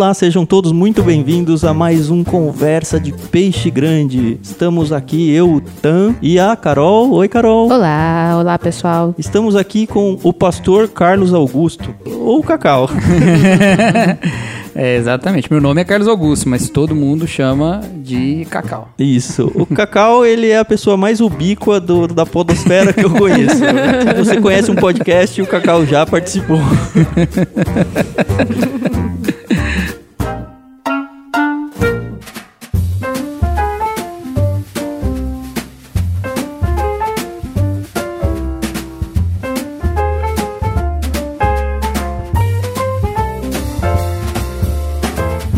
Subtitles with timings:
[0.00, 4.40] Olá, sejam todos muito bem-vindos a mais um Conversa de Peixe Grande.
[4.42, 7.12] Estamos aqui, eu, o Tan e a Carol.
[7.12, 7.70] Oi, Carol.
[7.70, 9.14] Olá, olá pessoal.
[9.18, 12.88] Estamos aqui com o pastor Carlos Augusto, ou Cacau.
[14.72, 15.50] É, exatamente.
[15.50, 18.88] Meu nome é Carlos Augusto, mas todo mundo chama de Cacau.
[18.96, 19.50] Isso.
[19.52, 23.56] O Cacau, ele é a pessoa mais ubíqua do, da podosfera que eu conheço.
[24.16, 26.60] Você conhece um podcast, o Cacau já participou.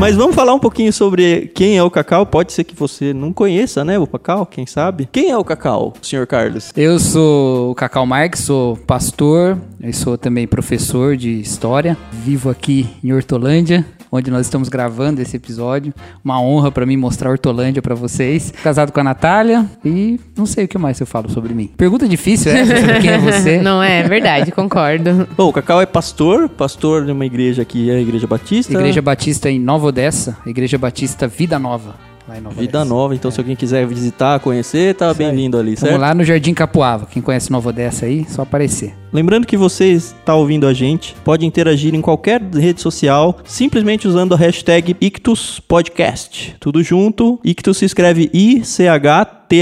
[0.02, 2.26] Mas vamos falar um pouquinho sobre quem é o Cacau.
[2.26, 5.08] Pode ser que você não conheça, né, o Cacau, quem sabe?
[5.12, 6.72] Quem é o Cacau, senhor Carlos?
[6.76, 11.96] Eu sou o Cacau Marques, sou pastor, eu sou também professor de história.
[12.10, 15.94] Vivo aqui em Hortolândia, onde nós estamos gravando esse episódio.
[16.22, 18.52] Uma honra para mim mostrar Hortolândia para vocês.
[18.62, 21.70] Casado com a Natália e não sei o que mais eu falo sobre mim.
[21.76, 23.62] Pergunta difícil essa, sobre quem é você?
[23.62, 25.26] Não é, é verdade, concordo.
[25.36, 28.72] Bom, o Cacau é pastor, pastor de uma igreja aqui, é a Igreja Batista.
[28.72, 32.11] Igreja Batista em Nova Odessa, Igreja Batista Vida Nova.
[32.28, 32.94] Nova Vida Odessa.
[32.94, 35.92] Nova, então se alguém quiser visitar, conhecer, tá bem-vindo ali, certo?
[35.92, 37.06] Vamos lá no Jardim Capuava.
[37.06, 38.94] Quem conhece Nova Odessa aí, só aparecer.
[39.12, 44.34] Lembrando que você está ouvindo a gente, pode interagir em qualquer rede social, simplesmente usando
[44.34, 46.56] a hashtag IctusPodcast.
[46.58, 49.52] Tudo junto, Ictus se escreve I-C-H-T-H-U-S.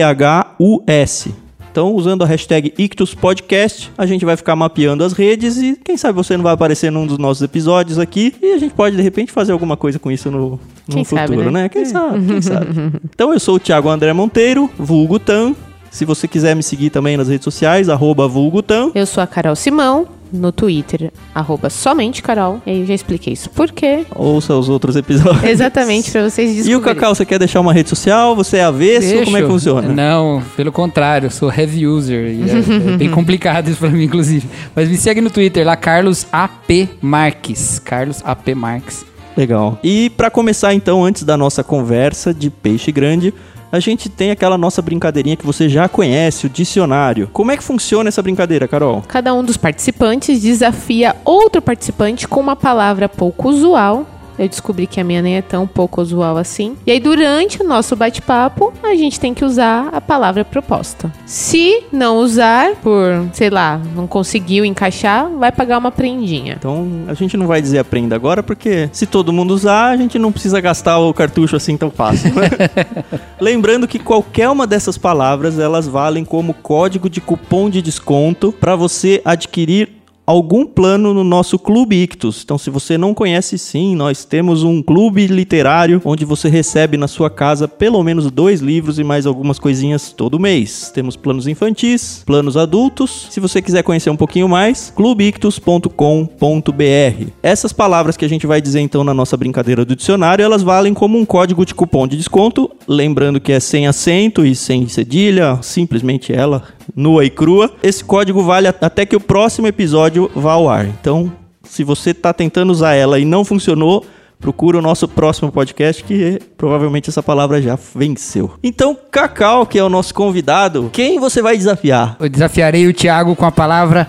[1.71, 6.15] Então, usando a hashtag IctusPodcast, a gente vai ficar mapeando as redes e quem sabe
[6.15, 9.31] você não vai aparecer num dos nossos episódios aqui e a gente pode, de repente,
[9.31, 11.51] fazer alguma coisa com isso no, no futuro, sabe, né?
[11.51, 11.69] né?
[11.69, 12.69] Quem sabe, quem sabe.
[13.15, 15.55] Então, eu sou o Thiago André Monteiro, vulgo Tan.
[15.91, 18.91] Se você quiser me seguir também nas redes sociais, arroba vulgo Tan.
[18.95, 22.61] Eu sou a Carol Simão, no Twitter, arroba somente Carol.
[22.65, 24.07] E aí eu já expliquei isso por quê.
[24.15, 25.43] Ouça os outros episódios.
[25.43, 26.95] Exatamente, pra vocês E o descobrirem.
[26.95, 28.37] Cacau, você quer deixar uma rede social?
[28.37, 29.09] Você é avesso?
[29.09, 29.49] Como é que Deixo.
[29.49, 29.89] funciona?
[29.89, 32.27] Não, pelo contrário, eu sou heavy user.
[32.31, 34.49] E é, é bem complicado isso pra mim, inclusive.
[34.77, 37.81] Mas me segue no Twitter lá, Carlos AP Marques.
[37.81, 39.05] Carlos AP Marques.
[39.37, 39.77] Legal.
[39.83, 43.35] E pra começar então, antes da nossa conversa de peixe grande,
[43.73, 47.29] a gente tem aquela nossa brincadeirinha que você já conhece, o dicionário.
[47.33, 49.03] Como é que funciona essa brincadeira, Carol?
[49.07, 54.07] Cada um dos participantes desafia outro participante com uma palavra pouco usual.
[54.41, 56.75] Eu descobri que a minha nem é tão pouco usual assim.
[56.87, 61.13] E aí, durante o nosso bate-papo, a gente tem que usar a palavra proposta.
[61.27, 66.55] Se não usar, por, sei lá, não conseguiu encaixar, vai pagar uma prendinha.
[66.59, 70.19] Então, a gente não vai dizer aprenda agora, porque se todo mundo usar, a gente
[70.19, 72.33] não precisa gastar o cartucho assim tão fácil.
[72.35, 72.49] né?
[73.39, 78.75] Lembrando que qualquer uma dessas palavras, elas valem como código de cupom de desconto para
[78.75, 80.00] você adquirir
[80.31, 82.43] algum plano no nosso Clube Ictus.
[82.45, 87.09] Então, se você não conhece, sim, nós temos um clube literário onde você recebe na
[87.09, 90.91] sua casa pelo menos dois livros e mais algumas coisinhas todo mês.
[90.95, 93.27] Temos planos infantis, planos adultos.
[93.31, 97.31] Se você quiser conhecer um pouquinho mais, clubeictus.com.br.
[97.43, 100.95] Essas palavras que a gente vai dizer então na nossa brincadeira do dicionário, elas valem
[100.95, 105.59] como um código de cupom de desconto, lembrando que é sem acento e sem cedilha,
[105.61, 106.63] simplesmente ela
[106.95, 107.71] nua e crua.
[107.83, 110.87] Esse código vale até que o próximo episódio vá ao ar.
[110.87, 114.05] Então, se você está tentando usar ela e não funcionou,
[114.41, 118.53] procura o nosso próximo podcast que provavelmente essa palavra já venceu.
[118.63, 122.17] Então, Cacau, que é o nosso convidado, quem você vai desafiar?
[122.19, 124.09] Eu desafiarei o Thiago com a palavra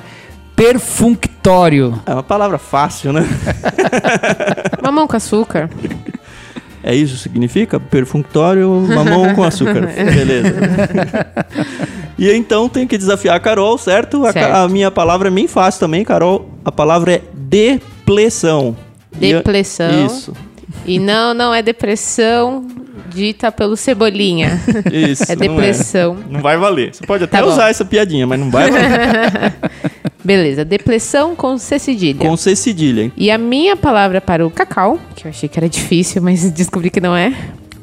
[0.56, 2.00] perfunctório.
[2.06, 3.28] É uma palavra fácil, né?
[4.82, 5.70] Mamão com açúcar.
[6.84, 7.80] É isso que significa?
[7.80, 9.86] Perfunctório, mamão com açúcar.
[9.94, 10.56] Beleza.
[12.26, 14.26] e então tenho que desafiar a Carol, certo?
[14.26, 14.54] A, Certo.
[14.54, 16.50] a minha palavra é bem fácil também, Carol.
[16.64, 18.76] A palavra é depressão.
[19.20, 20.06] E a- Depressão.
[20.06, 20.34] Isso.
[20.86, 22.66] E não, não é depressão
[23.14, 24.62] dita pelo Cebolinha.
[24.92, 25.24] Isso.
[25.32, 26.18] É não depressão.
[26.30, 26.94] Não vai valer.
[26.96, 29.54] Você pode até Tá usar essa piadinha, mas não vai valer.
[30.24, 32.20] Beleza, depressão com C cedilha.
[32.20, 33.02] com C cedilha.
[33.04, 33.12] hein?
[33.18, 36.90] E a minha palavra para o cacau, que eu achei que era difícil, mas descobri
[36.92, 37.34] que não é.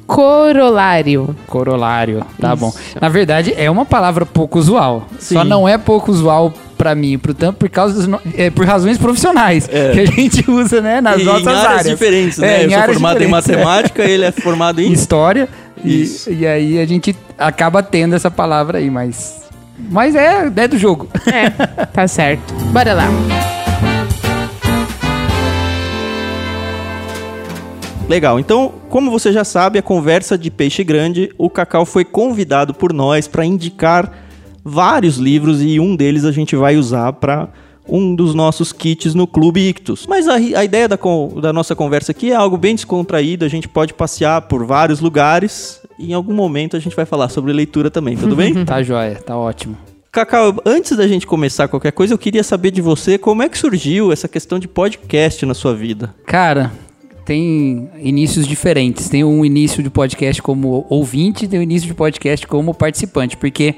[0.08, 1.36] Corolário.
[1.46, 2.56] Corolário, tá Isso.
[2.56, 2.72] bom.
[3.00, 5.06] Na verdade, é uma palavra pouco usual.
[5.20, 5.48] Só Sim.
[5.48, 8.64] não é pouco usual pra mim e pro Tam por causa dos no- é, por
[8.66, 9.92] razões profissionais É.
[9.92, 11.86] que a gente usa, né, nas E nossas em áreas, áreas.
[11.86, 12.60] diferentes, É, né?
[12.64, 13.56] em Eu sou formado em diferentes, é.
[13.56, 14.90] matemática, ele é formado em...
[14.92, 15.48] História.
[15.84, 19.42] E, e aí a gente acaba tendo essa palavra aí, mas
[19.90, 21.06] mas é, é do jogo.
[21.26, 21.50] É,
[21.86, 22.52] tá certo.
[22.72, 23.06] Bora lá.
[28.08, 32.72] Legal, então, como você já sabe, a conversa de Peixe Grande, o Cacau foi convidado
[32.72, 34.10] por nós para indicar
[34.64, 37.50] vários livros e um deles a gente vai usar para
[37.86, 40.06] um dos nossos kits no Clube Ictus.
[40.06, 40.98] Mas a, a ideia da,
[41.38, 45.82] da nossa conversa aqui é algo bem descontraído, a gente pode passear por vários lugares
[45.98, 48.54] e em algum momento a gente vai falar sobre leitura também, tudo bem?
[48.64, 49.76] Tá joia, tá ótimo.
[50.10, 53.58] Cacau, antes da gente começar qualquer coisa, eu queria saber de você como é que
[53.58, 56.14] surgiu essa questão de podcast na sua vida.
[56.26, 56.72] Cara,
[57.28, 59.06] tem inícios diferentes.
[59.10, 63.36] Tem um início de podcast como ouvinte e tem um início de podcast como participante.
[63.36, 63.74] Porque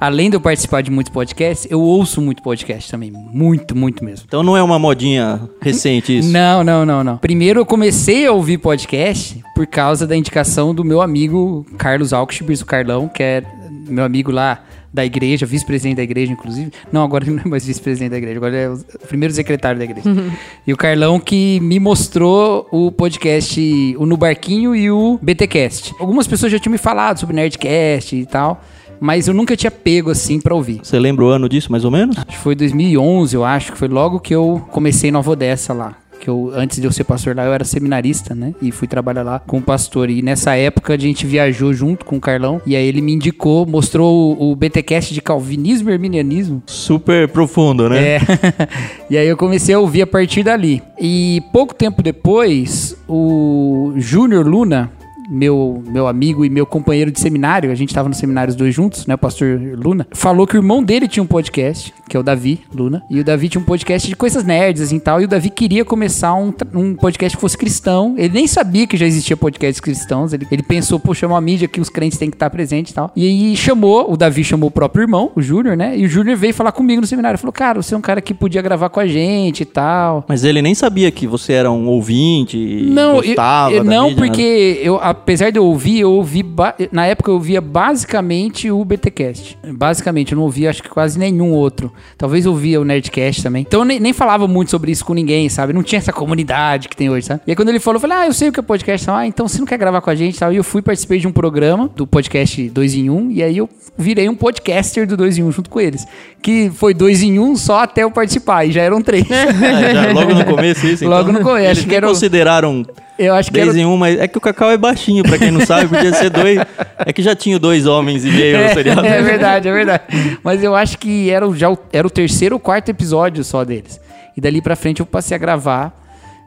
[0.00, 3.12] além de eu participar de muitos podcasts, eu ouço muito podcast também.
[3.12, 4.24] Muito, muito mesmo.
[4.26, 6.28] Então não é uma modinha recente isso?
[6.28, 7.18] Não, não, não, não.
[7.18, 12.62] Primeiro eu comecei a ouvir podcast por causa da indicação do meu amigo Carlos Alckschibers,
[12.62, 13.44] o Carlão, que é
[13.88, 16.72] meu amigo lá da igreja, vice-presidente da igreja, inclusive.
[16.90, 19.78] Não, agora ele não é mais vice-presidente da igreja, agora ele é o primeiro secretário
[19.78, 20.08] da igreja.
[20.66, 23.60] e o Carlão que me mostrou o podcast,
[23.98, 25.94] o No Barquinho e o BTcast.
[25.98, 28.62] Algumas pessoas já tinham me falado sobre Nerdcast e tal,
[29.00, 30.80] mas eu nunca tinha pego assim pra ouvir.
[30.82, 32.16] Você lembra o ano disso, mais ou menos?
[32.16, 35.96] Acho que foi 2011, eu acho, que foi logo que eu comecei Nova Odessa lá.
[36.20, 38.54] Que eu, antes de eu ser pastor lá, eu era seminarista, né?
[38.60, 40.10] E fui trabalhar lá com o pastor.
[40.10, 42.60] E nessa época a gente viajou junto com o Carlão.
[42.66, 46.62] E aí ele me indicou, mostrou o, o BTcast de Calvinismo e Arminianismo.
[46.66, 48.16] Super profundo, né?
[48.16, 48.20] É.
[49.10, 50.82] e aí eu comecei a ouvir a partir dali.
[51.00, 54.90] E pouco tempo depois, o Júnior Luna,
[55.28, 58.74] meu, meu amigo e meu companheiro de seminário, a gente tava no seminário os dois
[58.74, 59.14] juntos, né?
[59.14, 62.60] O pastor Luna, falou que o irmão dele tinha um podcast, que é o Davi
[62.74, 65.50] Luna, e o Davi tinha um podcast de coisas nerds, assim tal, e o Davi
[65.50, 68.14] queria começar um, um podcast que fosse cristão.
[68.16, 71.68] Ele nem sabia que já existia podcasts cristãos, ele, ele pensou, poxa, é uma mídia
[71.68, 73.10] que os crentes têm que estar presentes e tal.
[73.14, 75.96] E aí chamou, o Davi chamou o próprio irmão, o Júnior, né?
[75.98, 78.32] E o Júnior veio falar comigo no seminário, falou, cara, você é um cara que
[78.32, 80.24] podia gravar com a gente e tal.
[80.28, 83.90] Mas ele nem sabia que você era um ouvinte e Não, eu- gostava eu, da
[83.90, 84.26] não, mídia, né?
[84.26, 86.44] porque eu, apesar de eu ouvir, eu ouvi.
[86.90, 89.58] Na época eu ouvia basicamente o BTcast.
[89.72, 91.92] Basicamente, eu não ouvia acho que quase nenhum outro.
[92.16, 93.62] Talvez eu ouvia o Nerdcast também.
[93.66, 95.72] Então eu nem, nem falava muito sobre isso com ninguém, sabe?
[95.72, 97.42] Não tinha essa comunidade que tem hoje, sabe?
[97.46, 99.10] E aí quando ele falou, eu falei, ah, eu sei o que é podcast.
[99.10, 100.52] Ah, então você não quer gravar com a gente e tal.
[100.52, 103.30] E eu fui, participei de um programa do podcast 2 em 1.
[103.32, 106.06] E aí eu virei um podcaster do 2 em 1 junto com eles.
[106.40, 108.64] Que foi 2 em 1 só até eu participar.
[108.64, 109.24] E já eram três.
[109.30, 109.52] Ah,
[110.04, 111.06] já, logo no começo isso?
[111.08, 112.86] Logo no começo, Eles acho que nem era o- consideraram
[113.18, 115.36] eu acho que era 10 em 1, mas é que o Cacau é baixinho, pra
[115.38, 116.58] quem não sabe, podia ser dois.
[116.98, 119.04] É que já tinha dois homens e meio no seriado.
[119.06, 120.02] É, é verdade, é verdade.
[120.42, 123.64] Mas eu acho que era o- já o, era o terceiro ou quarto episódio só
[123.64, 124.00] deles.
[124.36, 125.92] E dali pra frente eu passei a gravar.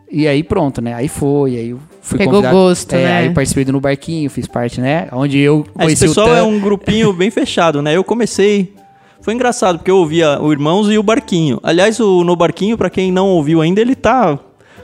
[0.10, 0.94] E aí pronto, né?
[0.94, 2.56] Aí foi, aí eu fui Pegou convidado.
[2.58, 3.18] gosto, é, né?
[3.20, 5.08] Aí participei do No Barquinho, fiz parte, né?
[5.14, 6.38] Onde eu Esse conheci o pessoal Tan.
[6.38, 7.96] é um grupinho bem fechado, né?
[7.96, 8.74] Eu comecei.
[9.22, 11.60] Foi engraçado, porque eu ouvia o Irmãos e o Barquinho.
[11.64, 14.38] Aliás, o No Barquinho, pra quem não ouviu ainda, ele tá.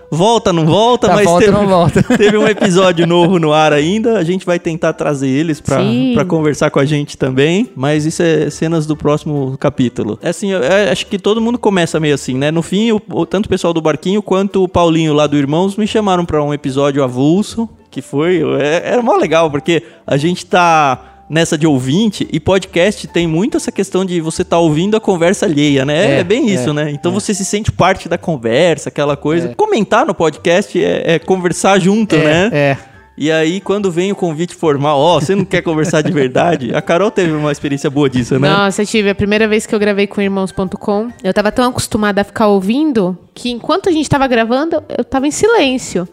[0.09, 2.01] Volta, não volta, Tá, mas volta, teve, não volta.
[2.17, 4.17] teve um episódio novo no ar ainda.
[4.17, 5.77] A gente vai tentar trazer eles pra
[6.25, 7.69] conversar com a gente também.
[7.75, 10.17] Mas isso é cenas do próximo capítulo.
[10.21, 12.51] É assim, eu, eu acho que todo mundo começa meio assim, né?
[12.51, 15.75] No fim, o, o- tanto o pessoal do Barquinho quanto o Paulinho lá do Irmãos
[15.75, 17.67] me chamaram pra um episódio avulso.
[17.91, 18.41] Que foi.
[18.61, 23.57] é- Era mó legal, porque a gente tá nessa de ouvinte e podcast tem muito
[23.57, 26.17] essa questão de você tá ouvindo a conversa alheia, né?
[26.17, 26.91] É, É, bem isso, é, né?
[26.91, 29.53] Então você se sente parte da conversa, aquela coisa.
[29.55, 32.49] Comentar no podcast é, é conversar junto, né?
[32.51, 32.77] É.
[33.19, 36.75] E aí, quando vem o convite formal, ó, você não quer conversar de verdade?
[36.75, 38.47] A Carol teve uma experiência boa disso, né?
[38.47, 41.09] Nossa, eu tive a primeira vez que eu gravei com irmãos.com.
[41.23, 45.25] Eu tava tão acostumada a ficar ouvindo que enquanto a gente tava gravando, eu tava
[45.25, 46.07] em silêncio.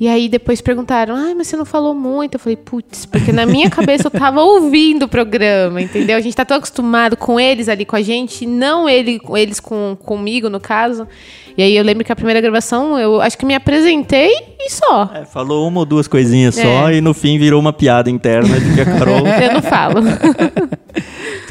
[0.00, 3.44] E aí depois perguntaram: "Ai, mas você não falou muito?" Eu falei: "Putz, porque na
[3.44, 6.16] minha cabeça eu tava ouvindo o programa, entendeu?
[6.16, 9.96] A gente tá tão acostumado com eles ali com a gente, não ele, eles com
[10.04, 11.06] comigo no caso.
[11.56, 15.10] E aí eu lembro que a primeira gravação, eu acho que me apresentei e só.
[15.12, 16.94] É, falou uma ou duas coisinhas só É.
[16.98, 19.26] e no fim virou uma piada interna de que a Carol.
[19.42, 20.00] Eu não falo.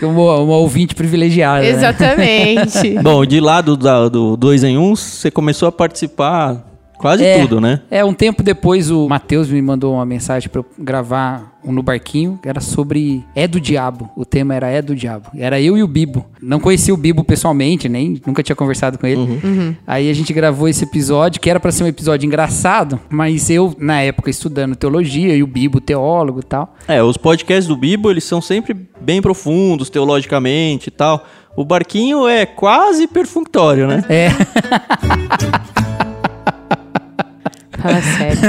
[0.02, 1.62] Uma, uma ouvinte privilegiada.
[1.64, 1.70] né?
[1.70, 3.00] Exatamente.
[3.02, 6.64] Bom, de lá do, da- do dois em um, você começou a participar
[6.98, 7.40] quase É.
[7.42, 7.82] tudo, né?
[7.90, 11.84] É, um tempo depois o Matheus me mandou uma mensagem pra eu gravar um no
[11.84, 14.10] barquinho, que era sobre É do Diabo.
[14.16, 15.30] O tema era É do Diabo.
[15.38, 16.26] Era eu e o Bibo.
[16.42, 19.42] Não conhecia o Bibo pessoalmente, nem nunca tinha conversado com ele.
[19.86, 23.76] Aí a gente gravou esse episódio, que era pra ser um episódio engraçado, mas eu,
[23.78, 26.74] na época, estudando teologia e o Bibo, teólogo e tal.
[26.88, 31.26] É, os podcasts do Bibo, eles são sempre bem profundos, teologicamente e tal.
[31.56, 34.06] O Barquinho é quase perfunctório, né?
[34.08, 34.30] É.
[37.82, 38.42] Fala sério.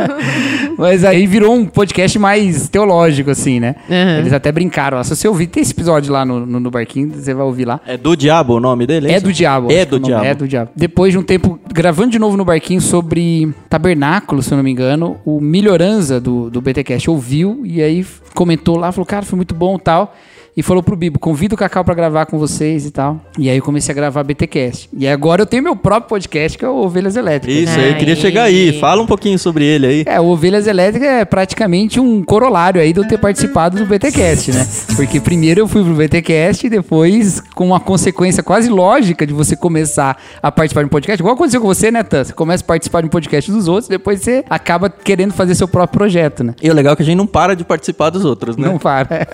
[0.76, 3.76] Mas aí virou um podcast mais teológico, assim, né?
[3.88, 4.18] Uhum.
[4.18, 4.98] Eles até brincaram.
[4.98, 7.64] ó, Se você ouvir, tem esse episódio lá no, no, no barquinho, você vai ouvir
[7.64, 7.80] lá.
[7.86, 9.08] É do diabo o nome dele?
[9.10, 9.24] É isso?
[9.24, 9.70] do diabo.
[9.70, 10.24] É do nome diabo.
[10.26, 10.70] É do diabo.
[10.76, 14.70] Depois de um tempo gravando de novo no barquinho sobre tabernáculo, se eu não me
[14.70, 19.54] engano, o Melhoranza do, do BTcast ouviu e aí comentou lá, falou, cara, foi muito
[19.54, 20.14] bom e tal.
[20.60, 23.18] E falou pro Bibo: convida o Cacau pra gravar com vocês e tal.
[23.38, 24.90] E aí eu comecei a gravar BTcast.
[24.92, 27.70] E agora eu tenho meu próprio podcast, que é o Ovelhas Elétricas.
[27.70, 28.20] Isso, eu queria Aí.
[28.20, 28.78] chegar aí.
[28.78, 30.04] Fala um pouquinho sobre ele aí.
[30.06, 34.52] É, o Ovelhas Elétricas é praticamente um corolário aí de eu ter participado do BTcast,
[34.52, 34.68] né?
[34.96, 39.56] Porque primeiro eu fui pro BTcast e depois, com uma consequência quase lógica de você
[39.56, 42.24] começar a participar de um podcast, igual aconteceu com você, né, Tan?
[42.24, 45.66] Você começa a participar de um podcast dos outros, depois você acaba querendo fazer seu
[45.66, 46.54] próprio projeto, né?
[46.62, 48.68] E o legal é que a gente não para de participar dos outros, né?
[48.68, 49.26] Não para.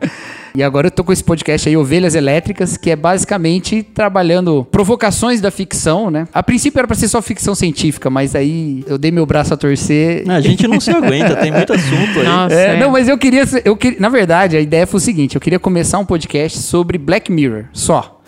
[0.54, 5.40] E agora eu tô com esse podcast aí, Ovelhas Elétricas, que é basicamente trabalhando provocações
[5.40, 6.28] da ficção, né?
[6.32, 9.56] A princípio era pra ser só ficção científica, mas aí eu dei meu braço a
[9.56, 10.28] torcer.
[10.28, 12.24] A gente não se aguenta, tem muito assunto aí.
[12.24, 12.54] Nossa.
[12.54, 12.80] É, é.
[12.80, 13.98] não, mas eu queria, eu queria.
[14.00, 17.64] Na verdade, a ideia foi o seguinte: eu queria começar um podcast sobre Black Mirror,
[17.72, 18.21] só.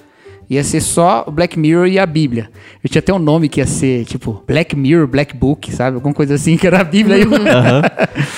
[0.55, 2.49] Ia ser só o Black Mirror e a Bíblia.
[2.83, 5.97] Eu tinha até um nome que ia ser, tipo, Black Mirror, Black Book, sabe?
[5.97, 7.17] Alguma coisa assim, que era a Bíblia.
[7.19, 7.83] eu- Aham.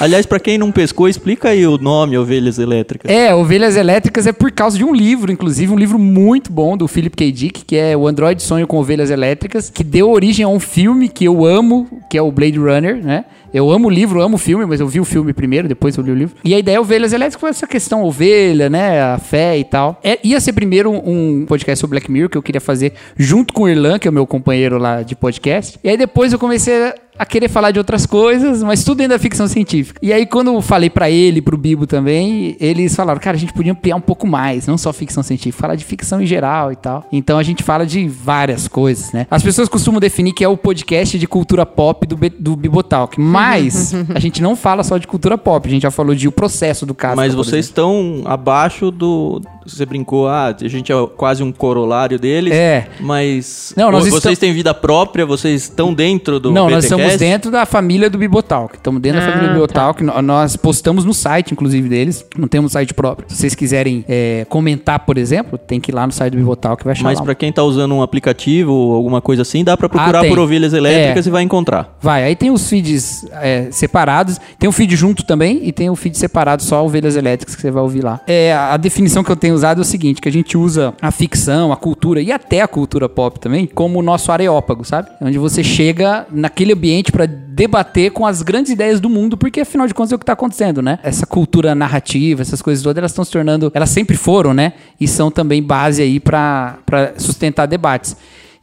[0.00, 3.10] Aliás, pra quem não pescou, explica aí o nome Ovelhas Elétricas.
[3.10, 6.86] É, Ovelhas Elétricas é por causa de um livro, inclusive, um livro muito bom do
[6.88, 7.32] Philip K.
[7.32, 11.08] Dick, que é o Android Sonho com Ovelhas Elétricas, que deu origem a um filme
[11.08, 13.24] que eu amo, que é o Blade Runner, né?
[13.56, 16.04] Eu amo o livro, amo o filme, mas eu vi o filme primeiro, depois eu
[16.04, 16.36] li o livro.
[16.44, 19.00] E a ideia é Ovelhas Elétricas foi essa questão ovelha, né?
[19.00, 19.98] A fé e tal.
[20.04, 23.62] É, ia ser primeiro um podcast sobre Black Mirror, que eu queria fazer junto com
[23.62, 25.78] o Irlan, que é o meu companheiro lá de podcast.
[25.82, 29.18] E aí depois eu comecei a querer falar de outras coisas, mas tudo dentro da
[29.18, 29.98] ficção científica.
[30.02, 33.52] E aí, quando eu falei pra ele, pro Bibo também, eles falaram, cara, a gente
[33.52, 36.76] podia ampliar um pouco mais, não só ficção científica, falar de ficção em geral e
[36.76, 37.06] tal.
[37.10, 39.26] Então a gente fala de várias coisas, né?
[39.30, 43.94] As pessoas costumam definir que é o podcast de cultura pop do, do Bibotalk, mas
[44.14, 46.84] a gente não fala só de cultura pop, a gente já falou de o processo
[46.84, 47.16] do caso.
[47.16, 49.40] Mas vocês estão abaixo do.
[49.66, 52.52] Você brincou, ah, a gente é quase um corolário deles.
[52.52, 52.86] É.
[53.00, 53.72] Mas.
[53.76, 56.50] Não, nós vo- vocês estamos- têm vida própria, vocês estão dentro do.
[56.52, 56.94] Não, nós BTcast?
[57.02, 58.76] estamos dentro da família do Bibotalk.
[58.76, 59.54] Estamos dentro da Ah, família do tá.
[59.54, 60.02] Bibotalk.
[60.04, 62.24] No- Nós postamos no site, inclusive, deles.
[62.36, 63.28] Não temos site próprio.
[63.28, 66.78] Se vocês quiserem é, comentar, por exemplo, tem que ir lá no site do Bibotalk
[66.78, 69.76] que vai achar Mas pra quem tá usando um aplicativo ou alguma coisa assim, dá
[69.76, 71.28] pra procurar Ah, por ovelhas elétricas É.
[71.28, 71.96] e vai encontrar.
[72.00, 74.38] Vai, aí tem os feeds é, separados.
[74.58, 77.70] Tem um feed junto também e tem o feed separado só ovelhas elétricas que você
[77.70, 78.20] vai ouvir lá.
[78.26, 80.94] É, a a definição que eu tenho usado é o seguinte, que a gente usa
[81.02, 85.08] a ficção, a cultura e até a cultura pop também como o nosso areópago, sabe?
[85.20, 89.86] Onde você chega naquele ambiente pra debater com as grandes ideias do mundo, porque afinal
[89.86, 90.98] de contas é o que tá acontecendo, né?
[91.02, 94.74] Essa cultura narrativa, essas coisas todas, elas estão se tornando, elas sempre foram, né?
[95.00, 96.78] E são também base aí pra
[97.16, 98.16] sustentar debates.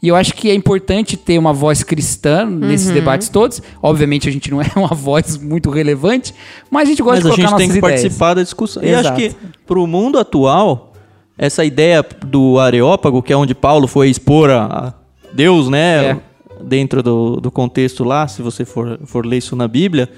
[0.04, 2.94] E eu acho que é importante ter uma voz cristã nesses Uhum.
[2.94, 3.62] debates todos.
[3.82, 6.36] Obviamente a gente não é uma voz muito relevante,
[6.70, 8.02] mas a gente gosta Mas de a colocar gente tem nossas que ideias.
[8.02, 8.84] participar da discussão.
[8.84, 9.08] E Exato.
[9.08, 10.92] acho que pro mundo atual,
[11.38, 14.94] essa ideia do Areópago, que é onde Paulo foi expor a a
[15.34, 16.06] Deus, né?
[16.12, 16.18] É.
[16.62, 20.10] Dentro do, do contexto lá, se você for, for ler isso na Bíblia,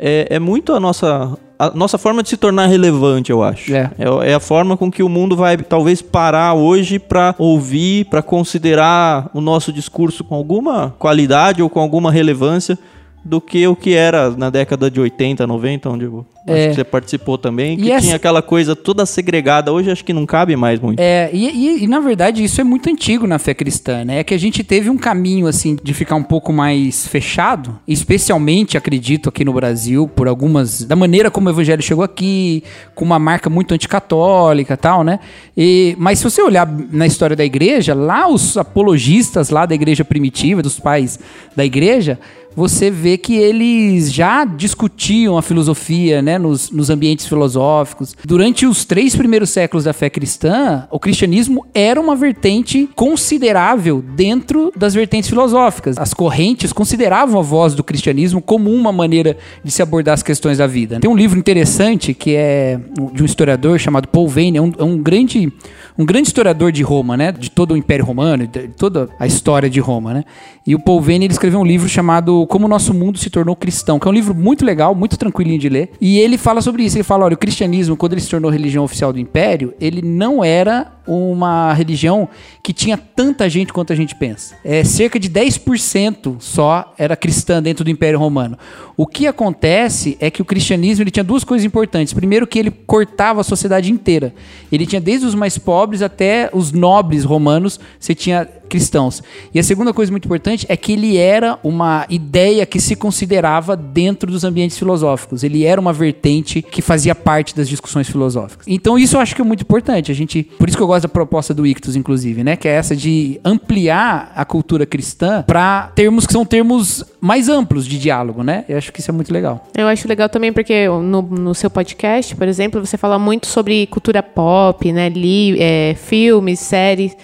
[0.00, 3.74] é, é muito a nossa, a nossa forma de se tornar relevante, eu acho.
[3.74, 3.90] É.
[3.98, 8.22] É, é a forma com que o mundo vai talvez parar hoje pra ouvir, pra
[8.22, 12.78] considerar o nosso discurso com alguma qualidade ou com alguma relevância
[13.24, 16.52] do que o que era na década de 80, 90, onde eu É.
[16.52, 19.70] acho que você participou também, que essa- tinha aquela coisa toda segregada.
[19.72, 20.98] Hoje acho que não cabe mais muito.
[20.98, 24.20] É, e, e- e, na verdade isso é muito antigo na fé cristã, né?
[24.20, 28.78] É que a gente teve um caminho assim de ficar um pouco mais fechado, especialmente
[28.78, 33.18] acredito aqui no Brasil, por algumas da maneira como o evangelho chegou aqui, com uma
[33.18, 35.20] marca muito anticatólica, e tal, né?
[35.56, 40.04] E, mas se você olhar na história da igreja, lá os apologistas lá da igreja
[40.04, 41.18] primitiva, dos pais
[41.54, 42.18] da igreja,
[42.54, 48.16] você vê que eles já discutiam a filosofia né, nos, nos ambientes filosóficos.
[48.24, 54.72] Durante os três primeiros séculos da fé cristã, o cristianismo era uma vertente considerável dentro
[54.76, 55.96] das vertentes filosóficas.
[55.98, 60.58] As correntes consideravam a voz do cristianismo como uma maneira de se abordar as questões
[60.58, 61.00] da vida.
[61.00, 62.80] Tem um livro interessante que é
[63.12, 65.52] de um historiador chamado Paul Vane, é um, é um grande
[66.00, 67.30] um grande historiador de Roma, né?
[67.30, 70.24] De todo o Império Romano, de toda a história de Roma, né?
[70.66, 73.54] E o Paul Vane, ele escreveu um livro chamado Como o Nosso Mundo se Tornou
[73.54, 75.90] Cristão, que é um livro muito legal, muito tranquilinho de ler.
[76.00, 76.96] E ele fala sobre isso.
[76.96, 80.42] Ele fala, olha, o cristianismo, quando ele se tornou religião oficial do Império, ele não
[80.42, 82.28] era uma religião
[82.62, 84.54] que tinha tanta gente quanto a gente pensa.
[84.64, 88.56] É, cerca de 10% só era cristã dentro do Império Romano.
[88.96, 92.12] O que acontece é que o cristianismo ele tinha duas coisas importantes.
[92.12, 94.32] Primeiro que ele cortava a sociedade inteira.
[94.70, 99.22] Ele tinha desde os mais pobres até os nobres romanos, você tinha cristãos.
[99.52, 103.76] E a segunda coisa muito importante é que ele era uma ideia que se considerava
[103.76, 105.42] dentro dos ambientes filosóficos.
[105.42, 108.64] Ele era uma vertente que fazia parte das discussões filosóficas.
[108.68, 110.12] Então isso eu acho que é muito importante.
[110.12, 112.56] A gente, por isso que eu gosto da proposta do Ictus, inclusive, né?
[112.56, 117.86] Que é essa de ampliar a cultura cristã para termos que são termos mais amplos
[117.86, 118.64] de diálogo, né?
[118.68, 119.66] Eu acho que isso é muito legal.
[119.76, 123.86] Eu acho legal também porque no, no seu podcast, por exemplo, você fala muito sobre
[123.86, 125.08] cultura pop, né?
[125.08, 127.16] Li, é, filmes, séries.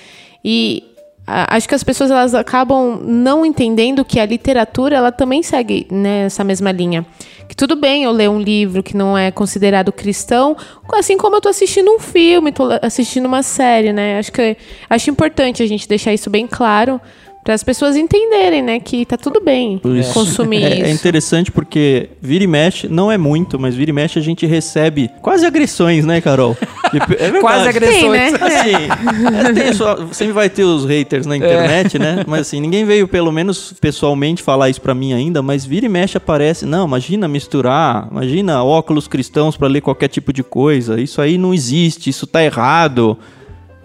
[0.45, 0.85] E
[1.27, 6.45] acho que as pessoas elas acabam não entendendo que a literatura ela também segue nessa
[6.45, 7.05] mesma linha.
[7.49, 10.57] Que tudo bem eu ler um livro que não é considerado cristão,
[10.93, 14.19] assim como eu tô assistindo um filme, tô assistindo uma série, né?
[14.19, 14.57] Acho que
[14.91, 17.01] acho importante a gente deixar isso bem claro
[17.47, 19.81] para as pessoas entenderem, né, que tá tudo bem
[20.13, 20.91] consumir É, é isso.
[20.91, 25.09] interessante porque vira e mexe, não é muito, mas vira e mexe a gente recebe
[25.23, 26.57] quase agressões, né, Carol?
[26.93, 27.41] É verdade.
[27.41, 28.01] Quase agressões.
[28.01, 28.31] Tem, né?
[28.41, 32.25] Assim, é, tem só- sempre vai ter os haters na internet, né?
[32.27, 35.89] Mas assim, ninguém veio, pelo menos pessoalmente, falar isso pra mim ainda, mas vira e
[35.89, 36.65] mexe aparece.
[36.65, 41.01] Não, imagina misturar, imagina óculos cristãos pra ler qualquer tipo de coisa.
[41.01, 43.19] Isso aí não existe, isso tá errado.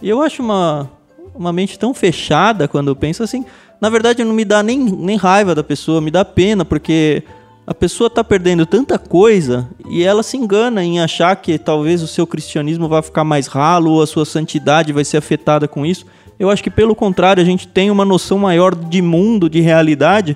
[0.02, 0.90] E eu acho uma,
[1.34, 3.46] uma mente tão fechada quando eu penso assim.
[3.80, 7.24] Na verdade, não me dá nem, nem raiva da pessoa, me dá pena, porque
[7.66, 12.08] a pessoa tá perdendo tanta coisa e ela se engana em achar que talvez o
[12.08, 16.06] seu cristianismo vai ficar mais ralo ou a sua santidade vai ser afetada com isso.
[16.40, 20.36] Eu acho que pelo contrário, a gente tem uma noção maior de mundo, de realidade,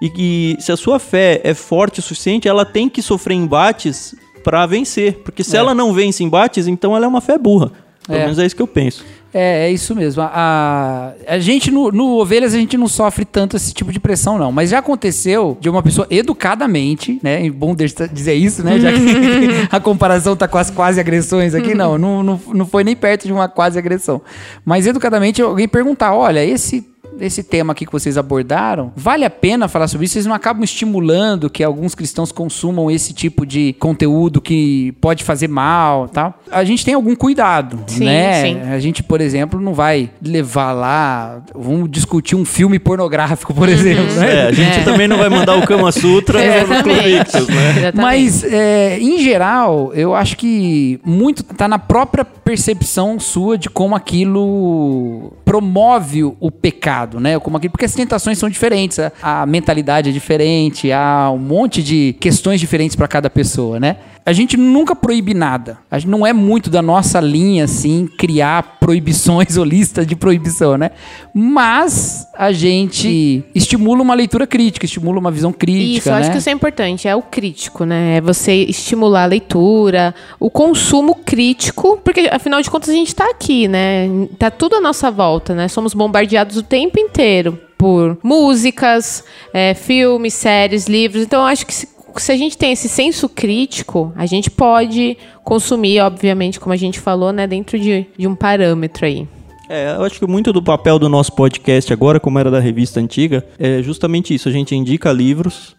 [0.00, 4.14] e que se a sua fé é forte o suficiente, ela tem que sofrer embates
[4.44, 5.60] para vencer, porque se É.
[5.60, 7.72] ela não vence embates, então ela é uma fé burra.
[8.06, 8.22] Pelo É.
[8.24, 9.04] menos é isso que eu penso.
[9.32, 10.22] É, é isso mesmo.
[10.22, 14.38] A, a, gente, no, no Ovelhas, a gente não sofre tanto esse tipo de pressão,
[14.38, 14.50] não.
[14.50, 17.46] Mas já aconteceu de uma pessoa educadamente, né?
[17.46, 18.78] É bom dizer isso, né?
[18.78, 21.74] Já que a comparação tá com as quase agressões aqui.
[21.74, 24.22] Não, não, não, não foi nem perto de uma quase agressão.
[24.64, 26.86] Mas educadamente, alguém perguntar: olha, esse
[27.20, 30.14] esse tema aqui que vocês abordaram, vale a pena falar sobre isso?
[30.14, 35.48] Vocês não acabam estimulando que alguns cristãos consumam esse tipo de conteúdo que pode fazer
[35.48, 36.34] mal, tal?
[36.50, 38.42] A gente tem algum cuidado, Sim, né?
[38.42, 38.60] sim.
[38.62, 44.12] A gente, por exemplo, não vai levar lá, vamos discutir um filme pornográfico, por exemplo,
[44.14, 44.44] né?
[44.44, 44.82] É, a gente É.
[44.84, 46.82] também não vai mandar o Kama Sutra no.
[46.82, 47.70] Clubictus, né?
[47.78, 47.96] Exatamente.
[47.96, 53.94] Mas, é, em geral, eu acho que muito tá na própria percepção sua de como
[53.94, 57.38] aquilo promove o pecado, né?
[57.38, 61.82] Como aquilo, porque as tentações são diferentes, a, a mentalidade é diferente, há um monte
[61.82, 63.96] de questões diferentes para cada pessoa, né?
[64.28, 65.78] A gente nunca proíbe nada.
[65.90, 70.76] A gente não é muito da nossa linha, assim, criar proibições ou lista de proibição,
[70.76, 70.90] né?
[71.32, 76.32] Mas a gente estimula uma leitura crítica, estimula uma visão crítica, Isso, eu acho né?
[76.34, 78.18] que isso é importante, é o crítico, né?
[78.18, 83.30] É você estimular a leitura, o consumo crítico, porque afinal de contas a gente tá
[83.30, 84.10] aqui, né?
[84.38, 85.68] Tá tudo à nossa volta, né?
[85.68, 91.22] Somos bombardeados o tempo inteiro por músicas, é, filmes, séries, livros.
[91.22, 95.16] Então eu acho que se, se a gente tem esse senso crítico, a gente pode
[95.44, 97.46] consumir, obviamente, como a gente falou, né?
[97.46, 99.26] Dentro de, de um parâmetro aí.
[99.68, 103.00] É, eu acho que muito do papel do nosso podcast agora, como era da revista
[103.00, 104.48] antiga, é justamente isso.
[104.48, 105.76] A gente indica livros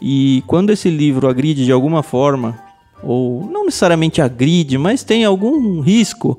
[0.00, 2.58] e quando esse livro agride de alguma forma,
[3.02, 6.38] ou não necessariamente agride, mas tem algum risco,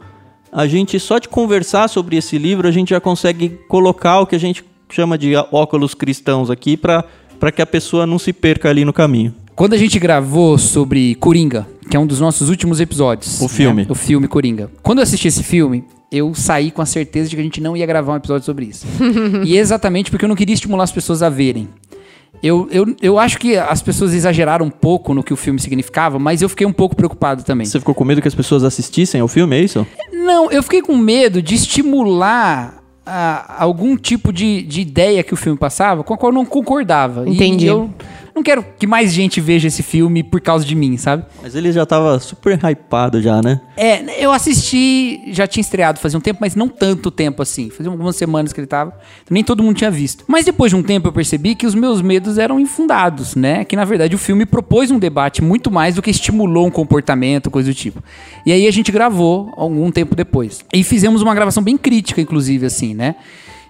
[0.51, 4.35] a gente só de conversar sobre esse livro, a gente já consegue colocar o que
[4.35, 7.03] a gente chama de óculos cristãos aqui para
[7.51, 9.33] que a pessoa não se perca ali no caminho.
[9.55, 13.39] Quando a gente gravou sobre Coringa, que é um dos nossos últimos episódios.
[13.41, 13.83] O filme.
[13.83, 13.87] né?
[13.89, 14.71] O filme Coringa.
[14.81, 17.77] Quando eu assisti esse filme, eu saí com a certeza de que a gente não
[17.77, 18.85] ia gravar um episódio sobre isso.
[19.45, 21.67] e exatamente porque eu não queria estimular as pessoas a verem.
[22.41, 26.19] Eu, eu, eu acho que as pessoas exageraram um pouco no que o filme significava,
[26.19, 27.65] mas eu fiquei um pouco preocupado também.
[27.65, 29.87] Você ficou com medo que as pessoas assistissem ao filme, é isso?
[30.11, 35.57] Não, eu fiquei com medo de estimular algum tipo de, de ideia que o filme
[35.57, 37.27] passava com a qual eu não concordava.
[37.27, 37.67] E Entendi.
[37.67, 37.89] eu
[38.35, 41.25] não quero que mais gente veja esse filme por causa de mim, sabe?
[41.41, 43.61] Mas ele já tava super hypado já, né?
[43.77, 47.69] É, eu assisti, já tinha estreado fazia um tempo, mas não tanto tempo assim.
[47.69, 48.97] Fazia algumas semanas que ele tava.
[49.29, 50.23] Nem todo mundo tinha visto.
[50.27, 53.63] Mas depois de um tempo eu percebi que os meus medos eram infundados, né?
[53.63, 57.51] Que na verdade o filme propôs um debate muito mais do que estimulou um comportamento,
[57.51, 58.03] coisa do tipo.
[58.45, 60.63] E aí a gente gravou algum tempo depois.
[60.73, 63.15] E fizemos uma gravação bem crítica, inclusive, assim, né?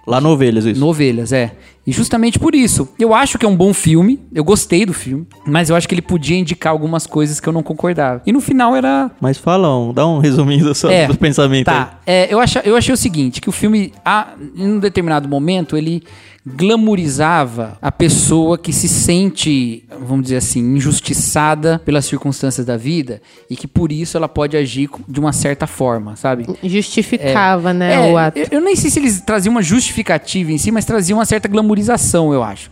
[0.06, 0.80] Lá no Ovelhas, isso.
[0.80, 1.52] Novelhas, é.
[1.86, 2.88] E justamente por isso.
[2.98, 5.94] Eu acho que é um bom filme, eu gostei do filme, mas eu acho que
[5.94, 8.22] ele podia indicar algumas coisas que eu não concordava.
[8.26, 11.68] E no final era Mas fala, um, dá um resuminho do, seu, É, do pensamento
[11.68, 11.74] aí.
[11.74, 12.00] Tá.
[12.06, 15.76] É, eu, acha, eu achei o seguinte, que o filme, a, em um determinado momento,
[15.76, 16.02] ele
[16.46, 23.56] glamourizava a pessoa que se sente, vamos dizer assim, injustiçada pelas circunstâncias da vida e
[23.56, 26.46] que por isso ela pode agir de uma certa forma, sabe?
[26.62, 28.38] Justificava, né, É, o ato.
[28.38, 31.48] Eu, eu nem sei se eles traziam uma justificativa em si, mas traziam uma certa
[31.48, 32.70] glamourização, eu acho.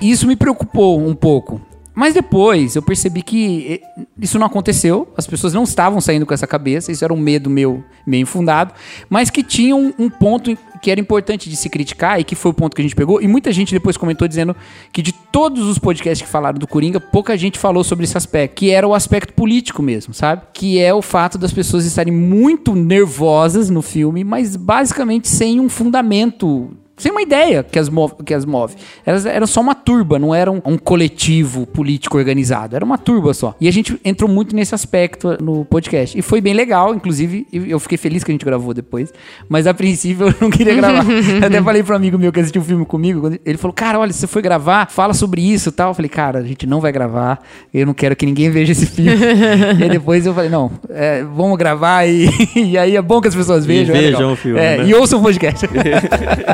[0.00, 1.60] E isso me preocupou um pouco.
[2.00, 6.32] Mas depois eu percebi que eh, isso não aconteceu, as pessoas não estavam saindo com
[6.32, 8.72] essa cabeça, isso era um medo meu meio infundado,
[9.10, 12.52] mas que tinha um, um ponto que era importante de se criticar e que foi
[12.52, 13.20] o ponto que a gente pegou.
[13.20, 14.56] E muita gente depois comentou dizendo
[14.90, 18.54] que de todos os podcasts que falaram do Coringa, pouca gente falou sobre esse aspecto,
[18.54, 20.40] que era o aspecto político mesmo, sabe?
[20.54, 25.68] Que é o fato das pessoas estarem muito nervosas no filme, mas basicamente sem um
[25.68, 28.14] fundamento sem uma ideia que as move.
[28.24, 28.74] Que as move.
[29.04, 32.76] Elas eram só uma turba, não era um, um, coletivo político organizado.
[32.76, 33.54] Era uma turba só.
[33.60, 36.18] E a gente entrou muito nesse aspecto no podcast.
[36.18, 39.12] E foi bem legal, inclusive, eu fiquei feliz que a gente gravou depois.
[39.48, 41.04] Mas a princípio eu não queria gravar.
[41.10, 43.32] eu até falei para um amigo meu que assistiu o filme comigo.
[43.44, 45.90] Ele falou: Cara, olha, se você foi gravar, fala sobre isso e tal.
[45.90, 47.40] Eu falei: Cara, a gente não vai gravar.
[47.72, 49.10] Eu não quero que ninguém veja esse filme.
[49.78, 53.28] e aí depois eu falei: Não, é, vamos gravar e, e aí é bom que
[53.28, 53.94] as pessoas vejam.
[53.94, 54.60] E é vejam o filme.
[54.60, 54.86] É, né?
[54.86, 55.66] E ouçam o podcast.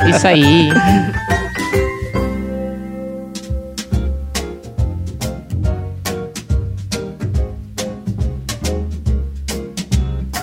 [0.08, 0.35] Isso aí.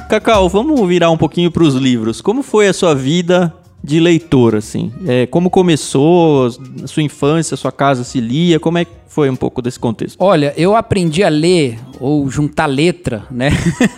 [0.10, 2.22] Cacau, vamos virar um pouquinho para os livros.
[2.22, 3.52] Como foi a sua vida
[3.84, 4.94] de leitor, assim?
[5.08, 6.48] É, como começou,
[6.84, 8.60] a sua infância, a sua casa se lia?
[8.60, 10.18] Como é que foi um pouco desse contexto?
[10.20, 13.50] Olha, eu aprendi a ler ou juntar letra, né?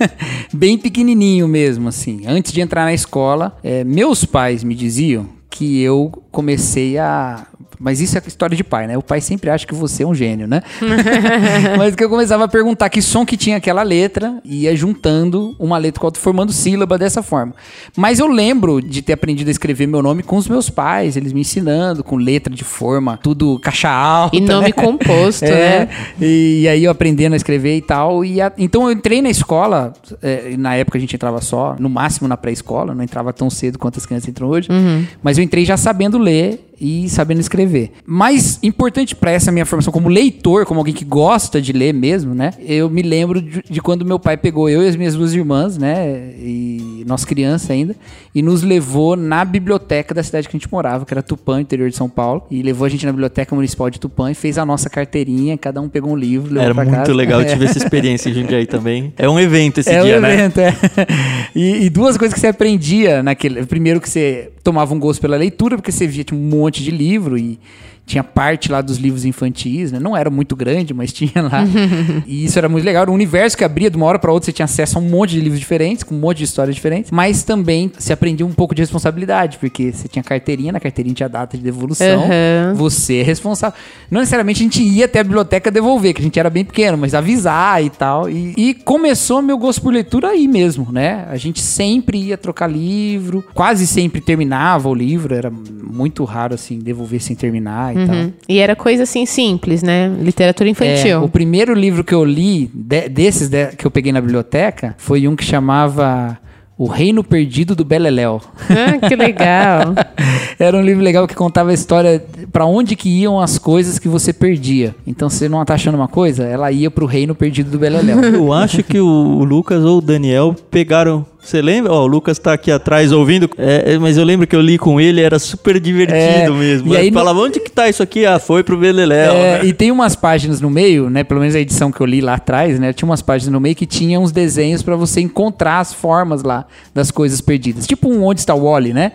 [0.53, 2.21] Bem pequenininho mesmo, assim.
[2.25, 7.47] Antes de entrar na escola, é, meus pais me diziam que eu comecei a
[7.79, 8.97] mas isso é história de pai, né?
[8.97, 10.61] O pai sempre acha que você é um gênio, né?
[11.77, 15.55] Mas que eu começava a perguntar que som que tinha aquela letra e ia juntando
[15.59, 17.53] uma letra com outra, formando sílaba dessa forma.
[17.95, 21.33] Mas eu lembro de ter aprendido a escrever meu nome com os meus pais, eles
[21.33, 24.35] me ensinando, com letra de forma, tudo caixa alta.
[24.35, 24.71] E nome né?
[24.71, 25.89] composto, é, né?
[26.19, 28.23] E, e, aí eu aprendendo a escrever e tal.
[28.23, 31.89] E a, então eu entrei na escola, é, na época a gente entrava só, no
[31.89, 34.69] máximo na pré-escola, não entrava tão cedo quanto as crianças entram hoje.
[34.71, 35.05] Uhum.
[35.21, 37.91] Mas eu entrei já sabendo ler e sabendo escrever.
[38.05, 42.33] Mais importante para essa minha formação como leitor, como alguém que gosta de ler mesmo,
[42.33, 42.53] né?
[42.59, 45.77] Eu me lembro de, de, quando meu pai pegou eu e as minhas duas irmãs,
[45.77, 46.33] né?
[46.38, 47.95] E nós criança ainda,
[48.33, 51.89] e nos levou na biblioteca da cidade que a gente morava, que era Tupã, interior
[51.89, 54.65] de São Paulo, e levou a gente na biblioteca municipal de Tupã e fez a
[54.65, 57.13] nossa carteirinha, cada um pegou um livro, levou Era pra muito casa.
[57.13, 59.13] legal, eu tive essa experiência em Jundiaí também.
[59.17, 60.33] É um evento esse é dia, um né?
[60.33, 60.73] evento, é.
[61.55, 63.65] E, e, duas coisas que você aprendia naquele.
[63.65, 66.91] Primeiro que você tomava um gosto pela leitura, porque você via tinha um monte de
[66.91, 67.60] livro e
[68.05, 69.99] tinha parte lá dos livros infantis, né?
[69.99, 71.63] Não era muito grande, mas tinha lá.
[72.27, 73.01] e isso era muito legal.
[73.01, 75.09] Era um universo que abria de uma hora para outra, você tinha acesso a um
[75.09, 77.09] monte de livros diferentes, com um monte de histórias diferentes.
[77.09, 81.29] Mas também se aprendia um pouco de responsabilidade, porque você tinha carteirinha, na carteirinha tinha
[81.29, 82.23] data de devolução.
[82.23, 82.75] Uhum.
[82.75, 83.77] Você é responsável.
[84.11, 86.97] Não necessariamente a gente ia até a biblioteca devolver, que a gente era bem pequeno,
[86.97, 88.29] mas avisar e tal.
[88.29, 91.25] E, e começou meu gosto por leitura aí mesmo, né?
[91.29, 96.77] A gente sempre ia trocar livro, quase sempre terminava o livro, era muito raro assim
[96.77, 98.08] devolver sem terminar e Uhum.
[98.08, 98.29] tal.
[98.49, 100.12] E era coisa assim simples, né?
[100.21, 101.23] Literatura É, infantil.
[101.23, 105.27] o primeiro livro que eu li, de- desses de- que eu peguei na biblioteca, foi
[105.27, 106.38] um que chamava
[106.77, 108.41] O Reino Perdido do Beleléu.
[108.69, 109.95] Ah, que legal.
[110.60, 114.10] Era um livro legal que contava a história pra onde que iam as coisas que
[114.10, 114.93] você perdia.
[115.08, 118.19] Então, se você não tá achando uma coisa, ela ia pro Reino Perdido do Beleléu.
[118.21, 121.25] Eu acho que o, o Lucas ou o Daniel pegaram.
[121.45, 121.91] Você lembra?
[121.93, 124.77] Ó, o Lucas tá aqui atrás ouvindo, é, é, mas eu lembro que eu li
[124.77, 126.91] com ele, era super divertido É, mesmo.
[126.93, 128.25] e aí Aí no- falava, onde que tá isso aqui?
[128.25, 129.34] Ah, foi pro Beleléu.
[129.34, 131.23] É, e tem umas páginas no meio, né?
[131.23, 132.91] Pelo menos a edição que eu li lá atrás, né?
[132.93, 136.65] Tinha umas páginas no meio que tinha uns desenhos pra você encontrar as formas lá
[136.93, 137.86] das coisas perdidas.
[137.86, 139.12] Tipo um Onde está o Wally, né?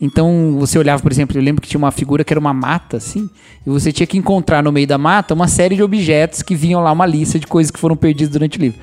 [0.00, 2.96] Então você olhava, por exemplo, eu lembro que tinha uma figura que era uma mata,
[2.98, 3.28] assim,
[3.66, 6.80] e você tinha que encontrar no meio da mata uma série de objetos que vinham
[6.80, 8.78] lá uma lista de coisas que foram perdidas durante o livro.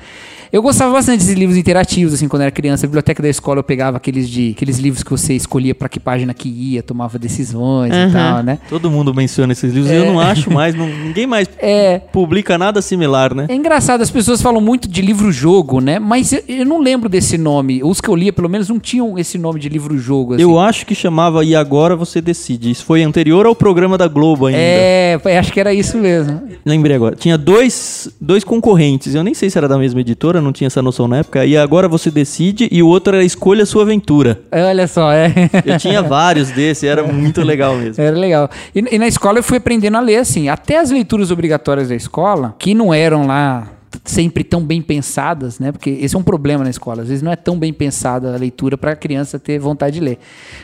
[0.52, 2.86] Eu gostava bastante desses livros interativos, assim, quando eu era criança.
[2.86, 5.98] A biblioteca da escola eu pegava aqueles, de, aqueles livros que você escolhia pra que
[6.00, 8.12] página que ia, tomava decisões e Uhum.
[8.12, 8.58] tal, né?
[8.68, 9.90] Todo mundo menciona esses livros.
[9.92, 13.46] Eu não acho mais, não- ninguém mais É, publica nada similar, né?
[13.48, 15.98] É engraçado, as pessoas falam muito de livro-jogo, né?
[15.98, 17.82] Mas eu, eu não lembro desse nome.
[17.82, 20.34] Os que eu lia, pelo menos, não tinham esse nome de livro-jogo.
[20.34, 20.42] Assim.
[20.42, 22.70] Eu acho que chamava E Agora Você Decide.
[22.70, 24.58] Isso foi anterior ao programa da Globo ainda.
[24.60, 26.42] É, acho que era isso mesmo.
[26.64, 27.16] Lembrei agora.
[27.16, 29.14] Tinha dois, dois concorrentes.
[29.14, 31.44] Eu nem sei se era da mesma editora, não tinha essa noção na época.
[31.44, 32.68] E agora você decide.
[32.70, 34.40] E o outro era Escolha Sua Aventura.
[34.52, 35.32] Olha só, é.
[35.64, 38.02] Eu tinha vários desse, era muito legal mesmo.
[38.02, 38.50] Era legal.
[38.74, 40.48] E, e na escola eu fui aprendendo a ler, assim.
[40.48, 43.68] Até as leituras obrigatórias da escola, que não eram lá
[44.04, 45.72] sempre tão bem pensadas, né?
[45.72, 47.02] Porque esse é um problema na escola.
[47.02, 50.04] Às vezes não é tão bem pensada a leitura para a criança ter vontade de
[50.04, 50.18] ler.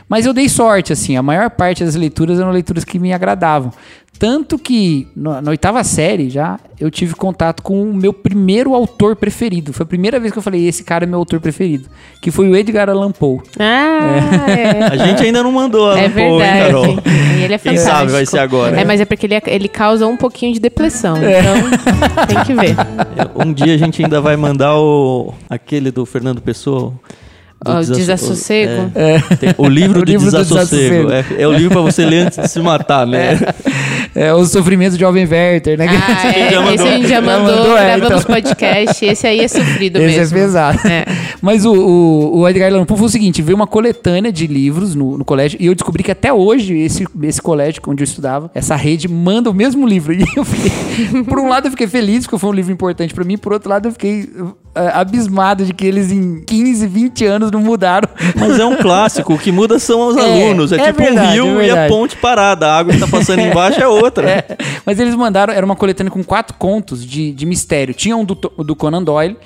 [0.08, 1.16] Mas eu dei sorte, assim.
[1.16, 3.72] A maior parte das leituras eram leituras que me agradavam.
[4.18, 9.16] Tanto que na, na oitava série já eu tive contato com o meu primeiro autor
[9.16, 9.72] preferido.
[9.72, 11.88] Foi a primeira vez que eu falei, esse cara é meu autor preferido.
[12.20, 13.40] Que foi o Edgar Allan Poe.
[13.59, 14.85] Ah, é.
[14.92, 16.59] A gente ainda não mandou a É hein, verdade.
[16.66, 16.98] Carol?
[17.37, 18.81] E ele é Quem sabe vai ser agora.
[18.81, 21.16] É, mas é porque ele, é- ele causa um pouquinho de depressão.
[21.16, 21.40] É.
[21.40, 22.77] Então, tem que ver.
[23.35, 26.92] Um dia a gente ainda vai mandar o aquele do Fernando Pessoa.
[27.64, 28.90] do desasso- Desassossego.
[28.94, 31.07] é, tem o livro, O do, livro do desassossego.
[31.09, 31.35] desassossego.
[31.38, 33.38] É, é o livro pra você ler antes de se matar, né?
[34.14, 35.87] É, o sofrimento do jovem Werther, né?
[35.88, 36.75] Ah, é, já mandou.
[36.75, 38.35] esse a gente já Já mandou, mandou, é, gravamos então.
[38.35, 39.05] podcast.
[39.05, 40.37] Esse aí é sofrido Esse mesmo.
[40.38, 40.79] é pesado.
[40.87, 41.05] É.
[41.40, 44.94] Mas o, o, o Edgar Allan Poe foi o seguinte, veio uma coletânea de livros
[44.94, 48.51] no, no colégio e eu descobri que até hoje esse, esse colégio onde eu estudava,
[48.55, 50.12] essa rede manda o mesmo livro.
[50.22, 53.25] E eu fiquei, por um lado eu fiquei feliz porque foi um livro importante pra
[53.25, 54.29] mim, por outro lado eu fiquei
[54.75, 58.09] eh, abismado de que eles em 15, 20 anos não mudaram.
[58.38, 59.35] Mas é um clássico.
[59.35, 60.70] O que muda são os É, alunos.
[60.72, 62.66] É, é tipo verdade, um rio é e a ponte parada.
[62.68, 64.02] A água que tá passando embaixo é outra.
[64.29, 64.45] É,
[64.85, 67.95] mas eles mandaram, era uma coletânea com quatro contos de, de mistério.
[67.95, 69.37] Tinha um do, do Conan Doyle,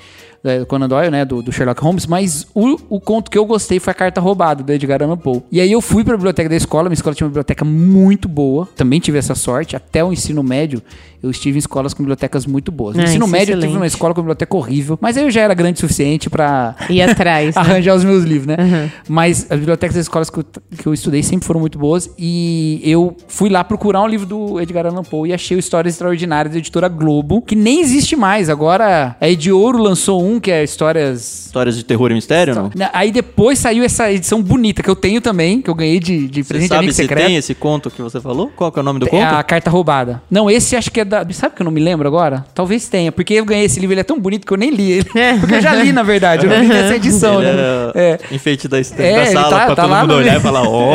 [0.59, 3.79] do Conan Doyle, né, do, do Sherlock Holmes, mas o, o conto que eu gostei
[3.79, 5.41] foi a Carta Roubada, do Edgar Allan Poe.
[5.51, 8.67] E aí eu fui pra biblioteca da escola, minha escola tinha uma biblioteca muito boa,
[8.75, 10.81] também tive essa sorte, até o ensino médio
[11.21, 12.95] eu estive em escolas com bibliotecas muito boas.
[12.95, 13.77] No Ah, ensino é médio eu tive excelente.
[13.77, 17.01] uma escola com biblioteca horrível, mas aí eu já era grande o suficiente pra Ir
[17.01, 17.55] atrás.
[17.55, 17.61] né?
[17.61, 18.55] arranjar os meus livros, né?
[18.59, 18.89] Uhum.
[19.09, 20.45] Mas as bibliotecas das escolas que eu,
[20.77, 24.61] que eu estudei sempre foram muito boas e eu fui lá procurar um livro do
[24.61, 28.47] Edgar Allan Poe e achei o Histórias Extraordinárias da editora Globo, que nem existe mais.
[28.47, 32.71] Agora a Ediouro lançou um que é Histórias Histórias de terror e mistério, não?
[32.93, 36.43] Aí depois saiu essa edição bonita que eu tenho também, que eu ganhei de, de
[36.43, 37.25] Você presente de sabe amigo se secreto.
[37.27, 38.51] tem esse conto que você falou?
[38.55, 39.23] Qual que é o nome do É conto?
[39.23, 40.21] a carta roubada.
[40.29, 41.25] Não, esse acho que é da.
[41.31, 42.45] Sabe que eu não me lembro agora?
[42.53, 44.91] Talvez tenha, porque eu ganhei esse livro, ele é tão bonito que eu nem li
[44.91, 45.09] ele.
[45.39, 46.45] Porque eu já li, na verdade.
[46.45, 47.91] Eu não li essa edição, Ele né?
[47.95, 48.19] É.
[48.31, 50.39] enfeite da, É, da sala tá- pra tá todo lá mundo olhar meio.
[50.39, 50.93] e falar, ó.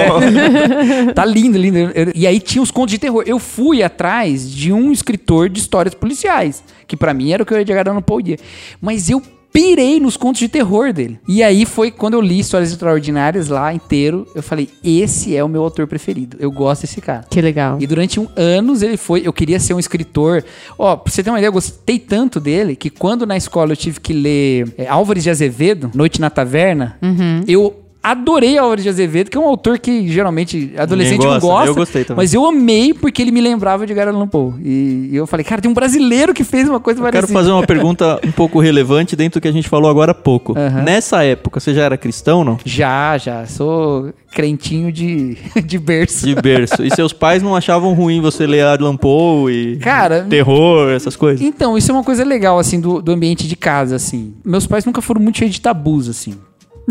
[1.14, 1.78] tá lindo, lindo.
[2.14, 3.22] E aí tinha os contos de terror.
[3.26, 7.52] Eu fui atrás de um escritor de histórias policiais, que pra mim era o que
[7.54, 8.36] eu ia chegar no Paul Dia.
[8.80, 11.18] Mas eu pirei nos contos de terror dele.
[11.28, 15.48] E aí foi quando eu li Histórias Extraordinárias lá inteiro, eu falei, esse é o
[15.48, 16.36] meu autor preferido.
[16.40, 17.24] Eu gosto desse cara.
[17.28, 17.76] Que legal.
[17.80, 19.22] E durante um, anos ele foi.
[19.24, 20.44] Eu queria ser um escritor.
[20.78, 23.76] Ó, pra você ter uma ideia, eu gostei tanto dele que quando na escola eu
[23.76, 27.44] tive que ler é, Álvares de Azevedo, Noite na Taverna, Uhum.
[27.46, 27.81] eu.
[28.02, 31.68] Adorei Álvares de Azevedo, que é um autor que geralmente adolescente Ninguém não gosta, gosta.
[31.70, 32.22] eu gostei também.
[32.24, 34.54] Mas eu amei porque ele me lembrava de Edgar Allan Poe.
[34.62, 37.38] E, e eu falei, cara, tem um brasileiro que fez uma coisa Eu quero parecida.
[37.38, 40.58] fazer uma pergunta um pouco relevante dentro do que a gente falou agora há pouco.
[40.58, 40.82] Aham.
[40.82, 42.58] Nessa época, você já era cristão, não?
[42.64, 43.46] Já, já.
[43.46, 46.26] Sou crentinho de, de berço.
[46.26, 46.82] De berço.
[46.82, 51.40] E seus pais não achavam ruim você ler Adlan Poe e Cara, terror, essas coisas?
[51.40, 54.34] Então, isso é uma coisa legal, assim, do, do ambiente de casa, assim.
[54.44, 56.34] Meus pais nunca foram muito cheios de tabus, assim.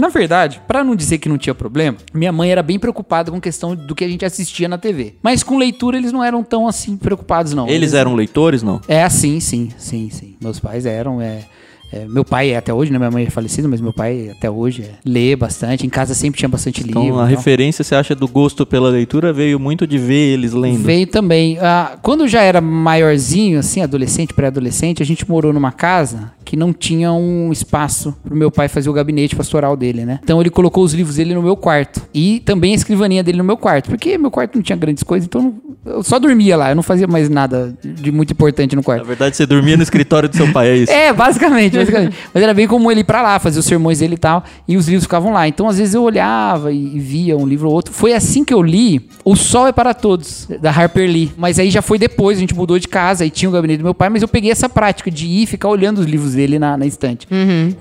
[0.02, 3.40] Na verdade, pra não dizer que não tinha problema, minha mãe era bem preocupada com
[3.40, 5.14] questão do que a gente assistia na TV.
[5.22, 7.68] Mas com leitura eles não eram tão assim preocupados, não.
[7.68, 8.82] Eles eram leitores, não?
[8.88, 10.36] É assim, sim, sim, sim.
[10.42, 11.44] Meus pais eram, é.
[11.92, 12.98] É, meu pai é até hoje, né?
[12.98, 15.86] Minha mãe é falecida, mas meu pai até hoje é, lê bastante.
[15.86, 17.20] Em casa sempre tinha bastante Então livro.
[17.20, 17.38] a e tal.
[17.38, 20.80] referência, você acha, do gosto pela leitura veio muito de ver eles lendo.
[20.84, 21.58] Veio também.
[21.60, 26.58] Ah, quando eu já era maiorzinho, assim, adolescente, pré-adolescente, a gente morou numa casa que
[26.58, 30.20] não tinha um espaço pro meu pai fazer o gabinete pastoral dele, né?
[30.24, 32.02] Então ele colocou os livros dele no meu quarto.
[32.14, 33.90] E também a escrivaninha dele no meu quarto.
[33.90, 35.54] Porque meu quarto não tinha grandes coisas, então
[35.86, 36.70] eu só dormia lá.
[36.72, 39.06] Eu não fazia mais nada de muito importante no Na quarto.
[39.06, 40.92] verdade, você dormia no escritório do seu pai, é isso?
[40.92, 42.18] É, basicamente, basicamente.
[42.34, 44.78] Mas era bem comum ele ir pra lá, fazer os sermões dele e tal, e
[44.78, 45.48] os livros ficavam lá.
[45.48, 47.94] Então, às vezes, eu olhava e, e via um livro ou outro.
[47.94, 51.32] Foi assim que eu li O Sol é para Todos, da Harper Lee.
[51.38, 53.84] Mas aí já foi depois, a gente mudou de casa, aí tinha o gabinete do
[53.84, 56.58] meu pai, mas eu peguei essa prática de ir e ficar olhando os livros dele
[56.58, 57.28] na, na estante.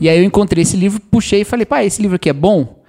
[0.01, 2.81] E aí eu encontrei esse livro, puxei e falei, pai, esse livro aqui é bom?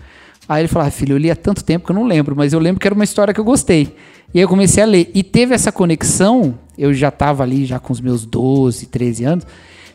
[0.48, 2.52] Aí ele falou, ah, filho, eu li há tanto tempo que eu não lembro, mas
[2.52, 3.96] eu lembro que era uma história que eu gostei.
[4.34, 5.10] E aí eu comecei a ler.
[5.14, 9.48] E teve essa conexão, eu já tava ali já com os meus 12, 13 anos,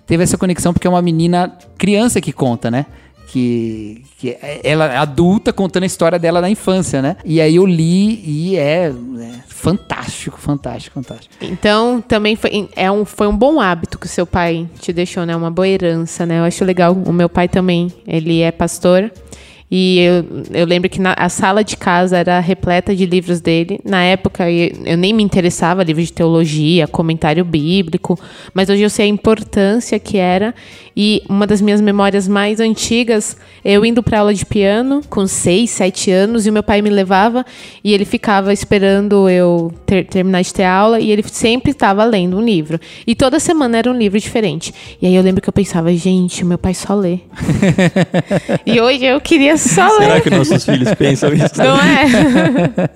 [0.07, 2.87] teve essa conexão porque é uma menina criança que conta, né?
[3.29, 7.16] Que, que ela é adulta contando a história dela na infância, né?
[7.25, 11.35] E aí eu li e é, é fantástico, fantástico, fantástico.
[11.40, 15.27] Então, também foi, é um, foi um bom hábito que o seu pai te deixou,
[15.27, 15.35] né?
[15.35, 16.38] Uma boa herança, né?
[16.38, 16.92] Eu acho legal.
[16.92, 19.11] O meu pai também, ele é pastor.
[19.70, 23.81] E eu, eu lembro que na, a sala de casa era repleta de livros dele.
[23.85, 28.18] Na época, eu, eu nem me interessava livros de teologia, comentário bíblico.
[28.55, 30.55] Mas hoje eu sei a importância que era.
[30.96, 35.70] E uma das minhas memórias mais antigas, eu indo para aula de piano com seis,
[35.70, 37.44] sete anos, e o meu pai me levava
[37.85, 42.38] e ele ficava esperando eu ter- terminar de ter aula e ele sempre estava lendo
[42.38, 42.81] um livro.
[43.07, 44.72] E toda semana era um livro diferente.
[45.02, 47.18] E aí eu lembro que eu pensava, gente, meu pai só lê.
[48.64, 50.23] e hoje eu queria É só Será ler.
[50.23, 51.57] que nossos filhos pensam isso?
[51.59, 52.07] Não é?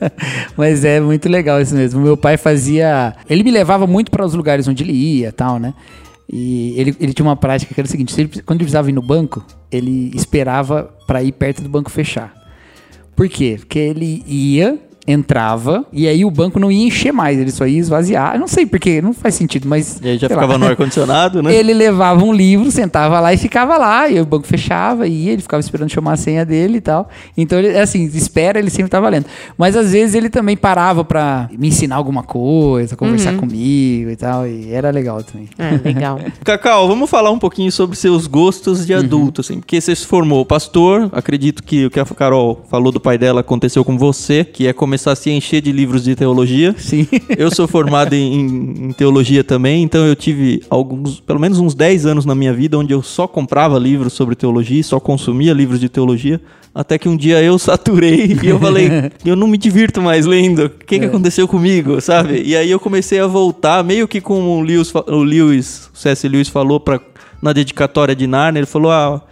[0.56, 2.00] Mas é muito legal isso mesmo.
[2.00, 3.14] Meu pai fazia.
[3.28, 5.74] Ele me levava muito para os lugares onde ele ia e tal, né?
[6.32, 8.88] E ele, ele tinha uma prática que era o seguinte: se ele- quando ele precisava
[8.88, 12.32] ir no banco, ele esperava para ir perto do banco fechar.
[13.16, 13.56] Por quê?
[13.58, 17.78] Porque ele ia, entrava, e aí o banco não ia encher mais, ele só ia
[17.78, 18.34] esvaziar.
[18.34, 20.00] Eu não sei porquê, não faz sentido, mas.
[20.02, 20.42] E aí já sei lá.
[20.42, 21.54] ficava no ar-condicionado, né?
[21.54, 24.08] Ele levava um livro, sentava lá e ficava lá.
[24.08, 27.08] E o banco fechava e ia, ele ficava esperando chamar a senha dele e tal.
[27.36, 29.26] Então, ele, assim, espera, ele sempre tava lendo.
[29.56, 34.46] Mas às vezes ele também parava pra me ensinar alguma coisa, conversar comigo e tal.
[34.46, 35.48] E era legal também.
[35.58, 36.18] É, legal.
[36.44, 38.86] Cacau, vamos falar um pouquinho sobre seus gostos Uhum.
[38.86, 42.92] de adulto, assim, porque você se formou pastor, acredito que o que a Carol falou
[42.92, 46.16] do pai dela aconteceu com você, que é começar a se encher de livros de
[46.16, 46.74] teologia.
[46.76, 47.06] Sim.
[47.38, 52.06] Eu sou formado em, em teologia também, então eu tive alguns, pelo menos uns 10
[52.06, 55.88] anos na minha vida onde eu só comprava livros sobre teologia, só consumia livros de
[55.88, 56.40] teologia,
[56.74, 60.64] até que um dia eu saturei e eu falei, eu não me divirto mais lendo,
[60.64, 62.42] o que, que aconteceu comigo, sabe?
[62.44, 66.26] E aí eu comecei a voltar, meio que como o Lewis, o Lewis, o C.S.
[66.26, 67.00] Lewis falou pra,
[67.40, 69.29] na dedicatória de Narnia, ele falou, ah, é,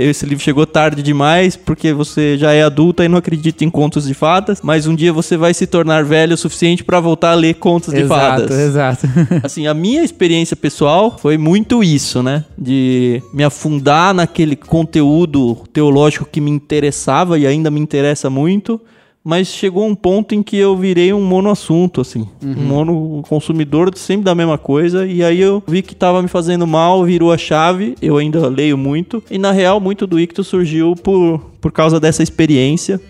[0.00, 4.06] esse livro chegou tarde demais porque você já é adulta e não acredita em contos
[4.06, 7.34] de fadas, mas um dia você vai se tornar velho o suficiente pra voltar a
[7.34, 8.58] ler contos de exato, fadas.
[8.58, 9.06] exato.
[9.42, 12.44] Assim, a minha experiência pessoal foi muito isso, né?
[12.58, 18.80] De me afundar naquele conteúdo teológico que me interessava e ainda me interessa muito,
[19.24, 22.26] mas chegou um ponto em que eu virei um monoassunto, assim.
[22.42, 26.66] Um mono consumidor sempre da mesma coisa, e aí eu vi que tava me fazendo
[26.66, 30.96] mal, virou a chave, eu ainda leio muito, e na real muito do Ictus surgiu
[30.96, 33.00] por, por causa dessa experiência.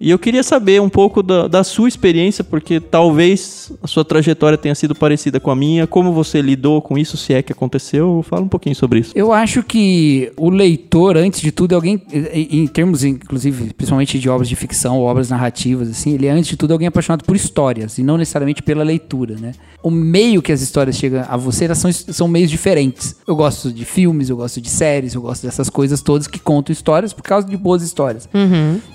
[0.00, 4.56] E eu queria saber um pouco da, da sua experiência, porque talvez a sua trajetória
[4.56, 5.86] tenha sido parecida com a minha.
[5.86, 8.24] Como você lidou com isso, se é que aconteceu?
[8.28, 9.12] Fala um pouquinho sobre isso.
[9.14, 12.00] Eu acho que o leitor, antes de tudo, é alguém,
[12.32, 16.56] em termos, inclusive, principalmente de obras de ficção, obras narrativas, assim, ele é, antes de
[16.56, 19.52] tudo, alguém apaixonado por histórias e não necessariamente pela leitura, né?
[19.82, 23.16] O meio que as histórias chegam a você elas são, são meios diferentes.
[23.26, 26.72] Eu gosto de filmes, eu gosto de séries, eu gosto dessas coisas todas que contam
[26.72, 28.28] histórias por causa de boas histórias.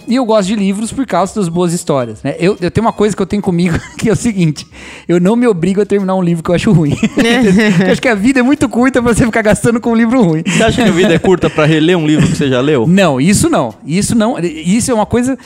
[0.08, 2.36] E eu gosto de livros por causa das boas histórias, né?
[2.40, 4.66] Eu, eu tenho uma coisa que eu tenho comigo que é o seguinte:
[5.08, 6.96] eu não me obrigo a terminar um livro que eu acho ruim.
[7.86, 10.22] eu acho que a vida é muito curta pra você ficar gastando com um livro
[10.22, 10.44] ruim.
[10.46, 12.88] Você acha que a vida é curta pra reler um livro que você já leu?
[12.88, 13.74] Não, isso não.
[13.86, 14.38] Isso não.
[14.40, 15.38] Isso é uma coisa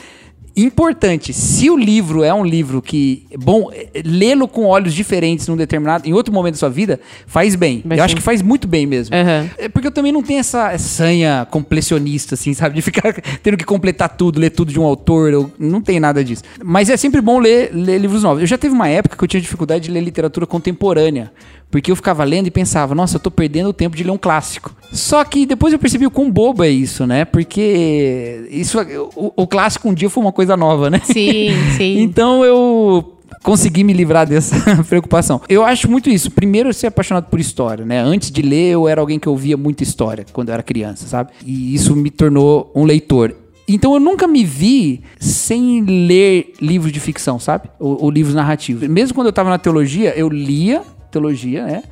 [0.62, 1.32] importante.
[1.32, 3.70] Se o livro é um livro que, bom,
[4.04, 7.82] lê-lo com olhos diferentes num determinado, em outro momento da sua vida, faz bem.
[7.84, 8.16] Vai eu acho sim.
[8.16, 9.14] que faz muito bem mesmo.
[9.14, 9.48] Aham.
[9.58, 12.74] É porque eu também não tenho essa sanha completionista, assim, sabe?
[12.74, 15.32] De ficar tendo que completar tudo, ler tudo de um autor.
[15.32, 16.42] Eu não tenho nada disso.
[16.62, 18.40] Mas é sempre bom ler, ler livros novos.
[18.40, 21.30] Eu já teve uma época que eu tinha dificuldade de ler literatura contemporânea.
[21.70, 24.18] Porque eu ficava lendo e pensava, nossa, eu tô perdendo o tempo de ler um
[24.18, 24.74] clássico.
[24.90, 27.26] Só que depois eu percebi o quão bobo é isso, né?
[27.26, 28.78] Porque isso,
[29.14, 31.00] o, o clássico um dia foi uma coisa nova, né?
[31.04, 32.00] Sim, sim.
[32.00, 35.42] Então eu consegui me livrar dessa preocupação.
[35.46, 36.30] Eu acho muito isso.
[36.30, 38.00] Primeiro, eu ser apaixonado por história, né?
[38.00, 41.32] Antes de ler, eu era alguém que ouvia muita história quando eu era criança, sabe?
[41.44, 43.34] E isso me tornou um leitor.
[43.68, 47.68] Então eu nunca me vi sem ler livros de ficção, sabe?
[47.78, 48.88] Ou, ou livros narrativos.
[48.88, 51.82] Mesmo quando eu tava na teologia, eu lia teologia, né?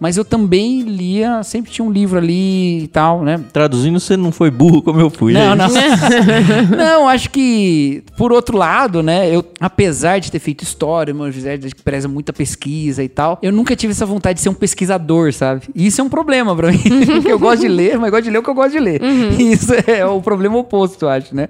[0.00, 3.40] Mas eu também lia, sempre tinha um livro ali e tal, né?
[3.52, 5.32] Traduzindo, você não foi burro como eu fui.
[5.32, 5.68] Não, é não.
[6.76, 11.58] não, acho que, por outro lado, né, eu, apesar de ter feito história, meu José
[11.84, 15.62] preza muita pesquisa e tal, eu nunca tive essa vontade de ser um pesquisador, sabe?
[15.74, 16.78] E isso é um problema pra mim.
[17.06, 19.00] Porque eu gosto de ler, mas gosto de ler o que eu gosto de ler.
[19.38, 21.48] E isso é o problema oposto, eu acho, né?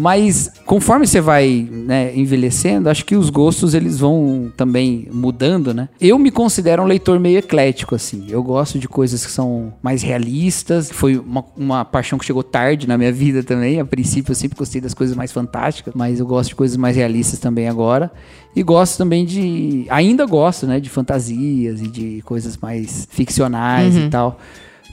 [0.00, 5.88] Mas conforme você vai né, envelhecendo, acho que os gostos eles vão também mudando, né?
[6.00, 8.26] Eu me considero um leitor meio eclético, assim.
[8.28, 10.90] Eu gosto de coisas que são mais realistas.
[10.90, 13.80] Foi uma, uma paixão que chegou tarde na minha vida também.
[13.80, 16.96] A princípio eu sempre gostei das coisas mais fantásticas, mas eu gosto de coisas mais
[16.96, 18.10] realistas também agora.
[18.54, 19.86] E gosto também de.
[19.88, 20.80] Ainda gosto, né?
[20.80, 24.38] De fantasias e de coisas mais ficcionais e tal.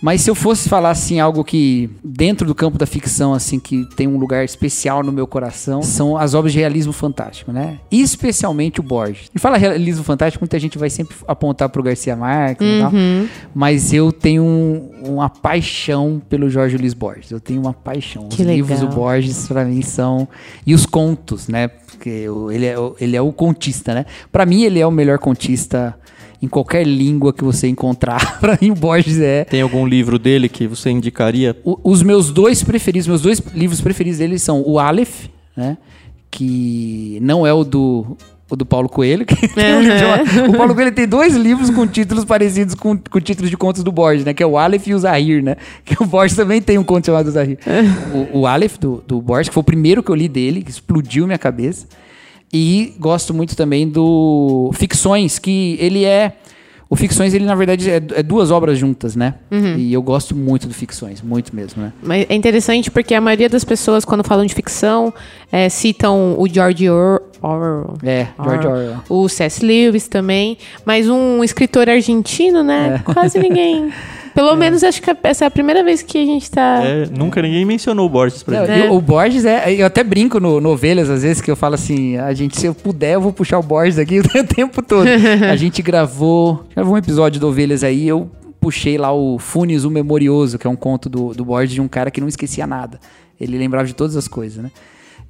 [0.01, 3.85] Mas se eu fosse falar assim algo que dentro do campo da ficção assim que
[3.95, 7.79] tem um lugar especial no meu coração, são as obras de realismo fantástico, né?
[7.89, 9.31] Especialmente o Borges.
[9.33, 12.91] E fala realismo fantástico, muita gente vai sempre apontar pro Garcia Marques e tal,
[13.53, 17.31] mas eu tenho um- uma paixão pelo Jorge Luiz Borges.
[17.31, 18.27] Eu tenho uma paixão.
[18.29, 18.99] Que os livros do legal.
[18.99, 20.27] Borges para mim são
[20.65, 21.67] e os contos, né?
[21.69, 24.05] Porque ele é, o- ele é o contista, né?
[24.31, 25.95] Para mim ele é o melhor contista
[26.41, 28.37] em qualquer língua que você encontrar.
[28.39, 31.55] Para mim o Borges é Tem algum livro dele que você indicaria?
[31.63, 35.77] o- os meus dois preferidos, meus dois livros preferidos dele são o Aleph, né?
[36.31, 38.17] Que não é o do
[38.47, 42.75] o do Paulo Coelho, que um O Paulo Coelho tem dois livros com títulos parecidos
[42.75, 44.35] com, com títulos de contos do Borges, né?
[44.35, 45.55] Que é o Aleph e o Zahir, né?
[45.83, 47.57] Que o Borges também tem um conto chamado Zahir.
[48.33, 50.69] o, o Aleph, do, do Borges, que foi o primeiro que eu li dele, que
[50.69, 51.87] explodiu minha cabeça.
[52.57, 56.37] E gosto muito também do Ficções, que ele é...
[56.89, 59.33] O Ficções, ele na verdade é, é duas obras juntas, né?
[59.77, 61.91] E eu gosto muito do Ficções, muito mesmo, né?
[62.01, 65.11] Mas é interessante porque a maioria das pessoas, quando falam de ficção,
[65.51, 67.95] é, citam o George Or- Orwell.
[68.03, 68.97] É, George Orwell.
[69.09, 69.65] O C.S.
[69.65, 70.57] Lewis também.
[70.85, 73.01] Mas um escritor argentino, né?
[73.05, 73.13] É.
[73.13, 73.91] Quase ninguém.
[74.35, 76.81] Pelo menos acho que essa é a primeira vez que a gente tá.
[76.83, 78.87] É, nunca ninguém mencionou o Borges pra Não, gente.
[78.89, 79.73] o- O Borges é.
[79.73, 82.65] Eu até brinco no, no Ovelhas, às vezes, que eu falo assim: a gente, se
[82.67, 85.07] eu puder, eu vou puxar o Borges aqui o tempo todo.
[85.49, 86.65] a gente gravou.
[86.75, 88.29] Gravou um episódio do Ovelhas aí, eu
[88.59, 91.87] puxei lá o Funes o Memorioso, que é um conto do, do Borges de um
[91.87, 92.99] cara que não esquecia nada.
[93.39, 94.69] Ele lembrava de todas as coisas, né?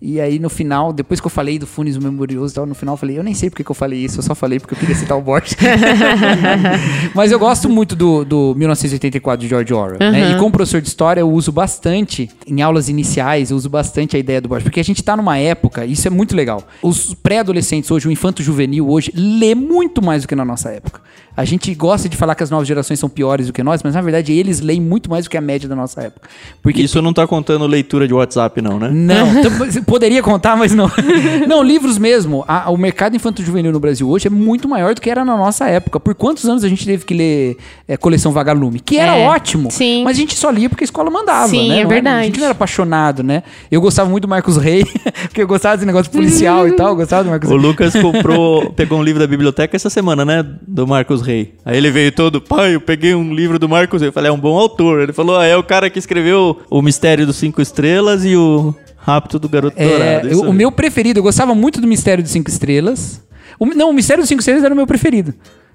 [0.01, 2.75] E aí no final, depois que eu falei do Funes o Memorioso e tal, no
[2.75, 4.73] final eu falei, eu nem sei porque que eu falei isso, eu só falei porque
[4.73, 5.55] eu queria citar o Borges.
[7.13, 9.99] Mas eu gosto muito do, do 1984 de George Orwell.
[9.99, 10.31] né?
[10.31, 14.19] E como professor de história, eu uso bastante, em aulas iniciais, eu uso bastante a
[14.19, 14.63] ideia do Borges.
[14.63, 16.63] Porque a gente tá numa época, e isso é muito legal.
[16.81, 21.01] Os pré-adolescentes hoje, o infanto juvenil hoje, lê muito mais do que na nossa época.
[21.37, 23.93] A gente gosta de falar que as novas gerações são piores do que nós, mas
[23.93, 26.29] na verdade eles leem muito mais do que a média da nossa época.
[26.61, 28.89] Porque Isso não tá contando leitura de WhatsApp, não, né?
[28.89, 30.89] não, tam- poderia contar, mas não.
[31.47, 32.43] Não, livros mesmo.
[32.47, 35.65] A- o mercado infanto-juvenil no Brasil hoje é muito maior do que era na nossa
[35.67, 35.99] época.
[35.99, 37.57] Por quantos anos a gente teve que ler
[37.87, 38.79] é, coleção Vagalume?
[38.79, 39.69] Que era É, ótimo.
[39.71, 40.03] sim.
[40.03, 41.75] Mas a gente só lia porque a escola mandava, Sim, né?
[41.75, 42.19] é Não era- verdade.
[42.19, 43.43] a gente não era apaixonado, né?
[43.69, 44.83] Eu gostava muito do Marcos Rey,
[45.27, 46.89] porque eu gostava desse negócio policial e tal.
[46.89, 47.61] Eu gostava do Marcos O Rey.
[47.65, 50.45] Lucas comprou, pegou um livro da biblioteca essa semana, né?
[50.67, 51.53] Do Marcos Rey.
[51.65, 54.09] Aí ele veio todo, pai, eu peguei um livro do Marcos Rey.
[54.09, 55.01] Eu falei, é um bom autor.
[55.01, 58.73] Ele falou, ah, é o cara que escreveu O Mistério dos Cinco Estrelas e o
[59.05, 60.49] Rapto do Garoto É, Dourado.
[60.49, 63.21] o meu preferido, eu gostava muito do Mistério dos Cinco Estrelas.
[63.59, 65.33] O- não, o Mistério dos Cinco Estrelas era o meu preferido.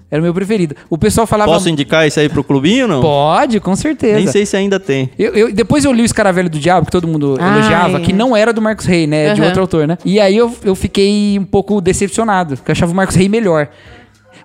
[0.09, 0.75] Era o meu preferido.
[0.89, 1.49] O pessoal falava.
[1.53, 2.99] Posso indicar isso aí pro clubinho, não?
[3.01, 4.17] Pode, com certeza.
[4.17, 5.09] Nem sei se ainda tem.
[5.17, 7.59] Eu, eu- depois eu li o Escaravelho do Diabo, que todo mundo Ai.
[7.59, 9.33] elogiava, que não era do Marcos Rey, né?
[9.33, 9.45] De Aham.
[9.47, 9.97] outro autor, né?
[10.03, 13.69] E aí eu, eu fiquei um pouco decepcionado, porque eu achava o Marcos Rey melhor.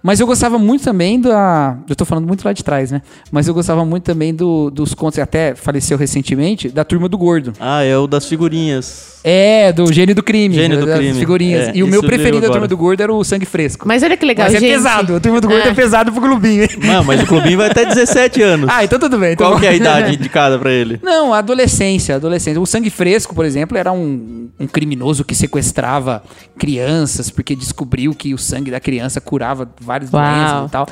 [0.06, 1.76] Mas eu gostava muito também da.
[1.88, 3.02] Eu tô falando muito lá de trás, né?
[3.32, 7.52] Mas eu gostava muito também do- dos contos, até faleceu recentemente, da Turma do Gordo.
[7.58, 9.16] Ah, é o das figurinhas.
[9.24, 10.54] É, do Gênio do Crime.
[10.54, 11.18] Gênio do das Crime.
[11.18, 11.68] figurinhas.
[11.70, 13.84] É, e o meu eu preferido da Turma do Gordo era o Sangue Fresco.
[13.88, 14.70] Mas olha que legal, Mas é gente.
[14.72, 15.16] pesado.
[15.16, 15.74] A Turma do Gordo é, É.
[15.74, 16.68] pesado pro clubinho, hein?
[16.78, 18.70] Não, mas o clubinho vai até 17 anos.
[18.72, 19.32] Ah, então tudo bem.
[19.32, 19.60] então Qual bom.
[19.60, 21.00] que é a idade indicada pra ele?
[21.02, 22.60] Não, a adolescência, a adolescência.
[22.60, 26.22] O Sangue Fresco, por exemplo, era um, um criminoso que sequestrava
[26.56, 30.22] crianças porque descobriu que o sangue da criança curava várias Uau.
[30.22, 30.86] doenças e tal.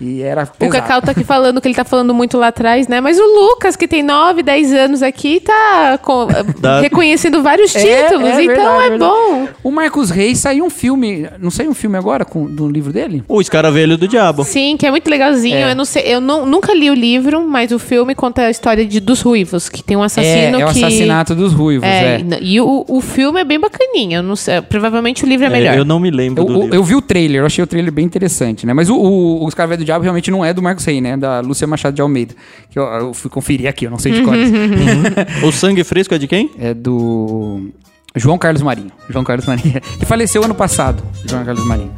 [0.00, 0.80] E era O pesado.
[0.82, 3.00] Cacau tá aqui falando que ele tá falando muito lá atrás, né?
[3.00, 6.26] Mas o Lucas, que tem 9, 10 anos aqui, tá com-
[6.58, 8.28] Dá- reconhecendo vários É, títulos.
[8.30, 8.98] é então verdade, é verdade.
[9.12, 9.48] bom.
[9.62, 13.22] O Marcos Reis saiu um filme, não saiu um filme agora com, do livro dele?
[13.28, 14.42] O Escaravelho do Diabo.
[14.44, 15.56] Sim, que é muito legalzinho.
[15.56, 15.72] É.
[15.72, 18.86] Eu não sei, eu não- nunca li o livro, mas o filme conta a história
[18.86, 20.82] de, dos ruivos, que tem um assassino é, é o que.
[20.84, 22.38] assassinato dos ruivos, É, é.
[22.40, 24.18] e o, o filme é bem bacaninho.
[24.18, 25.76] Eu não sei, provavelmente o livro é, É, melhor.
[25.76, 26.74] eu não me lembro Eu, do eu- livro.
[26.76, 28.72] eu vi o trailer, eu achei o trailer bem interessante, né?
[28.72, 31.16] Mas o, o, o Escaravelho do Diabo realmente não é do Marcos Rey, né?
[31.16, 32.32] Da Lúcia Machado de Almeida.
[32.70, 34.34] Que eu, eu fui conferir aqui, eu não sei de cor.
[35.44, 36.50] O Sangue Fresco é de quem?
[36.58, 37.70] é do
[38.14, 38.92] João Carlos Marinho.
[39.08, 39.80] João Carlos Marinho.
[39.98, 41.92] Que faleceu ano passado, João Carlos Marinho.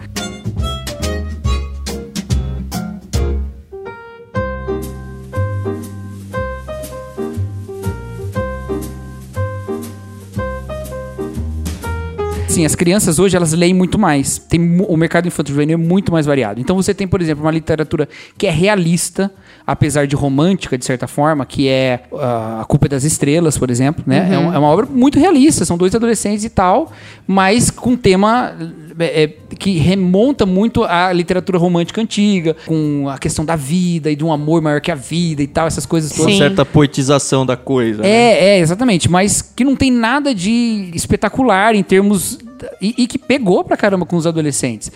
[12.52, 14.36] Sim, as crianças hoje elas leem muito mais.
[14.36, 16.60] Tem o mercado infantil juvenil é muito mais variado.
[16.60, 19.32] Então você tem, por exemplo, uma literatura que é realista,
[19.66, 23.70] apesar de romântica de certa forma, que é ah, a culpa é das estrelas, por
[23.70, 24.28] exemplo, né?
[24.32, 25.64] É, um- é uma obra muito realista.
[25.64, 26.90] São dois adolescentes e tal,
[27.26, 28.52] mas com tema
[28.98, 34.16] é, é, que remonta muito à literatura romântica antiga, com a questão da vida e
[34.16, 36.32] de um amor maior que a vida e tal, essas coisas todas.
[36.32, 36.38] Sim.
[36.38, 38.02] Certa poetização da coisa.
[38.02, 38.08] né?
[38.10, 39.10] É, é, exatamente.
[39.10, 42.38] Mas que não tem nada de espetacular em termos.
[42.80, 44.92] E, e que pegou pra caramba com os adolescentes.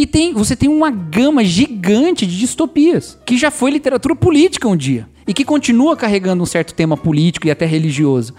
[0.00, 4.74] E tem, você tem uma gama gigante de distopias, que já foi literatura política um
[4.74, 5.06] dia.
[5.28, 8.32] E que continua carregando um certo tema político e até religioso.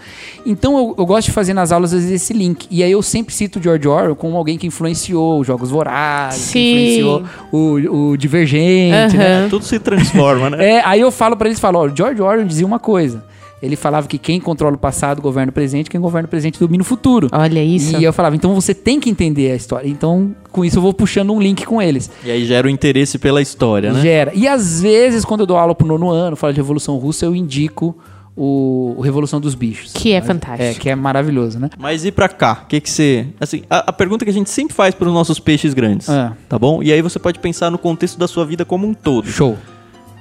[0.44, 2.66] Então eu, eu gosto de fazer nas aulas, às vezes, esse link.
[2.68, 6.50] E aí eu sempre cito o George Orwell como alguém que influenciou os Jogos Vorazes,
[6.50, 9.42] que influenciou o, o Divergente, né?
[9.42, 9.48] Aham.
[9.48, 10.68] Tudo se transforma, né?
[10.68, 13.24] É, aí eu falo pra eles, falo, ó, o George Orwell dizia uma coisa.
[13.62, 16.82] Ele falava que quem controla o passado governa o presente, quem governa o presente domina
[16.82, 17.28] o futuro.
[17.30, 17.96] Olha isso.
[17.96, 19.86] E eu falava, então você tem que entender a história.
[19.88, 22.10] Então, com isso eu vou puxando um link com eles.
[22.24, 24.00] E aí gera o interesse pela história, né?
[24.02, 24.32] Gera.
[24.34, 27.36] E às vezes, quando eu dou aula pro nono ano, falo de Revolução Russa, eu
[27.36, 27.96] indico
[28.36, 29.92] o, Revolução dos Bichos.
[29.92, 30.62] Que é Mas- fantástico.
[30.70, 31.70] É, que é maravilhoso, né?
[31.78, 32.62] Mas e pra cá?
[32.64, 33.26] O que que você...
[33.38, 36.32] Assim, a, a pergunta que a gente sempre faz pros nossos peixes grandes, Ah.
[36.48, 36.82] tá bom?
[36.82, 39.28] E aí você pode pensar no contexto da sua vida como um todo.
[39.28, 39.56] Show.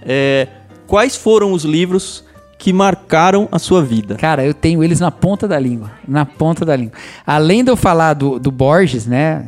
[0.04, 0.48] É,
[0.86, 2.24] quais foram os livros
[2.64, 4.14] que marcaram a sua vida?
[4.18, 5.90] Cara, eu tenho eles na ponta da língua.
[6.08, 6.94] Na ponta da língua.
[7.26, 9.44] Além de eu falar do, do Borges, né?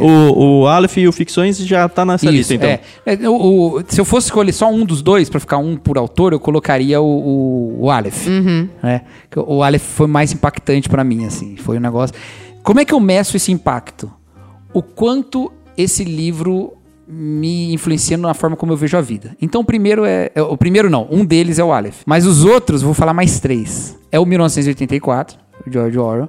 [0.00, 2.68] O, o Aleph e o Ficções já tá nessa lista, então.
[2.68, 2.80] é.
[3.04, 5.98] É, o- o- se eu fosse escolher só um dos dois, pra ficar um por
[5.98, 8.28] autor, eu colocaria o, o, o Aleph.
[8.80, 9.02] né?
[9.28, 11.56] Que O Aleph foi mais impactante pra mim, assim.
[11.56, 12.14] Foi um negócio.
[12.62, 14.08] Como é que eu meço esse impacto?
[14.72, 16.74] O quanto esse livro
[17.06, 19.36] me influencia na forma como eu vejo a vida.
[19.40, 22.02] Então, o primeiro é, é- O primeiro não, um deles é o Aleph.
[22.06, 23.96] Mas os outros, vou falar mais três.
[24.10, 26.28] É o 1984, o George Orwell.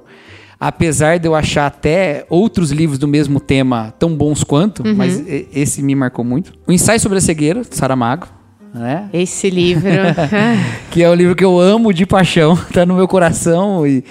[0.58, 5.48] Apesar de eu achar até outros livros do mesmo tema tão bons quanto, mas e-
[5.54, 6.52] esse me marcou muito.
[6.66, 8.26] O Ensaio sobre a Cegueira, do Saramago,
[8.72, 9.08] né?
[9.12, 9.88] Esse livro.
[10.90, 13.86] Que é o livro que eu amo de paixão, tá no meu coração.
[13.86, 14.04] E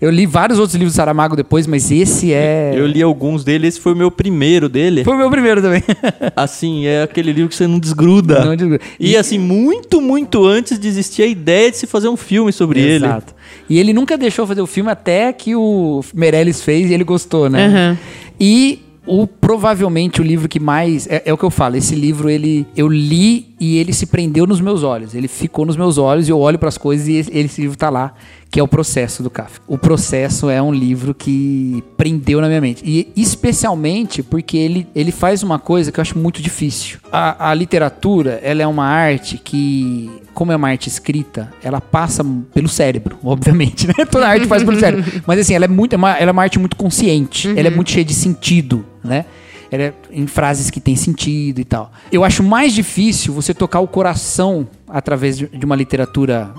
[0.00, 2.72] eu li vários outros livros do Saramago depois, mas esse é.
[2.74, 5.02] Eu li alguns deles, esse foi o meu primeiro dele.
[5.02, 5.82] Foi o meu primeiro também.
[6.36, 8.44] Assim, é aquele livro que você não desgruda.
[8.44, 8.82] Não desgruda.
[9.00, 12.80] E, assim, muito, muito antes de existir a ideia de se fazer um filme sobre
[12.80, 13.06] ele.
[13.06, 13.34] Exato.
[13.68, 17.50] E ele nunca deixou fazer o filme até que o Meirelles fez e ele gostou,
[17.50, 17.66] né?
[17.66, 17.98] Aham.
[18.38, 22.28] E o provavelmente o livro que mais é, é o que eu falo, esse livro
[22.28, 26.28] ele eu li e ele se prendeu nos meus olhos, ele ficou nos meus olhos
[26.28, 28.14] e eu olho para as coisas e esse, esse livro tá lá,
[28.50, 29.62] que é o Processo do Kafka.
[29.66, 35.12] O Processo é um livro que prendeu na minha mente e especialmente porque ele ele
[35.12, 36.98] faz uma coisa que eu acho muito difícil.
[37.12, 42.24] A, a literatura, ela é uma arte que como é uma arte escrita, ela passa
[42.54, 44.04] pelo cérebro, obviamente, né?
[44.10, 45.04] Toda arte passa pelo cérebro.
[45.26, 47.48] Mas assim, ela é muito, é uma, ela é uma arte muito consciente.
[47.56, 49.24] Ela é muito cheia de sentido, né?
[49.70, 51.90] Ela é em frases que têm sentido e tal.
[52.10, 56.54] Eu acho mais difícil você tocar o coração através de, de uma literatura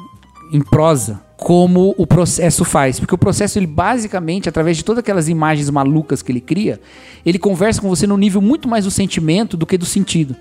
[0.51, 2.99] em prosa, como o processo faz.
[2.99, 6.79] Porque o processo, ele basicamente, através de todas aquelas imagens malucas que ele cria,
[7.25, 10.35] ele conversa com você no nível muito mais do sentimento do que do sentido.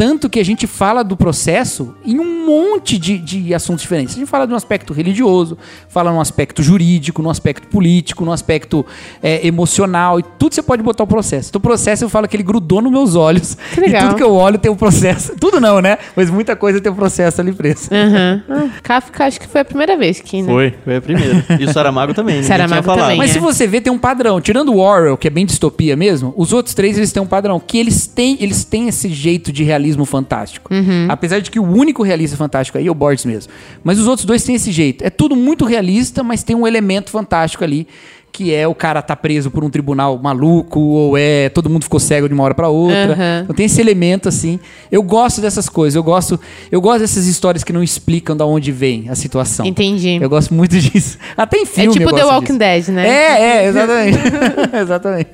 [0.00, 4.14] Tanto que a gente fala do processo em um monte de, de assuntos diferentes.
[4.14, 5.58] A gente fala de um aspecto religioso,
[5.90, 8.86] fala num aspecto jurídico, num aspecto político, num aspecto
[9.22, 11.50] é, emocional, e tudo você pode botar o processo.
[11.50, 13.58] Então, o processo eu falo que ele grudou nos meus olhos.
[13.74, 14.00] Que legal.
[14.00, 15.34] E tudo que eu olho tem um processo.
[15.38, 15.98] Tudo não, né?
[16.16, 17.90] Mas muita coisa tem um processo ali preso.
[17.92, 18.42] aham.
[18.50, 20.50] Ah, Kafka acho que foi a primeira vez que, né?
[20.50, 21.44] Foi, foi a primeira.
[21.58, 23.32] E o Saramago também, Saramago também, Mas é.
[23.34, 24.40] se você vê, tem um padrão.
[24.40, 27.60] Tirando o Orwell, que é bem distopia mesmo, os outros três eles têm um padrão.
[27.60, 30.70] Que eles têm, eles têm esse jeito de realismo fantástico.
[31.08, 33.52] Apesar de que o único realista fantástico aí é o Borges mesmo.
[33.82, 35.02] Mas os outros dois têm esse jeito.
[35.04, 37.86] É tudo muito realista, mas tem um elemento fantástico ali.
[38.32, 41.98] Que é o cara tá preso por um tribunal maluco, ou é todo mundo ficou
[41.98, 43.12] cego de uma hora pra outra.
[43.14, 43.40] Aham.
[43.42, 44.60] Então tem esse elemento assim.
[44.90, 45.96] Eu gosto dessas coisas.
[45.96, 46.38] Eu gosto,
[46.70, 49.66] eu gosto dessas histórias que não explicam de onde vem a situação.
[49.66, 50.18] Entendi.
[50.22, 51.18] Eu gosto muito disso.
[51.36, 52.58] Até em É filme tipo eu The Walking disso.
[52.58, 53.08] Dead, né?
[53.08, 54.18] É, é, exatamente.
[54.80, 55.30] exatamente.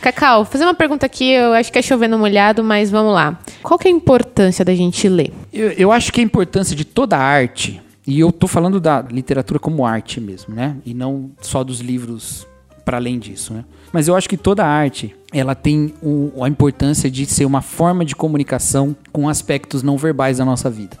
[0.00, 3.38] Cacau, fazer uma pergunta aqui, eu acho que é chovendo molhado, mas vamos lá.
[3.66, 5.32] Qual que é a importância da gente ler?
[5.52, 9.02] Eu, eu acho que a importância de toda a arte, e eu tô falando da
[9.02, 10.76] literatura como arte mesmo, né?
[10.86, 12.46] E não só dos livros
[12.84, 13.64] para além disso, né?
[13.92, 15.92] Mas eu acho que toda a arte, ela tem
[16.40, 20.96] a importância de ser uma forma de comunicação com aspectos não verbais da nossa vida.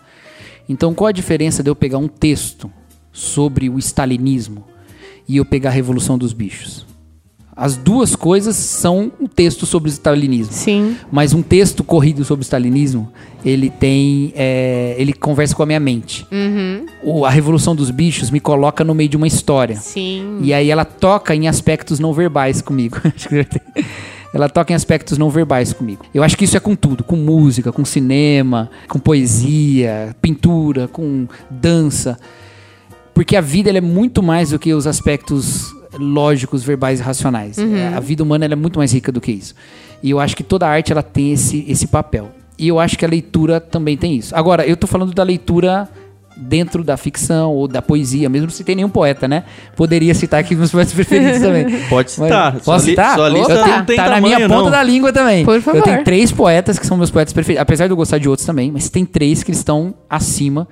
[0.68, 2.68] Então, qual a diferença de eu pegar um texto
[3.12, 4.64] sobre o stalinismo
[5.28, 6.84] e eu pegar a Revolução dos Bichos?
[7.56, 10.52] As duas coisas são um texto sobre o stalinismo.
[10.52, 10.94] Sim.
[11.10, 13.10] Mas um texto corrido sobre o stalinismo,
[13.42, 14.30] ele tem.
[14.36, 16.26] é, ele conversa com a minha mente.
[17.02, 19.76] O- a Revolução dos Bichos me coloca no meio de uma história.
[19.76, 20.38] Sim.
[20.42, 22.98] E aí ela toca em aspectos não verbais comigo.
[23.16, 23.46] Acho que
[24.34, 26.04] ela toca em aspectos não verbais comigo.
[26.12, 31.26] Eu acho que isso é com tudo, com música, com cinema, com poesia, pintura, com
[31.50, 32.18] dança.
[33.14, 37.56] Porque a vida ela é muito mais do que os aspectos lógicos, verbais e racionais.
[37.94, 39.54] A vida humana ela é muito mais rica do que isso.
[40.02, 42.30] E eu acho que toda arte ela tem esse, esse papel.
[42.58, 44.34] E eu acho que a leitura também tem isso.
[44.34, 45.88] Agora, eu tô falando da leitura
[46.38, 49.44] dentro da ficção ou da poesia, mesmo se tem nenhum poeta, né?
[49.74, 51.64] Poderia citar aqui meus poetas preferidos também.
[51.88, 52.52] Pode citar.
[52.54, 53.14] Mas- Posso citar?
[53.14, 54.70] sua lista Eu tenho- não tem tá na minha ponta não.
[54.70, 55.44] da língua também.
[55.46, 55.78] Por favor.
[55.78, 58.46] Eu tenho três poetas que são meus poetas preferidos, apesar de eu gostar de outros
[58.46, 60.68] também, mas tem três que estão acima,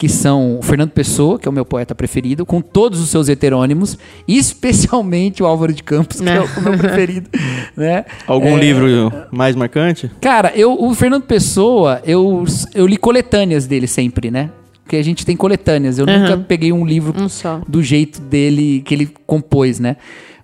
[0.00, 3.28] que são o Fernando Pessoa, que é o meu poeta preferido, com todos os seus
[3.28, 7.28] heterônimos, e especialmente o Álvaro de Campos, que é o meu preferido,
[7.76, 8.06] né?
[8.26, 10.10] Algum É, livro mais marcante?
[10.18, 14.48] Cara, eu, o Fernando Pessoa, eu, eu li coletâneas dele sempre, né?
[14.82, 15.98] Porque a gente tem coletâneas.
[15.98, 16.18] Eu Aham.
[16.18, 17.60] nunca peguei um livro Um só.
[17.68, 19.96] do jeito dele que ele compôs, né?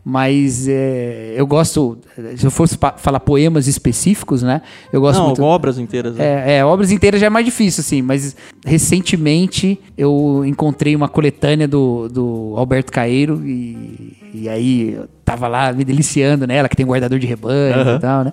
[0.09, 1.99] Mas é, eu gosto,
[2.37, 4.63] se eu fosse falar poemas específicos, né?
[4.93, 5.43] Eu gosto Não, muito.
[5.43, 6.15] obras inteiras.
[6.15, 6.25] né?
[6.47, 11.67] É, é, obras inteiras já é mais difícil, assim, mas recentemente eu encontrei uma coletânea
[11.67, 16.87] do, do Alberto Caeiro e, e aí eu tava lá me deliciando nela, que tem
[16.87, 17.97] guardador de rebanho Aham.
[17.97, 18.33] e tal, né?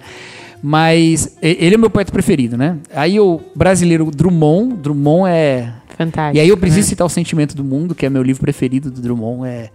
[0.62, 2.78] Mas ele é meu poeta preferido, né?
[2.94, 5.74] Aí o brasileiro Drummond, Drummond é.
[5.98, 6.38] Fantástico.
[6.38, 6.90] E aí eu preciso né?
[6.90, 9.48] citar O Sentimento do Mundo, que é meu livro preferido do Drummond.
[9.48, 9.70] É,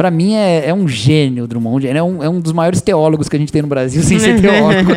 [0.00, 1.86] Pra mim é, é um gênio Drummond.
[1.86, 4.40] É um, é um dos maiores teólogos que a gente tem no Brasil, sem ser
[4.40, 4.92] teólogo.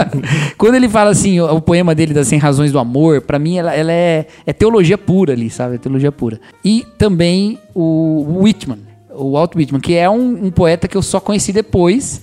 [0.56, 3.58] Quando ele fala assim, o, o poema dele das 100 Razões do Amor, pra mim
[3.58, 5.74] ela, ela é, é teologia pura ali, sabe?
[5.74, 6.40] É teologia pura.
[6.64, 8.78] E também o Whitman,
[9.10, 12.22] o Walt Whitman, que é um, um poeta que eu só conheci depois,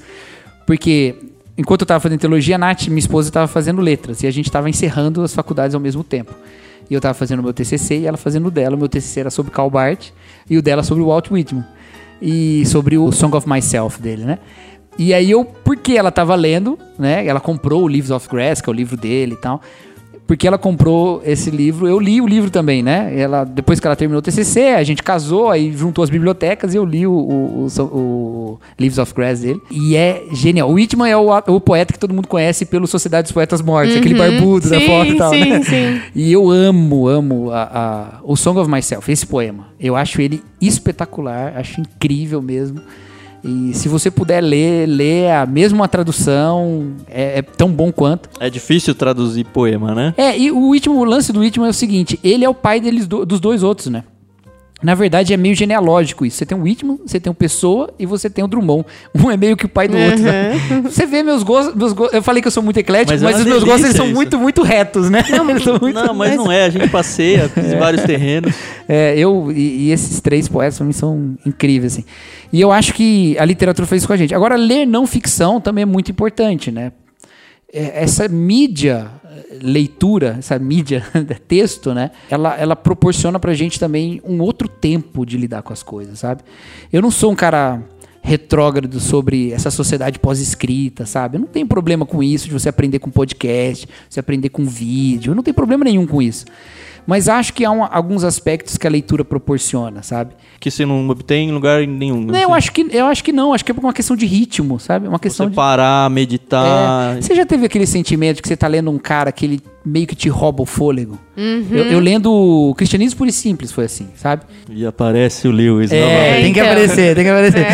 [0.66, 1.14] porque
[1.56, 4.50] enquanto eu tava fazendo teologia, a Nath, minha esposa, estava fazendo letras, e a gente
[4.50, 6.34] tava encerrando as faculdades ao mesmo tempo.
[6.90, 8.76] E eu tava fazendo o meu TCC e ela fazendo o dela.
[8.76, 10.08] O meu TCC era sobre Karl Barth
[10.50, 11.64] e o dela sobre o Walt Whitman.
[12.22, 14.40] E sobre o Song of Myself dele, né?
[14.98, 17.26] E aí eu, porque ela tava lendo, né?
[17.26, 19.62] Ela comprou o Leaves of Grass, que é o livro dele e tal.
[20.26, 23.14] Porque ela comprou esse livro, eu li o livro também, né?
[23.20, 26.78] Ela, depois que ela terminou o TCC, a gente casou, aí juntou as bibliotecas e
[26.78, 29.60] eu li o, o, o, o Leaves of Grass dele.
[29.70, 30.70] E é genial.
[30.70, 33.98] O Whitman é o, o poeta que todo mundo conhece pelo Sociedade dos Poetas Mortos,
[33.98, 35.62] aquele barbudo da Sim, foto e tal, sim, né?
[35.64, 36.02] sim.
[36.16, 39.68] E eu amo, amo a, a- o Song of Myself, esse poema.
[39.78, 42.80] Eu acho ele espetacular, acho incrível mesmo.
[43.44, 48.30] E se você puder ler, lê a mesma tradução, é, é tão bom quanto.
[48.40, 50.14] É difícil traduzir poema, né?
[50.18, 52.80] É, e o, Whitman, o lance do Whitman é o seguinte: ele é o pai
[52.80, 54.04] deles do- dos dois outros, né?
[54.84, 56.38] Na verdade, é meio genealógico isso.
[56.38, 58.86] Você tem o Whitman, você tem o Pessoa e você tem o Drummond.
[59.16, 60.22] Um é meio que o pai do outro.
[60.22, 60.52] né?
[60.84, 63.36] Você vê meus gostos, meus go- Eu falei que eu sou muito eclético, Mas mas,
[63.38, 64.14] é os meus gostos eles são isso.
[64.16, 65.24] muito, muito retos, né?
[65.50, 66.66] Eles são muito- Não, mas não é.
[66.66, 68.54] A gente passeia, fiz vários terrenos.
[68.88, 72.06] É, eu e, e esses três poetas pra mim são incríveis, assim.
[72.52, 74.36] E eu acho que a literatura fez isso com a gente.
[74.36, 76.92] Agora, ler não ficção também é muito importante, né?
[77.74, 81.04] É, Essa mídia, eh, leitura, essa mídia,
[81.48, 82.12] texto, né?
[82.30, 86.44] Ela, ela proporciona pra gente também um outro tempo de lidar com as coisas, sabe?
[86.92, 87.82] Eu não sou um cara
[88.22, 91.36] retrógrado sobre essa sociedade pós-escrita, sabe?
[91.36, 95.32] Eu não tenho problema com isso, de você aprender com podcast, você aprender com vídeo,
[95.32, 96.46] eu não tenho problema nenhum com isso.
[97.06, 100.34] Mas acho que há um- alguns aspectos que a leitura proporciona, sabe?
[100.60, 102.22] Que você não obtém em lugar nenhum.
[102.22, 104.26] Não, eu acho que eu acho que não, acho que é por uma questão de
[104.26, 105.08] ritmo, sabe?
[105.08, 107.18] Uma questão Você de parar, meditar.
[107.18, 109.62] é, você já teve aquele sentimento de que você tá lendo um cara que ele
[109.86, 111.20] meio que te rouba o fôlego?
[111.36, 111.68] Uhum.
[111.72, 114.44] Eu, eu lendo o Cristianismo Puro e Simples foi assim, sabe?
[114.70, 116.44] E aparece o Lewis É, novamente.
[116.44, 116.72] tem que então.
[116.72, 117.68] aparecer, tem que aparecer.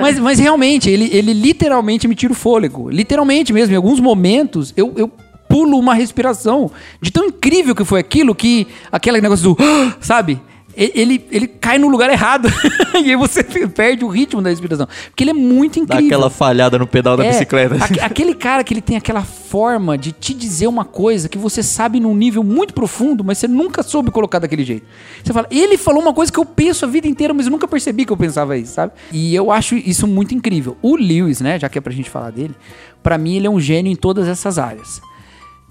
[0.00, 2.88] mas, mas realmente, ele, ele literalmente me tira o fôlego.
[2.88, 3.74] Literalmente mesmo.
[3.74, 5.10] Em alguns momentos, eu, eu
[5.48, 6.70] pulo uma respiração
[7.00, 9.56] de tão incrível que foi aquilo que aquele negócio do.
[10.00, 10.40] sabe?
[10.78, 12.48] E- Ele, ele cai no lugar errado.
[13.02, 14.86] e aí você perde o ritmo da respiração.
[15.06, 16.18] Porque ele é muito Dá incrível.
[16.18, 17.76] aquela falhada no pedal da É, bicicleta.
[17.82, 21.62] aque- aquele cara que ele tem aquela forma de te dizer uma coisa que você
[21.62, 24.84] sabe num nível muito profundo, mas você nunca soube colocar daquele jeito.
[25.24, 27.66] Você fala, ele falou uma coisa que eu penso a vida inteira, mas eu nunca
[27.66, 28.92] percebi que eu pensava isso, sabe?
[29.10, 30.76] E eu acho isso muito incrível.
[30.82, 32.54] O Lewis, né, já que é pra gente falar dele,
[33.02, 35.00] pra mim ele é um gênio em todas essas áreas.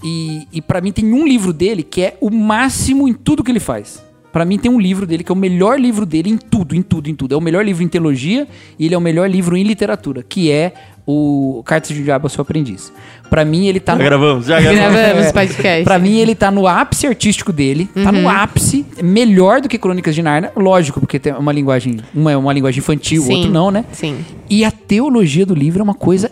[0.07, 3.51] E, e para mim tem um livro dele que é o máximo em tudo que
[3.51, 4.05] ele faz.
[4.31, 6.83] Pra mim tem um livro dele que é o melhor livro dele em tudo, em
[6.83, 7.33] tudo, em tudo.
[7.33, 8.47] É o melhor livro em teologia
[8.77, 10.73] e ele é o melhor livro em literatura, que é
[11.07, 12.91] o Cartas de Diabo, seu aprendiz.
[13.29, 14.99] Pra mim ele tá Já no- gravamos, já gravamos.
[14.99, 15.83] Gravamos podcast.
[15.83, 17.89] Pra mim, ele tá no ápice artístico dele.
[17.93, 18.85] Tá no ápice.
[19.03, 20.51] Melhor do que Crônicas de Narnia.
[20.55, 21.99] Lógico, porque tem uma linguagem.
[22.13, 23.83] Uma é uma linguagem infantil, o outro não, né?
[23.91, 24.23] Sim.
[24.49, 26.31] E a teologia do livro é uma coisa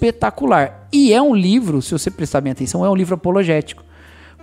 [0.00, 0.88] espetacular.
[0.92, 3.84] E é um livro, se você prestar bem atenção, é um livro apologético.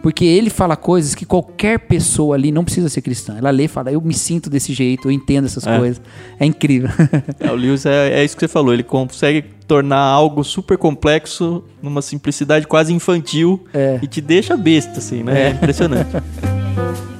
[0.01, 3.37] Porque ele fala coisas que qualquer pessoa ali não precisa ser cristã.
[3.37, 5.77] Ela lê e fala, eu me sinto desse jeito, eu entendo essas É.
[5.77, 6.01] coisas.
[6.37, 6.89] É incrível.
[7.39, 8.73] É, o Lewis é, é isso que você falou.
[8.73, 13.97] Ele consegue tornar algo super complexo numa simplicidade quase infantil É.
[14.03, 15.47] e te deixa besta, assim, né?
[15.47, 16.11] É, impressionante.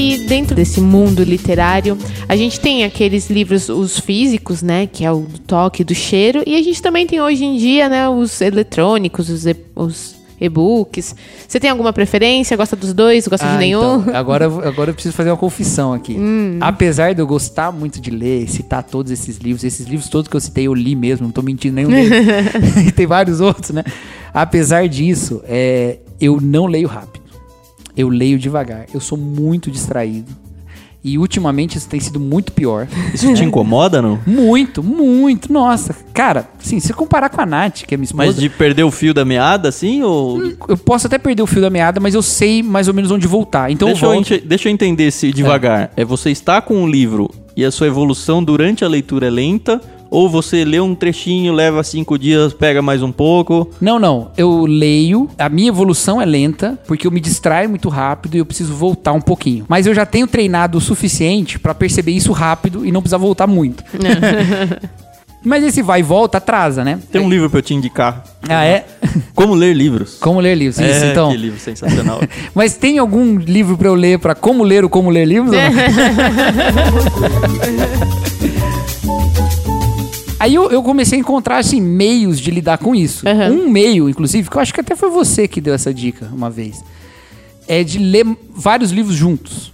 [0.00, 1.96] aí, dentro desse mundo literário,
[2.28, 4.86] a gente tem aqueles livros, os físicos, né?
[4.86, 6.42] Que é o do toque, do cheiro.
[6.46, 8.08] E a gente também tem hoje em dia, né?
[8.08, 11.14] Os eletrônicos, os e- os e-books.
[11.46, 12.56] Você tem alguma preferência?
[12.56, 13.28] Gosta dos dois?
[13.28, 14.00] Gosta de Ah, nenhum?
[14.00, 16.16] então, agora, agora eu preciso fazer uma confissão aqui.
[16.60, 20.34] Apesar de eu gostar muito de ler, citar todos esses livros, esses livros todos que
[20.36, 22.10] eu citei eu li mesmo, não tô mentindo nenhum deles.
[22.88, 23.84] e tem vários outros, né?
[24.32, 27.20] Apesar disso, é, eu não leio rápido.
[27.96, 28.86] Eu leio devagar.
[28.92, 30.30] Eu sou muito distraído.
[31.02, 32.86] E ultimamente isso tem sido muito pior.
[33.14, 34.18] Isso te incomoda, não?
[34.26, 35.50] Muito, muito.
[35.50, 38.26] Nossa, cara, sim, se comparar com a Nath, que é minha esposa.
[38.26, 40.38] Mas de perder o fio da meada, assim, ou...
[40.68, 43.26] Eu posso até perder o fio da meada, mas eu sei mais ou menos onde
[43.26, 43.70] voltar.
[43.70, 44.34] Então deixa, eu eu volto.
[44.34, 45.90] ente- deixa eu entender se devagar.
[45.96, 46.04] É.
[46.04, 49.80] você está com um livro e a sua evolução durante a leitura é lenta,
[50.10, 53.70] ou você lê um trechinho, leva cinco dias, pega mais um pouco.
[53.80, 54.32] Não, não.
[54.36, 58.46] Eu leio, a minha evolução é lenta, porque eu me distraio muito rápido e eu
[58.46, 59.64] preciso voltar um pouquinho.
[59.68, 63.46] Mas eu já tenho treinado o suficiente pra perceber isso rápido e não precisar voltar
[63.46, 63.84] muito.
[65.42, 66.98] Mas esse vai e volta atrasa, né?
[67.10, 68.22] Tem um livro pra eu te indicar.
[68.46, 68.84] Ah, é?
[69.34, 70.18] Como ler livros.
[70.20, 70.78] Como ler livros.
[70.78, 71.30] Isso, é, então.
[71.30, 72.20] que livro sensacional.
[72.54, 75.54] Mas tem algum livro pra eu ler pra como ler o como ler livros?
[75.54, 75.70] ou não?
[80.40, 83.28] Aí eu, eu comecei a encontrar, assim, meios de lidar com isso.
[83.28, 83.50] Aham.
[83.50, 86.48] Um meio, inclusive, que eu acho que até foi você que deu essa dica uma
[86.48, 86.82] vez,
[87.68, 88.26] é de ler
[88.56, 89.70] vários livros juntos.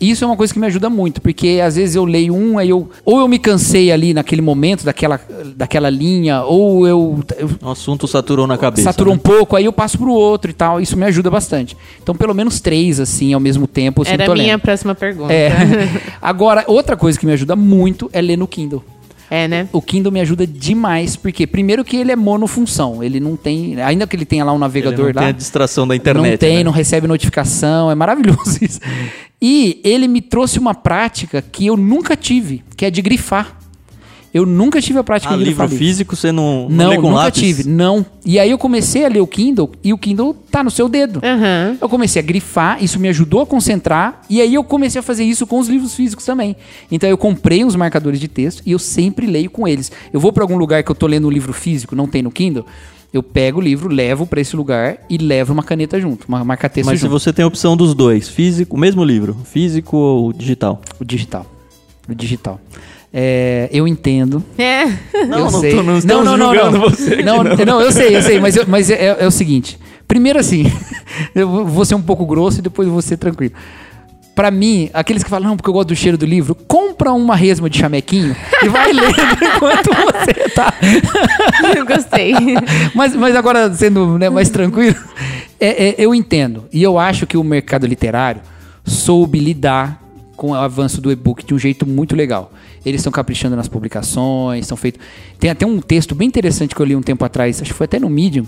[0.00, 2.70] Isso é uma coisa que me ajuda muito, porque às vezes eu leio um, aí
[2.70, 2.88] eu.
[3.04, 5.20] Ou eu me cansei ali naquele momento daquela,
[5.56, 8.84] daquela linha, ou eu, eu o assunto saturou na cabeça.
[8.84, 9.22] saturou um né?
[9.22, 10.80] pouco, aí eu passo pro outro e tal.
[10.80, 11.76] Isso me ajuda bastante.
[12.02, 14.60] Então, pelo menos três, assim, ao mesmo tempo, Era a minha lendo.
[14.60, 15.32] próxima pergunta.
[15.32, 15.50] É.
[16.22, 18.84] Agora, outra coisa que me ajuda muito é ler no Kindle.
[19.30, 19.68] É, né?
[19.72, 24.06] O Kindle me ajuda demais, porque primeiro que ele é monofunção, ele não tem, ainda
[24.06, 26.30] que ele tenha lá um Ele navegador não lá, tem a distração da internet.
[26.30, 26.64] não tem, né?
[26.64, 28.80] não recebe notificação, é maravilhoso isso.
[29.40, 33.57] E ele me trouxe uma prática que eu nunca tive, que é de grifar.
[34.32, 36.96] Eu nunca tive a prática Ah, de grifar livro físico você não, não, Não, lê
[36.96, 37.40] com nunca lápis?
[37.40, 38.04] tive, não.
[38.26, 41.20] E aí eu comecei a ler o Kindle e o Kindle tá no seu dedo.
[41.24, 41.78] Aham.
[41.80, 45.24] Eu comecei a grifar, isso me ajudou a concentrar, e aí eu comecei a fazer
[45.24, 46.54] isso com os livros físicos também.
[46.90, 49.90] Então eu comprei uns marcadores de texto e eu sempre leio com eles.
[50.12, 52.30] Eu vou para algum lugar que eu tô lendo um livro físico, não tem no
[52.30, 52.66] Kindle,
[53.10, 56.86] eu pego o livro, levo para esse lugar e levo uma caneta junto, uma marca-texto
[56.86, 57.18] Mas se junto.
[57.18, 60.82] você tem a opção dos dois, físico, o mesmo livro, físico ou digital?
[61.00, 61.46] O digital.
[62.06, 62.60] O digital.
[63.12, 64.42] É, eu entendo.
[64.58, 64.84] É.
[65.26, 65.70] Não, eu não sei.
[65.74, 67.56] tô- não estamos julgando você aqui, Não, não.
[67.56, 69.78] não, eu sei, eu sei, mas, eu- mas é, é o seguinte.
[70.06, 70.70] Primeiro assim,
[71.34, 73.54] eu vou- ser um pouco grosso e depois vou ser tranquilo.
[74.34, 77.34] Pra mim, aqueles que falam, não, porque eu gosto do cheiro do livro, compra uma
[77.34, 80.72] resma de chamequinho e vai lendo enquanto você tá.
[81.76, 82.34] Eu gostei.
[82.94, 84.94] Mas, mas agora, sendo né, mais tranquilo,
[85.58, 86.66] é- é, eu entendo.
[86.72, 88.40] E eu acho que o mercado literário
[88.84, 90.00] soube lidar
[90.36, 92.52] com o avanço do e-book de um jeito muito legal.
[92.84, 94.98] Eles estão caprichando nas publicações, estão feito.
[95.38, 97.84] Tem até um texto bem interessante que eu li um tempo atrás, acho que foi
[97.84, 98.46] até no Medium.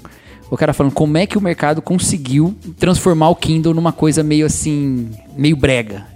[0.51, 4.45] O cara falando como é que o mercado conseguiu transformar o Kindle numa coisa meio
[4.47, 6.07] assim, meio brega.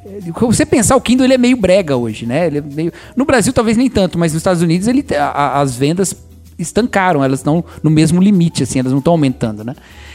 [0.41, 2.49] Você pensar, o Kindle ele é meio brega hoje, né?
[2.49, 2.93] É meio...
[3.17, 6.17] No Brasil talvez nem tanto, mas nos Estados Unidos ele, a- a- as vendas
[6.59, 9.75] estancaram, elas estão no mesmo limite, assim, elas não estão aumentando, né?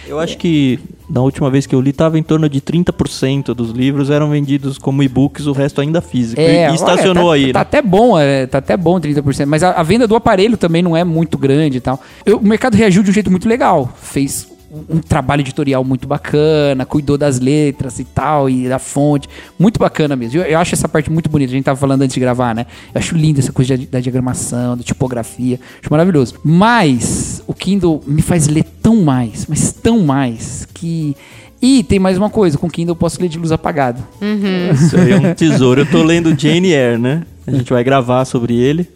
[0.10, 0.80] Eu acho que
[1.10, 4.78] na última vez que eu li estava em torno de 30% dos livros eram vendidos
[4.78, 6.42] como e-books, o resto ainda físico.
[6.42, 7.62] e, e estacionou olha, tá, aí, Tá né?
[7.62, 10.98] até bom, é, tá até bom 30%, mas a, a venda do aparelho também não
[10.98, 12.02] é muito grande e tal.
[12.26, 16.08] Eu- o mercado reagiu de um jeito muito legal, fez um, um trabalho editorial muito
[16.08, 20.40] bacana, cuidou das letras e tal, e da fonte, muito bacana mesmo.
[20.40, 22.66] Eu, eu acho essa parte muito bonita, a gente tava falando antes de gravar, né?
[22.94, 26.36] Eu acho linda essa coisa de- da diagramação, da tipografia, acho maravilhoso.
[26.44, 31.16] Mas o Kindle me faz ler tão mais, mas tão mais, que...
[31.62, 34.00] E tem mais uma coisa, com o Kindle eu posso ler de luz apagada.
[34.74, 35.82] Isso aí é um tesouro.
[35.82, 37.24] Eu tô lendo Jane Eyre, né?
[37.46, 38.90] A gente vai gravar sobre ele.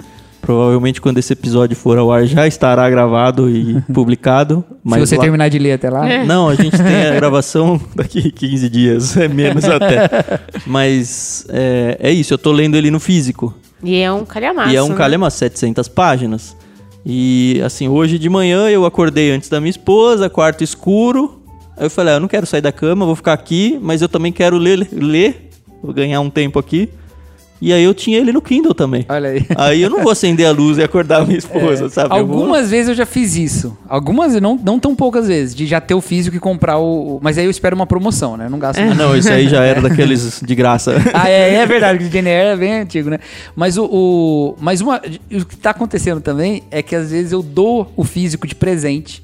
[0.44, 4.62] Provavelmente quando esse episódio for ao ar já estará gravado e publicado.
[4.84, 6.26] Mas Se você lá- terminar de ler até lá.
[6.26, 10.10] Não, a gente tem a gravação daqui 15 dias, é menos até.
[10.68, 13.54] Mas é, é isso, eu tô lendo ele no físico.
[13.82, 14.70] E é um calhamaço.
[14.70, 14.96] e é um né?
[14.96, 16.58] calhama 700 páginas.
[17.06, 21.42] E assim, hoje de manhã eu acordei antes da minha esposa, quarto escuro.
[21.78, 24.10] Aí eu falei, ah, eu não quero sair da cama, vou ficar aqui, mas eu
[24.10, 25.50] também quero ler, ler,
[25.82, 26.90] vou ganhar um tempo aqui.
[27.66, 29.06] E aí eu tinha ele no Kindle também.
[29.08, 29.46] Olha aí.
[29.56, 32.14] Aí eu não vou acender a luz e acordar a minha esposa, sabe?
[32.18, 33.78] Eu vou- Algumas vezes eu já fiz isso.
[33.88, 37.20] Algumas, não, não tão poucas vezes, de já ter o físico e comprar o.
[37.22, 38.50] Mas aí eu espero uma promoção, né?
[38.50, 38.96] Não gasto Ah, nada.
[39.02, 40.94] não, isso aí já era daqueles de graça.
[41.14, 43.20] Ah, é, é verdade, o GNR é bem antigo, né?
[43.56, 44.98] Mas o, o- mas uma,
[45.32, 49.24] o que tá acontecendo também é que às vezes eu dou o físico de presente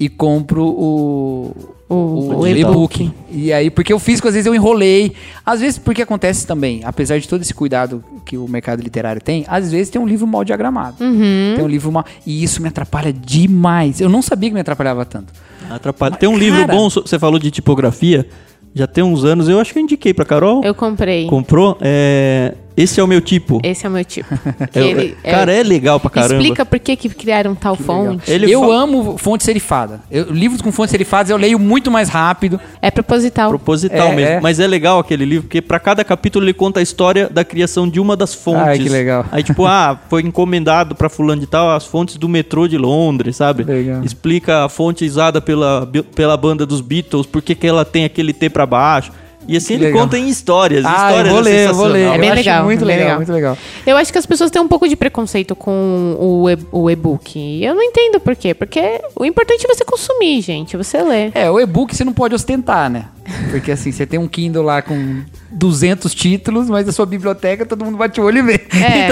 [0.00, 1.94] e compro o, O-
[2.40, 3.12] o e-book.
[3.30, 5.12] E aí, porque o físico às vezes eu enrolei.
[5.44, 9.44] Às vezes, porque acontece também, apesar de todo esse cuidado que o mercado literário tem,
[9.46, 10.96] às vezes tem um livro mal diagramado.
[10.98, 12.04] Tem um livro mal.
[12.26, 14.00] E isso me atrapalha demais.
[14.00, 15.32] Eu não sabia que me atrapalhava tanto.
[15.70, 16.16] Atrapalha.
[16.16, 18.26] Tem um livro cara- bom, so- você falou de tipografia,
[18.74, 20.64] já tem uns anos, eu acho que eu indiquei pra Carol.
[20.64, 21.26] Eu comprei.
[21.28, 21.78] Comprou?
[21.80, 23.60] É, Esse é o meu tipo.
[23.62, 24.28] Esse é o meu tipo.
[24.70, 26.34] Que Eu- ele- cara, é legal pra caramba.
[26.34, 28.30] Explica por que, que criaram tal fonte.
[28.30, 30.00] Ele eu fa- amo fonte serifada.
[30.10, 32.60] Eu- livros com fontes serifadas eu leio muito mais rápido.
[32.82, 33.48] É proposital.
[33.48, 34.30] Proposital É, mesmo.
[34.34, 34.40] é.
[34.40, 37.88] Mas é legal aquele livro, porque pra cada capítulo ele conta a história da criação
[37.88, 38.62] de uma das fontes.
[38.62, 39.24] Ai, que legal.
[39.32, 43.36] Aí, tipo, ah, foi encomendado pra fulano de tal as fontes do metrô de Londres,
[43.36, 43.64] sabe?
[43.64, 44.04] Legal.
[44.04, 48.32] Explica a fonte usada pela, pela banda dos Beatles, por que que ela tem aquele
[48.32, 49.12] T pra baixo.
[49.48, 50.02] E assim Que ele legal.
[50.02, 50.84] conta em histórias.
[50.84, 52.14] Ah, histórias eu vou ler, eu vou ler.
[52.14, 53.16] É bem legal, muito bem legal, legal.
[53.18, 53.58] muito legal.
[53.86, 57.38] Eu acho que as pessoas têm um pouco de preconceito com o o e-book.
[57.38, 58.54] E eu não entendo por quê.
[58.54, 60.76] Porque o importante é você consumir, gente.
[60.76, 61.32] Você ler.
[61.34, 63.06] É, o e-book você não pode ostentar, né?
[63.50, 67.84] Porque assim, você tem um Kindle lá com 200 títulos, mas a sua biblioteca todo
[67.84, 68.66] mundo bate o olho e vê.
[68.76, 69.08] É,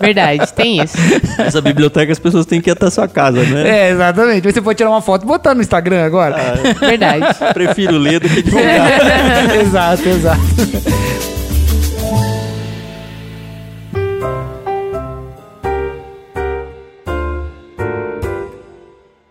[0.00, 0.96] verdade, tem isso.
[1.38, 3.68] Essa biblioteca as pessoas têm que ir até a sua casa, né?
[3.68, 4.44] É, exatamente.
[4.44, 6.36] Mas você pode tirar uma foto e botar no Instagram agora.
[6.78, 7.26] Verdade.
[7.54, 9.56] Prefiro ler do que divulgar.
[9.60, 11.39] exato, exato.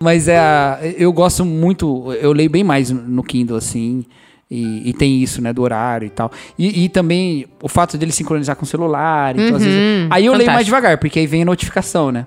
[0.01, 4.05] Mas é, a- eu gosto muito, eu leio bem mais no Kindle, assim,
[4.49, 6.31] e, e tem isso, né, do horário e tal.
[6.57, 9.77] E, e também o fato dele sincronizar com o celular, então às vezes...
[9.77, 10.65] Uhum, Aí eu leio mais fantástico.
[10.65, 12.25] devagar, porque aí vem a notificação, né?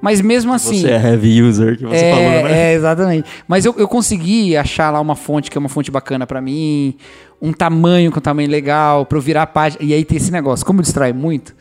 [0.00, 0.80] Mas mesmo assim...
[0.80, 2.70] Você é heavy user, que você é, falou, né?
[2.72, 3.28] é, exatamente.
[3.46, 6.96] Mas eu, eu consegui achar lá uma fonte que é uma fonte bacana pra mim,
[7.40, 9.84] um tamanho com um tamanho legal, pra eu virar a página.
[9.84, 11.54] E aí tem esse negócio, como distrai muito,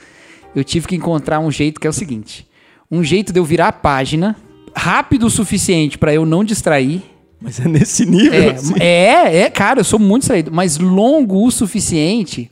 [0.56, 2.48] eu tive que encontrar um jeito que é o seguinte:
[2.90, 4.36] um jeito de eu virar a página
[4.76, 7.02] rápido o suficiente pra eu não distrair.
[7.40, 8.74] Mas é nesse nível, É, assim.
[8.80, 12.52] é, é, cara, eu sou muito distraído, mas longo o suficiente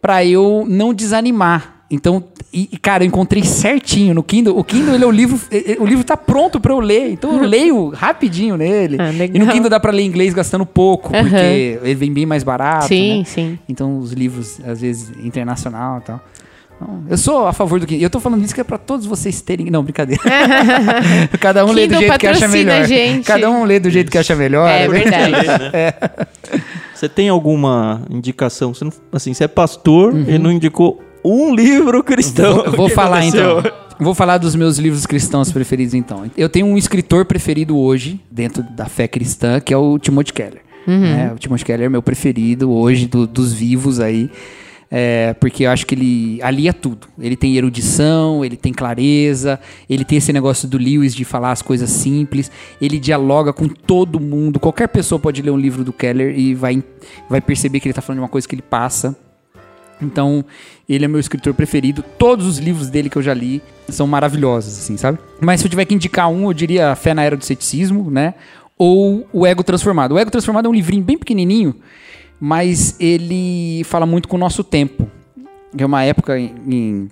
[0.00, 1.84] pra eu não desanimar.
[1.92, 4.56] Então, e, cara, eu encontrei certinho no Kindle.
[4.56, 7.10] O Kindle, ele é o livro, eh, eh, o livro tá pronto pra eu ler.
[7.10, 8.96] Então eu leio rapidinho nele.
[9.00, 11.22] Ah, e no Kindle dá pra ler inglês gastando pouco, Aham.
[11.24, 13.24] porque ele vem bem mais barato, Sim, né?
[13.24, 13.58] sim.
[13.68, 16.20] Então os livros, às vezes, internacional e tal.
[16.80, 18.02] Então, Eu sou a favor do Kindle.
[18.02, 19.70] Eu tô falando isso que é pra todos vocês terem.
[19.70, 20.22] Não, brincadeira.
[21.40, 22.84] Cada um lê do jeito que acha melhor.
[22.86, 23.24] gente.
[23.26, 24.68] Cada um lê do jeito que acha melhor.
[24.68, 24.88] É né?
[24.88, 25.36] verdade.
[26.94, 28.74] Você tem alguma indicação?
[28.74, 30.24] Você não, assim, você é pastor Uhum.
[30.28, 32.64] e não indicou um livro cristão.
[32.64, 33.58] Vou, vou falar aconteceu?
[33.60, 33.72] então.
[34.00, 36.24] Vou falar dos meus livros cristãos preferidos então.
[36.36, 40.62] Eu tenho um escritor preferido hoje, dentro da fé cristã, que é o Timothy Keller.
[40.86, 41.30] né?
[41.34, 44.30] O Timothy Keller é meu preferido hoje, do- dos vivos aí.
[44.92, 47.06] É, porque eu acho que ele alia tudo.
[47.18, 51.62] Ele tem erudição, ele tem clareza, ele tem esse negócio do Lewis de falar as
[51.62, 54.58] coisas simples, ele dialoga com todo mundo.
[54.58, 56.82] Qualquer pessoa pode ler um livro do Keller e vai,
[57.28, 59.16] vai perceber que ele está falando de uma coisa que ele passa.
[60.02, 60.44] Então,
[60.88, 62.02] ele é meu escritor preferido.
[62.18, 65.18] Todos os livros dele que eu já li são maravilhosos, assim, sabe?
[65.40, 68.34] Mas se eu tiver que indicar um, eu diria Fé na Era do Ceticismo, né?
[68.78, 70.14] Ou O Ego Transformado.
[70.14, 71.74] O Ego Transformado é um livrinho bem pequenininho,
[72.40, 75.06] mas ele fala muito com o nosso tempo.
[75.76, 77.08] É uma época em, em-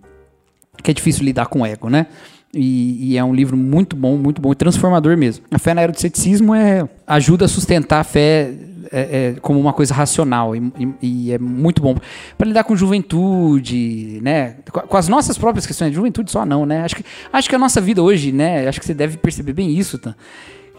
[0.83, 2.07] que é difícil lidar com o ego, né?
[2.55, 5.45] E, e é um livro muito bom, muito bom, e transformador mesmo.
[5.51, 8.53] A fé na era do ceticismo é, ajuda a sustentar a fé
[8.91, 9.01] é,
[9.35, 11.95] é, como uma coisa racional e, e- e é muito bom
[12.39, 14.57] para lidar com juventude, né?
[14.73, 16.83] Com, com as nossas próprias questões de juventude só não, né?
[16.83, 18.67] Acho que, acho que a nossa vida hoje, né?
[18.67, 20.15] Acho que você deve perceber bem isso, tá?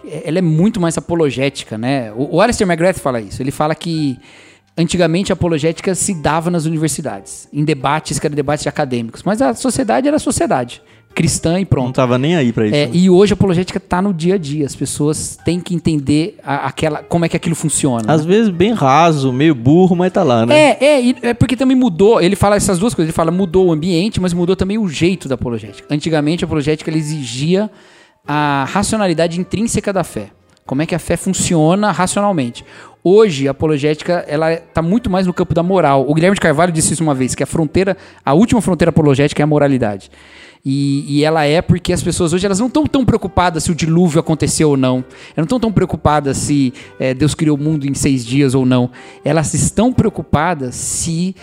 [0.06, 2.12] É- Ela é muito mais apologética, né?
[2.14, 3.42] O, o Alistair McGrath fala isso.
[3.42, 4.18] Ele fala que
[4.78, 9.42] antigamente a apologética se dava nas universidades, em debates que eram debates de acadêmicos, mas
[9.42, 10.82] a sociedade era a sociedade
[11.14, 11.96] cristã e Não pronto.
[11.96, 12.76] tava nem aí pra isso.
[12.76, 14.66] É, e hoje a apologética está no dia a dia.
[14.66, 18.04] As pessoas têm que entender a- aquela, como é que aquilo funciona.
[18.14, 20.56] Às vezes bem raso, meio burro, mas tá lá, né?
[20.80, 22.22] É, é, é porque também mudou.
[22.22, 23.10] Ele fala essas duas coisas.
[23.10, 25.94] Ele fala mudou o ambiente, mas mudou também o jeito da apologética.
[25.94, 27.70] Antigamente a apologética ela exigia
[28.28, 30.32] a racionalidade intrínseca da fé.
[30.66, 32.64] Como é que a fé funciona racionalmente.
[33.04, 36.06] Hoje a apologética ela está muito mais no campo da moral.
[36.08, 39.42] O Guilherme de Carvalho disse isso uma vez que a fronteira, a última fronteira apologética
[39.42, 40.12] é a moralidade.
[40.64, 43.76] E, e ela é porque as pessoas hoje elas não estão tão preocupadas se o
[43.76, 44.98] dilúvio aconteceu ou não.
[44.98, 48.66] Elas não estão tão preocupadas se eh, Deus criou o mundo em seis dias ou
[48.66, 48.92] não.
[49.24, 51.36] Elas estão preocupadas se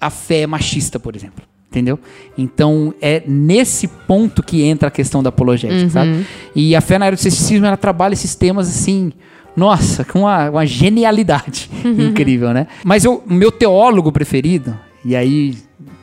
[0.00, 1.44] a fé é machista, por exemplo.
[1.76, 1.98] Entendeu?
[2.38, 6.26] Então é nesse ponto que entra a questão da apologética, sabe?
[6.54, 9.12] E a fé na era do ceticismo ela trabalha esses temas assim.
[9.54, 12.66] Nossa, com uma, uma genialidade incrível, né?
[12.82, 14.74] Mas o meu teólogo preferido,
[15.04, 15.54] e aí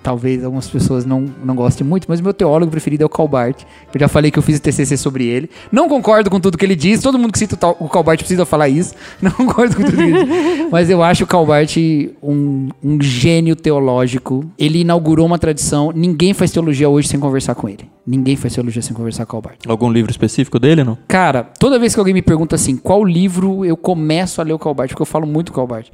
[0.01, 3.63] talvez algumas pessoas não, não gostem muito, mas meu teólogo preferido é o Calbart.
[3.93, 5.49] Eu já falei que eu fiz o TCC sobre ele.
[5.71, 8.69] Não concordo com tudo que ele diz, todo mundo que cita o Calbart precisa falar
[8.69, 8.93] isso.
[9.21, 10.67] Não concordo com tudo que ele diz.
[10.71, 11.77] Mas eu acho o Calbart
[12.21, 14.45] um, um gênio teológico.
[14.57, 17.89] Ele inaugurou uma tradição, ninguém faz teologia hoje sem conversar com ele.
[18.05, 19.59] Ninguém faz teologia sem conversar com o Calbart.
[19.65, 20.97] Algum livro específico dele, não?
[21.07, 24.59] Cara, toda vez que alguém me pergunta assim, qual livro eu começo a ler o
[24.59, 25.87] Calbart, porque eu falo muito do Calbart.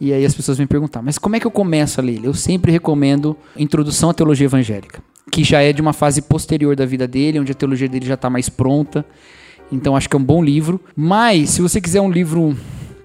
[0.00, 2.20] E aí as pessoas vêm perguntar, mas como é que eu começo a ler?
[2.22, 6.86] Eu sempre recomendo Introdução à Teologia Evangélica, que já é de uma fase posterior da
[6.86, 9.04] vida dele, onde a teologia dele já está mais pronta.
[9.72, 10.80] Então acho que é um bom livro.
[10.94, 12.56] Mas se você quiser um livro um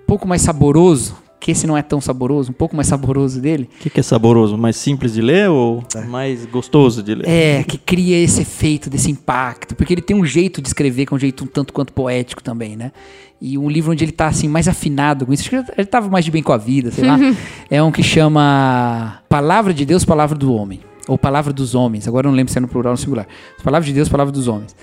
[0.06, 3.84] pouco mais saboroso, que esse não é tão saboroso, um pouco mais saboroso dele, O
[3.84, 4.58] que, que é saboroso?
[4.58, 7.28] Mais simples de ler ou mais gostoso de ler?
[7.28, 11.14] é que cria esse efeito, desse impacto, porque ele tem um jeito de escrever que
[11.14, 12.94] é um jeito um tanto quanto poético também, né?
[13.42, 16.08] E um livro onde ele tá assim mais afinado com isso, acho que ele tava
[16.08, 17.20] mais de bem com a vida, sei lá.
[17.70, 20.80] é um que chama Palavra de Deus, Palavra do Homem,
[21.10, 22.08] ou Palavra dos Homens.
[22.08, 23.28] Agora eu não lembro se é no plural ou no singular.
[23.62, 24.74] Palavra de Deus, Palavra dos Homens.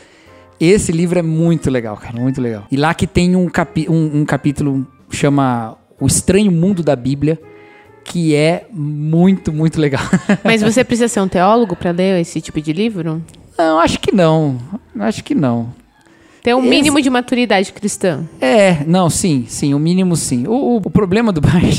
[0.60, 2.64] Esse livro é muito legal, cara, muito legal.
[2.70, 7.38] E lá que tem um, capi um, um capítulo chama O Estranho Mundo da Bíblia,
[8.04, 10.02] que é muito, muito legal.
[10.42, 13.22] Mas você precisa ser um teólogo para ler esse tipo de livro?
[13.58, 14.56] não, acho que não.
[14.98, 15.78] Acho que não.
[16.42, 18.24] Tem um Esse- mínimo de maturidade cristã.
[18.40, 20.46] É, não, sim, sim, o mínimo sim.
[20.46, 21.78] O, o- o problema do Bart,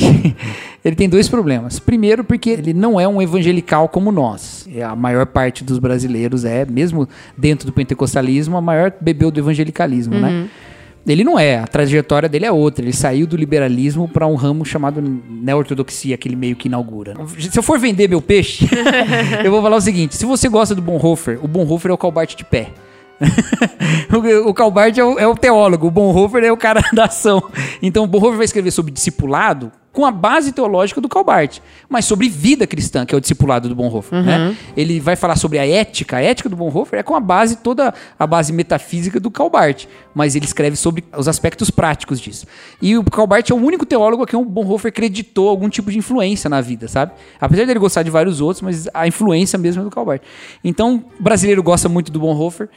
[0.85, 1.79] ele tem dois problemas.
[1.79, 4.67] Primeiro, porque ele não é um evangelical como nós.
[4.71, 9.39] É, A maior parte dos brasileiros é, mesmo dentro do pentecostalismo, a maior bebeu do
[9.39, 10.47] evangelicalismo, né?
[11.05, 12.83] Ele não é, a trajetória dele é outra.
[12.83, 17.15] Ele saiu do liberalismo para um ramo chamado neo-ortodoxia, que ele meio que inaugura.
[17.37, 18.67] Se eu for vender meu peixe,
[19.43, 22.35] eu vou falar o seguinte: se você gosta do Bonhoeffer, o Bonhoeffer é o Calbart
[22.35, 22.69] de pé.
[24.45, 27.41] o, Calbart é é o teólogo, o Bonhoeffer é o cara da ação.
[27.81, 32.29] Então o Bonhoeffer vai escrever sobre discipulado com a base teológica do Calbart, mas sobre
[32.29, 34.23] vida cristã, que é o discipulado do Bonhoeffer.
[34.23, 34.55] Né?
[34.75, 37.93] Ele vai falar sobre a ética, a ética do Bonhoeffer é com a base, toda
[38.17, 39.85] a base metafísica do Calbart,
[40.15, 42.47] mas ele escreve sobre os aspectos práticos disso.
[42.81, 45.97] E o Calbart é o único teólogo a quem o Bonhoeffer acreditou algum tipo de
[45.97, 47.11] influência na vida, sabe?
[47.39, 50.21] Apesar dele gostar de vários outros, mas a influência mesmo é do Calbart.
[50.63, 52.69] Então, o brasileiro gosta muito do Bonhoeffer,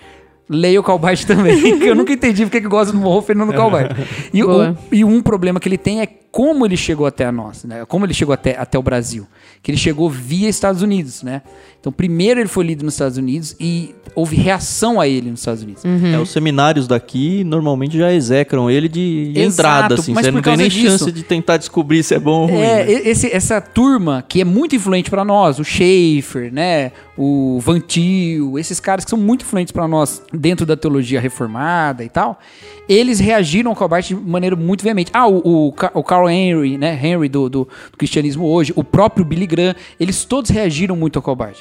[0.49, 3.53] Leia o Calbart também, eu nunca entendi porque que gosta do Bonhoeffer e não do
[3.55, 3.93] Calbart.
[4.33, 7.65] E, o- e um problema que ele tem é como ele chegou até a nós,
[7.65, 7.85] né?
[7.87, 9.27] Como ele chegou até, até o Brasil.
[9.63, 11.43] Que ele chegou via Estados Unidos, né?
[11.85, 15.63] Então, primeiro ele foi lido nos Estados Unidos e houve reação a ele nos Estados
[15.63, 15.83] Unidos.
[15.85, 20.15] É, os seminários daqui normalmente já execram ele de Exato, entrada, assim.
[20.15, 22.57] mas Você não tem nem disso- chance de tentar descobrir se é bom ou ruim.
[22.63, 22.91] É, né?
[22.91, 28.59] esse- essa turma que é muito influente pra nós, o Schaefer, né, o Van Til,
[28.59, 32.41] esses caras que são muito influentes pra nós dentro da teologia reformada e tal,
[32.89, 35.11] eles reagiram ao Calbart de maneira muito veemente.
[35.13, 39.23] Ah, o, o, o Carl Henry, né, Henry do, do, do cristianismo hoje, o próprio
[39.23, 41.59] Billy Graham, eles todos reagiram muito ao Calbart.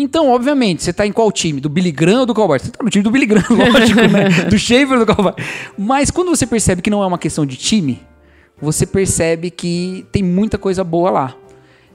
[0.00, 1.60] Então, obviamente, você tá em qual time?
[1.60, 2.62] Do Billy Graham ou do Calbart?
[2.62, 4.44] Você tá no time do Billy Graham, lógico, né?
[4.48, 5.36] Do Schaefer ou do Calbart.
[5.76, 8.00] Mas quando você percebe que não é uma questão de time,
[8.60, 11.34] você percebe que tem muita coisa boa lá.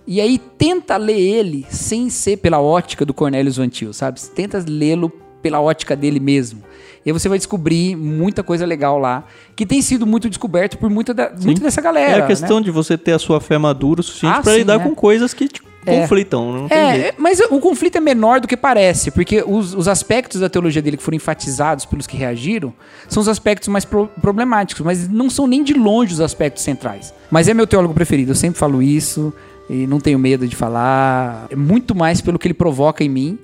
[0.06, 4.20] E aí tenta ler ele sem ser pela ótica do Cornelius Van Til, sabe?
[4.20, 5.10] Tenta lê-lo
[5.42, 6.62] pela ótica dele mesmo.
[7.06, 9.26] E aí você vai descobrir muita coisa legal lá,
[9.56, 12.20] que tem sido muito descoberto por muita, da, muita dessa galera.
[12.20, 12.66] É a questão né?
[12.66, 14.84] de você ter a sua fé madura o suficiente Ah, pra sim, lidar é.
[14.84, 16.02] com coisas que te É.
[16.02, 16.52] conflitam.
[16.54, 17.16] Não tem É, jeito.
[17.22, 20.98] mas o conflito é menor do que parece, porque os, os aspectos da teologia dele
[20.98, 22.74] que foram enfatizados pelos que reagiram
[23.08, 27.14] são os aspectos mais pro- problemáticos, mas não são nem de longe os aspectos centrais.
[27.32, 29.34] Mas é meu teólogo preferido, eu sempre falo isso
[29.70, 31.48] e não tenho medo de falar.
[31.50, 33.40] É muito mais pelo que ele provoca em mim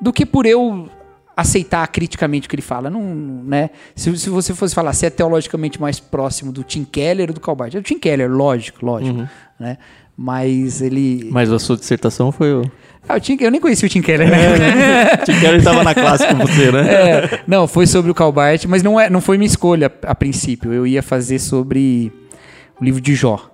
[0.00, 0.88] do que por eu
[1.36, 2.90] aceitar criticamente o que ele fala.
[2.90, 3.70] Não, né?
[3.94, 7.40] se, se você fosse falar se é teologicamente mais próximo do Tim Keller ou do
[7.40, 9.28] Calbart, é do Tim Keller, lógico, lógico.
[9.58, 9.76] Né?
[10.16, 11.28] Mas ele.
[11.30, 12.70] Mas a sua dissertação foi o.
[13.08, 15.16] Ah, o Tim, eu nem conheci o Tim Keller, né?
[15.24, 16.92] Tim Keller tava na classe com você, né?
[16.92, 20.72] É, não, foi sobre o Calbart, mas não, é, não foi minha escolha a princípio.
[20.72, 22.12] Eu ia fazer sobre
[22.78, 23.50] o livro de Jó.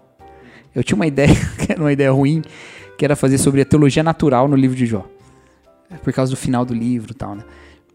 [0.74, 2.42] Eu tinha uma ideia, que era uma ideia ruim,
[2.98, 5.04] que era fazer sobre a teologia natural no livro de Jó.
[6.02, 7.44] Por causa do final do livro e tal, né?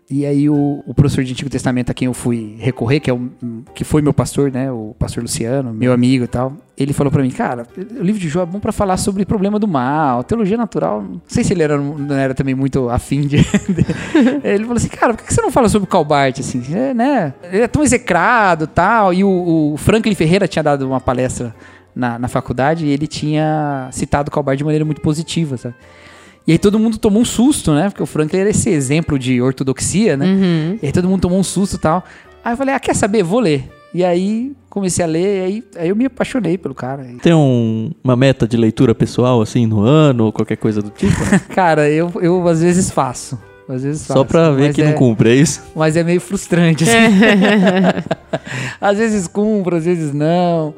[0.10, 3.14] E aí o, o professor de Antigo Testamento a quem eu fui recorrer, que, é
[3.14, 3.30] o,
[3.76, 4.72] que foi meu pastor, né?
[4.72, 6.54] O pastor Luciano, meu amigo e tal.
[6.76, 9.60] Ele falou pra mim, cara, o livro de Jó é bom pra falar sobre problema
[9.60, 11.04] do mal, teologia natural.
[11.04, 13.38] Não sei se ele era, não era também muito afim de...
[14.44, 16.64] ele falou assim, cara, por que você não fala sobre o Calbart, assim?
[16.74, 17.34] É, né?
[17.44, 19.14] Ele é tão execrado tal.
[19.14, 21.54] E o, o Franklin Ferreira tinha dado uma palestra
[21.94, 25.76] na, na faculdade e ele tinha citado o Calbart de maneira muito positiva, sabe?
[26.50, 27.90] E aí todo mundo tomou um susto, né?
[27.92, 30.26] Porque o Franklin era esse exemplo de ortodoxia, né?
[30.82, 32.04] E aí todo mundo tomou um susto e tal.
[32.44, 33.22] Aí eu falei, ah, quer saber?
[33.22, 33.70] Vou ler.
[33.94, 37.06] E aí comecei a ler, e aí, aí eu me apaixonei pelo cara.
[37.22, 41.14] Tem um- uma meta de leitura pessoal, assim, no ano, ou qualquer coisa do tipo?
[41.26, 41.40] né?
[41.54, 43.38] Cara, eu, eu às vezes faço.
[43.68, 44.20] Às vezes faço.
[44.20, 45.62] Só pra ver que é, não cumpre, é isso?
[45.76, 46.98] Mas é meio frustrante, assim.
[48.82, 50.74] às vezes cumpro, às vezes não.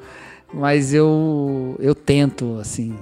[0.54, 2.94] Mas eu, eu tento, assim.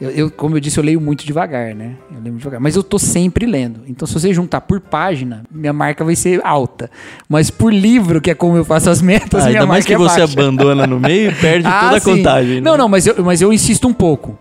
[0.00, 1.92] Eu, eu, como eu disse, eu leio muito devagar, né?
[2.10, 2.60] Eu leio muito devagar.
[2.60, 3.80] Mas eu tô sempre lendo.
[3.86, 6.90] Então, se você juntar por página, minha marca vai ser alta.
[7.28, 9.94] Mas por livro, que é como eu faço as metas, Ah, minha ainda mais que
[9.94, 10.32] é você baixa.
[10.32, 12.16] abandona no meio e perde Ah, toda a sim.
[12.16, 12.54] contagem.
[12.56, 12.60] né?
[12.60, 14.36] Não, não, mas eu, mas eu insisto um pouco.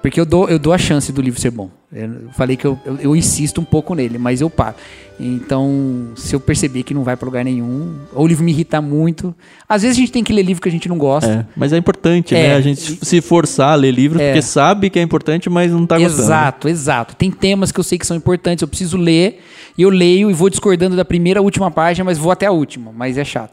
[0.00, 1.68] Porque eu dou, eu dou a chance do livro ser bom.
[1.92, 4.76] Eu falei que eu, eu, eu insisto um pouco nele, mas eu paro.
[5.18, 8.80] Então, se eu perceber que não vai pra lugar nenhum, ou o livro me irrita
[8.80, 9.34] muito.
[9.68, 11.28] Às vezes a gente tem que ler livro que a gente não gosta.
[11.28, 12.48] É, mas é importante, É.
[12.50, 12.54] né?
[12.54, 14.28] A gente se forçar a ler livro, É.
[14.28, 16.22] porque sabe que é importante, mas não tá gostando.
[16.22, 17.16] Exato, exato.
[17.16, 19.42] Tem temas que eu sei que são importantes, eu preciso ler,
[19.76, 22.52] e eu leio e vou discordando da primeira à última página, mas vou até a
[22.52, 23.50] última, mas é chato.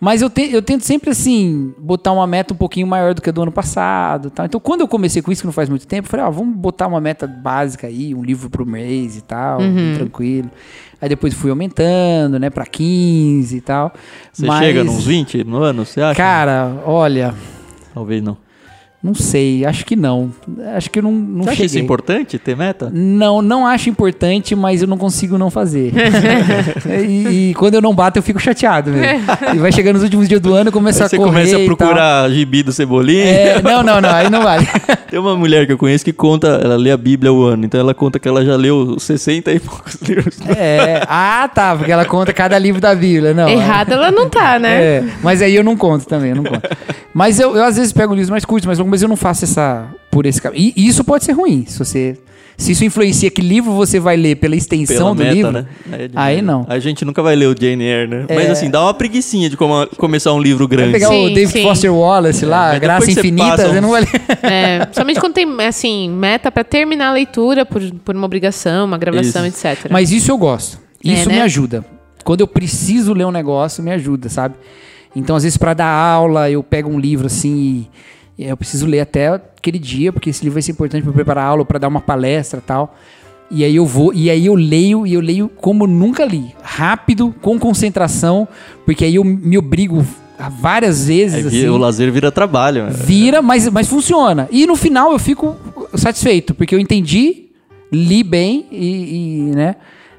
[0.00, 3.30] Mas eu, te- eu tento sempre, assim, botar uma meta um pouquinho maior do que
[3.30, 4.30] a do ano passado.
[4.30, 4.44] Tal.
[4.46, 6.56] Então, quando eu comecei com isso, que não faz muito tempo, eu falei, ó, vamos
[6.56, 10.50] botar uma meta básica aí, um livro por mês e tal, bem tranquilo.
[11.00, 13.92] Aí depois fui aumentando, né, pra 15 e tal.
[14.32, 16.16] Você Mas, chega nos 20 no ano, você acha?
[16.16, 17.34] Cara, olha,
[17.94, 18.36] Talvez não.
[19.04, 20.30] Não sei, acho que não.
[20.74, 21.66] Acho que eu não, não Você acha cheguei.
[21.66, 22.90] isso importante, ter meta?
[22.90, 25.92] Não, não acho importante, mas eu não consigo não fazer.
[27.06, 29.20] e, e quando eu não bato, eu fico chateado mesmo.
[29.54, 31.54] E vai chegando nos últimos dias do ano, eu começo Aí a você correr começa
[31.54, 33.24] a procurar gibi do Cebolinha.
[33.24, 34.66] É, não, não, não, aí não vale.
[35.10, 37.78] Tem uma mulher que eu conheço que conta, ela lê a Bíblia o ano, então
[37.78, 40.38] ela conta que ela já leu 60 e poucos livros.
[40.56, 43.34] É, ah, tá, porque ela conta cada livro da Bíblia.
[43.34, 44.82] Não, Errada ela não tá, né?
[44.82, 46.68] É, mas aí eu não conto também, eu não conto.
[47.12, 49.44] Mas eu, eu às vezes pego livros mais curtos, mais longos, mas eu não faço
[49.44, 50.72] essa por esse caminho.
[50.76, 52.16] E isso pode ser ruim, se você
[52.56, 55.50] se isso influencia que livro você vai ler pela extensão Pela do meta, livro.
[55.52, 55.66] né?
[55.90, 56.42] é Aí demais.
[56.44, 56.64] não.
[56.68, 58.24] A gente nunca vai ler o Jane Eyre, né?
[58.28, 58.34] É.
[58.36, 60.92] Mas assim, dá uma preguicinha de como- começar um livro Vai grande.
[60.92, 61.62] pegar o Sim, David sim.
[61.64, 64.10] Foster Wallace lá, mas Graça você Infinita, passa você não vai ler.
[64.44, 68.98] É, somente quando tem, assim, meta pra terminar a leitura por, por uma obrigação, uma
[68.98, 69.88] gravação, etc.
[69.90, 70.78] Mas isso eu gosto.
[71.04, 71.34] É, Isso né?
[71.34, 71.84] me ajuda.
[72.22, 74.54] Quando eu preciso ler um negócio, me ajuda, sabe?
[75.16, 77.90] Então, às vezes, para dar aula, eu pego um livro assim e
[78.38, 81.48] eu preciso ler até aquele dia, porque esse livro vai ser importante para preparar a
[81.48, 82.96] aula, para dar uma palestra e tal.
[83.50, 86.54] E aí eu vou, e aí eu leio, e eu leio como nunca li.
[86.62, 88.48] Rápido, com concentração,
[88.84, 90.04] porque aí eu me obrigo
[90.60, 91.42] várias vezes.
[91.52, 92.84] vi- assim, O lazer vira trabalho.
[92.86, 92.90] né?
[92.90, 94.48] Vira, mas, mas funciona.
[94.50, 95.56] E no final eu fico
[95.94, 97.50] satisfeito, porque eu entendi,
[97.92, 99.16] li bem e,
[99.50, 99.76] e, né?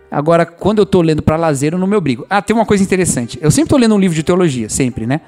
[0.09, 2.25] Agora, quando eu tô lendo pra lazer, eu não me obrigo.
[2.29, 3.37] Ah, tem uma coisa interessante.
[3.41, 5.19] Eu sempre tô lendo um livro de teologia, sempre, né?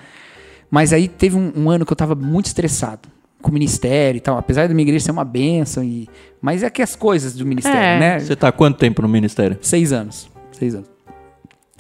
[0.69, 3.09] Mas aí teve um, um ano que eu tava muito estressado
[3.41, 4.37] com o ministério e tal.
[4.37, 6.07] Apesar da minha igreja ser uma benção, e...
[6.41, 7.99] mas é que as coisas do ministério, É.
[7.99, 8.19] né?
[8.19, 9.57] Você tá há quanto tempo no ministério?
[9.61, 10.29] Seis anos.
[10.51, 10.89] Seis anos.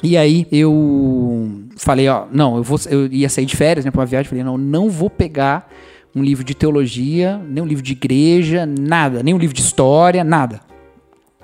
[0.03, 4.01] E aí eu falei, ó, não, eu vou, eu ia sair de férias, né, pra
[4.01, 5.67] uma viagem, falei, não, não vou pegar
[6.15, 10.23] um livro de teologia, nem um livro de igreja, nada, nem um livro de história,
[10.23, 10.61] nada.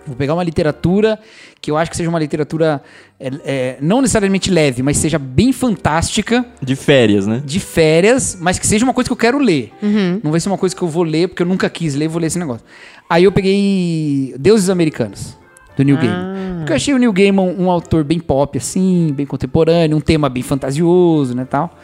[0.06, 1.18] Vou pegar uma literatura
[1.62, 2.82] que eu acho que seja uma literatura
[3.20, 7.42] é, é, não necessariamente leve, mas seja bem fantástica, De férias, né?
[7.46, 9.72] de férias, mas que seja uma coisa que eu quero ler.
[10.22, 12.20] Não vai ser uma coisa que eu vou ler porque eu nunca quis ler, vou
[12.20, 12.66] ler esse negócio.
[13.10, 15.38] Aí eu peguei Deuses Americanos,
[15.78, 16.34] do Neil Gaiman.
[16.60, 20.30] Porque eu achei o Neil Gaiman um autor bem pop, assim, bem contemporâneo, um tema
[20.30, 21.78] bem fantasioso, né, tal.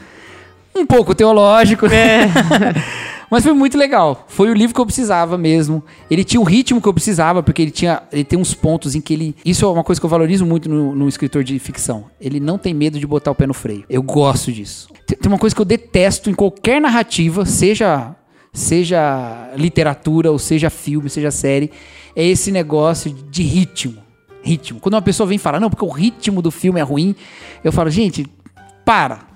[0.76, 2.32] Um pouco teológico, né?
[3.30, 4.26] Mas foi muito legal.
[4.28, 5.84] Foi o livro que eu precisava mesmo.
[6.10, 8.02] Ele tinha o ritmo que eu precisava, porque ele tinha.
[8.12, 9.36] Ele tem uns pontos em que ele.
[9.46, 12.06] Isso é uma coisa que eu valorizo muito no, no escritor de ficção.
[12.20, 13.84] Ele não tem medo de botar o pé no freio.
[13.90, 14.90] Eu gosto disso.
[15.06, 18.16] Tem, tem uma coisa que eu detesto em qualquer narrativa, seja.
[18.52, 21.70] Seja literatura, ou seja filme, seja série,
[22.16, 24.02] é esse negócio de ritmo.
[24.42, 24.80] Ritmo.
[24.80, 27.16] Quando uma pessoa vem falar, não, porque o ritmo do filme é ruim,
[27.64, 28.26] eu falo, gente,
[28.84, 29.29] para.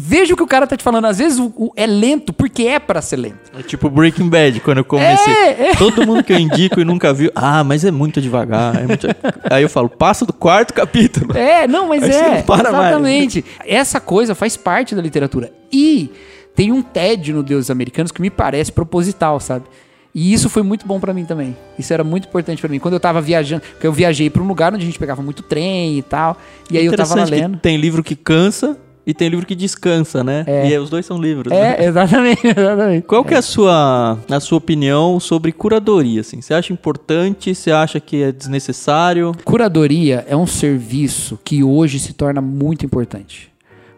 [0.00, 1.04] Veja o que o cara tá te falando.
[1.04, 3.50] Às vezes o- o- é lento porque é pra ser lento.
[3.58, 5.32] É tipo Breaking Bad, quando eu comecei.
[5.32, 5.74] É, é.
[5.76, 7.30] Todo mundo que eu indico e nunca viu.
[7.34, 8.76] Ah, mas é muito devagar.
[8.82, 9.06] é muito-
[9.50, 11.36] Aí eu falo, passa do quarto capítulo.
[11.36, 12.34] É, não, mas Aí é.
[12.36, 12.84] não para mais.
[12.86, 13.44] exatamente.
[13.66, 15.52] Essa coisa faz parte da literatura.
[15.72, 16.10] E
[16.54, 19.64] tem um TED no Deuses Americanos que me parece proposital, sabe?
[20.12, 21.56] E isso foi muito bom pra mim também.
[21.78, 22.80] Isso era muito importante pra mim.
[22.80, 25.40] Quando eu tava viajando, porque eu viajei pra um lugar onde a gente pegava muito
[25.44, 26.36] trem e tal,
[26.68, 27.58] e aí eu tava lá lendo.
[27.58, 28.76] Tem livro que cansa
[29.10, 30.44] e tem livro que descansa, né?
[30.46, 30.68] É.
[30.68, 31.52] E os dois são livros.
[31.52, 31.76] né?
[31.78, 33.06] É, exatamente, exatamente.
[33.06, 36.20] Qual que é a sua, a sua opinião sobre curadoria?
[36.20, 36.40] Assim?
[36.40, 37.54] Você acha importante?
[37.54, 39.32] Você acha que é desnecessário?
[39.44, 43.50] Curadoria é um serviço que hoje se torna muito importante.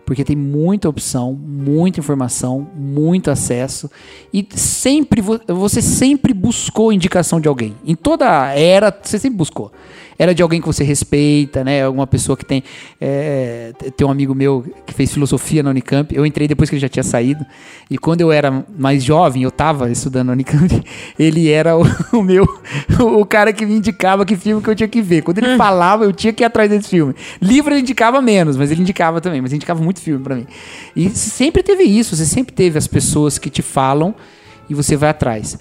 [0.05, 3.89] Porque tem muita opção, muita informação, muito acesso
[4.35, 7.75] e sempre vo- você sempre buscou indicação de alguém.
[7.87, 9.71] Em toda a era você sempre buscou.
[10.19, 11.85] Era de alguém que você respeita, né?
[11.85, 12.63] Alguma pessoa que tem
[13.01, 16.15] é, tem um amigo meu que fez filosofia na Unicamp.
[16.15, 17.45] Eu entrei depois que ele já tinha saído
[17.91, 20.83] e quando eu era mais jovem, eu estava estudando na Unicamp.
[21.19, 21.83] Ele era o,
[22.13, 22.47] o meu
[23.01, 25.23] o cara que me indicava que filme que eu tinha que ver.
[25.23, 27.15] Quando ele falava, eu tinha que ir atrás desse filme.
[27.41, 30.47] Livro ele indicava menos, mas ele indicava também, mas ele indicava muito filme pra mim.
[30.95, 34.15] E sempre teve isso, você sempre teve as pessoas que te falam
[34.69, 35.59] e você vai atrás.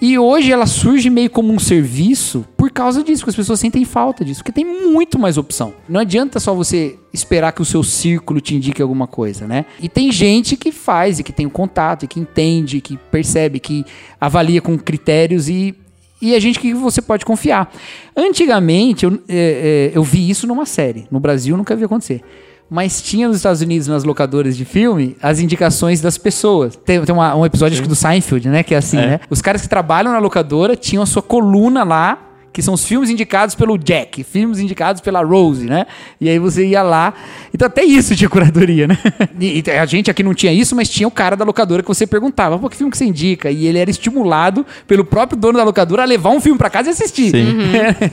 [0.00, 2.44] E hoje ela surge meio como um serviço
[2.74, 5.72] causa disso, porque as pessoas sentem falta disso, porque tem muito mais opção.
[5.88, 9.64] Não adianta só você esperar que o seu círculo te indique alguma coisa, né?
[9.80, 13.58] E tem gente que faz, e que tem o contato, e que entende, que percebe,
[13.60, 13.84] que
[14.20, 15.74] avalia com critérios e
[16.22, 17.70] e é gente que você pode confiar.
[18.16, 21.06] Antigamente, eu, é, é, eu vi isso numa série.
[21.10, 22.22] No Brasil, nunca vi acontecer.
[22.70, 26.76] Mas tinha nos Estados Unidos, nas locadoras de filme, as indicações das pessoas.
[26.76, 28.62] Tem, tem uma- um episódio acho que do Seinfeld, né?
[28.62, 29.20] Que é assim, né?
[29.28, 32.23] Os caras que trabalham na locadora tinham a sua coluna lá,
[32.54, 35.86] que são os filmes indicados pelo Jack, filmes indicados pela Rose, né?
[36.20, 37.12] E aí você ia lá.
[37.52, 38.96] Então até isso tinha curadoria, né?
[39.38, 41.88] E, e a gente aqui não tinha isso, mas tinha o cara da locadora que
[41.88, 43.50] você perguntava, pô, que filme que você indica?
[43.50, 46.88] E ele era estimulado pelo próprio dono da locadora a levar um filme pra casa
[46.88, 47.30] e assistir.
[47.32, 47.58] Sim.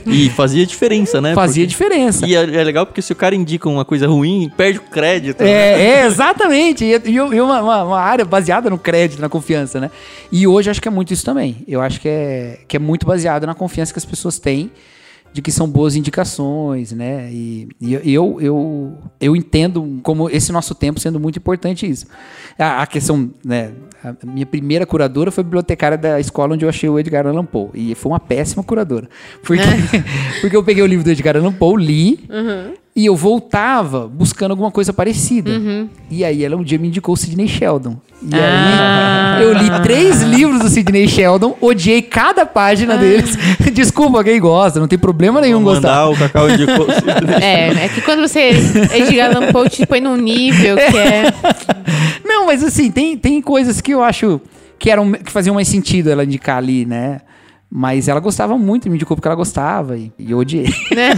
[0.06, 1.34] E fazia diferença, né?
[1.34, 2.26] Fazia Porque- diferença.
[2.26, 5.42] E é, é legal porque se o cara indica uma coisa ruim, perde o crédito.
[5.42, 5.50] né?
[5.50, 6.84] É, é, exatamente.
[6.84, 9.90] E, e uma, uma- uma área baseada no crédito, na confiança, né?
[10.32, 11.58] E hoje acho que é muito isso também.
[11.68, 14.70] Eu acho que é, que é muito baseado na confiança que as pessoas têm
[15.32, 17.30] de que são boas indicações, né?
[17.32, 22.06] E, e eu, eu, eu entendo como esse nosso tempo sendo muito importante isso.
[22.58, 23.72] A, a questão, né?
[24.04, 27.70] A minha primeira curadora foi bibliotecária da escola onde eu achei o Edgar Allan Poe.
[27.72, 29.08] E foi uma péssima curadora.
[29.42, 29.62] Porque,
[30.42, 32.20] porque eu peguei o livro do Edgar Allan Poe, li,
[32.94, 35.50] e eu voltava buscando alguma coisa parecida.
[36.10, 37.96] E aí ela um dia me indicou o Sidney Sheldon.
[38.22, 39.36] E Ah.
[39.38, 43.36] aí eu li três livros do Sidney Sheldon, odiei cada página deles.
[43.72, 45.88] Desculpa quem gosta, não tem problema nenhum Vou gostar.
[45.88, 46.86] mandar o Cacau indicou.
[47.42, 48.50] É, é que quando você
[48.94, 51.32] Edgar Allan Poe te põe num nível que é...
[52.24, 54.40] Não, mas assim, tem, tem coisas que eu acho
[54.78, 57.20] que eram que faziam mais sentido ela indicar ali, né?
[57.70, 60.66] Mas ela gostava muito, me indicou porque ela gostava e, e eu odiei.
[60.94, 61.12] né?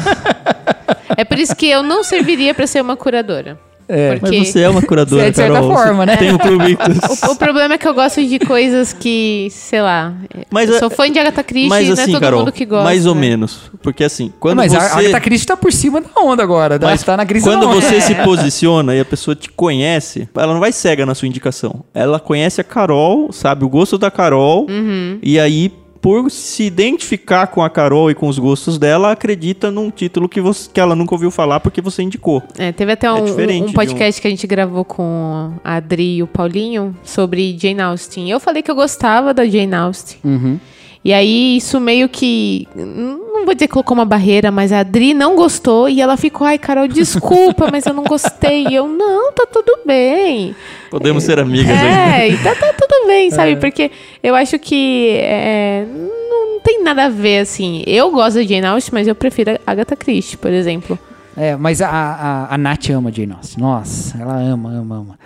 [1.17, 3.59] É por isso que eu não serviria pra ser uma curadora.
[3.87, 5.75] É, Porque Mas você é uma curadora, Você é de certa Carol.
[5.77, 6.17] forma, né?
[6.17, 7.21] Tem Ictus.
[7.29, 10.15] o, o problema é que eu gosto de coisas que, sei lá.
[10.51, 12.53] Mas, eu é- sou fã de Agatha Christie, Mas não assim, é todo Carol, mundo
[12.53, 12.85] que gosta.
[12.85, 13.21] mais ou né?
[13.21, 13.71] menos.
[13.83, 14.79] Porque assim, quando mas você...
[14.79, 17.67] a Agatha Christie tá por cima da onda agora, Mas tá na crise quando da
[17.69, 17.81] onda.
[17.83, 21.85] você se posiciona e a pessoa te conhece, ela não vai cega na sua indicação.
[21.93, 25.19] Ela conhece a Carol, sabe o gosto da Carol, Uhum.
[25.23, 25.71] e aí,
[26.05, 30.39] por se identificar com a Carol e com os gostos dela, acredita num título que,
[30.39, 32.43] você, que ela nunca ouviu falar porque você indicou.
[32.59, 36.17] É, teve até É um, diferente um podcast que a gente gravou com a Adri
[36.17, 38.31] e o Paulinho sobre Jane Austen.
[38.31, 40.19] Eu falei que eu gostava da Jane Austen.
[40.23, 40.61] Uhum.
[41.05, 42.67] E aí, isso meio que.
[42.75, 46.47] Não vou dizer que colocou uma barreira, mas a Adri não gostou e ela ficou,
[46.47, 48.67] ai, Carol, desculpa, mas eu não gostei.
[48.69, 50.57] E eu, não, tá tudo bem.
[50.91, 51.77] Podemos ser amigas.
[51.77, 53.57] É, e tá, tá tudo bem, sabe?
[53.57, 53.91] Porque
[54.23, 55.85] eu acho que é,
[56.31, 57.83] não tem nada a ver, assim.
[57.87, 60.99] Eu gosto da Jane Austen, mas eu prefiro a Agatha Christie, por exemplo.
[61.37, 63.63] É, mas a, a, a Nath ama Jane Austen.
[63.63, 65.19] Nossa, ela ama, ama, ama.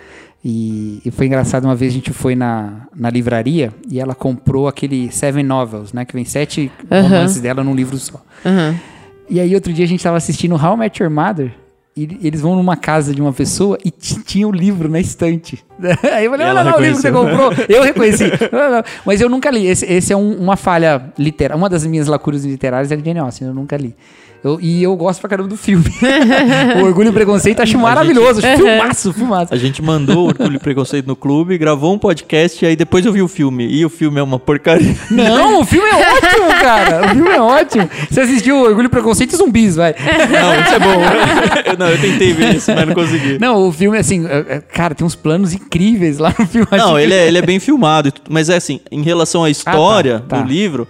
[0.43, 4.67] E, e foi engraçado, uma vez a gente foi na, na livraria e ela comprou
[4.69, 6.05] aquele Seven Novels, né?
[6.05, 8.21] Que vem sete romances dela num livro só.
[9.29, 11.51] E aí outro dia a gente tava assistindo How I Met Your Mother
[11.95, 15.59] e eles vão numa casa de uma pessoa e ti- tinha o livro na estante.
[16.13, 17.51] Aí eu falei, olha ela lá o livro que você comprou.
[17.67, 18.23] Eu reconheci.
[19.05, 19.65] Mas eu nunca li.
[19.67, 21.57] Esse, esse é um- uma falha literária.
[21.59, 23.93] Uma das minhas lacunas literárias é de Jane Austen, eu nunca li.
[24.43, 25.83] Eu- e eu gosto pra caramba do filme.
[26.81, 28.39] o Orgulho e Preconceito acho maravilhoso.
[28.45, 29.53] Acho filmaço, filmaço.
[29.53, 33.05] A gente mandou o Orgulho e Preconceito no clube, gravou um podcast e aí depois
[33.05, 33.67] eu vi o filme.
[33.67, 34.95] E o filme é uma porcaria.
[35.11, 37.05] Não, o filme é ótimo, cara.
[37.05, 37.89] O filme é ótimo.
[38.09, 39.93] Você assistiu Orgulho e Preconceito e Zumbis, vai.
[39.97, 40.99] Não, isso é bom.
[41.69, 43.37] Eu- não, eu tentei ver isso, mas não consegui.
[43.39, 46.67] Não, o filme, assim, é- é- cara, tem uns planos incríveis lá no filme.
[46.71, 50.37] Não, ele é, ele é bem filmado, mas é assim, em relação à história tá,
[50.37, 50.41] tá.
[50.41, 50.87] do livro,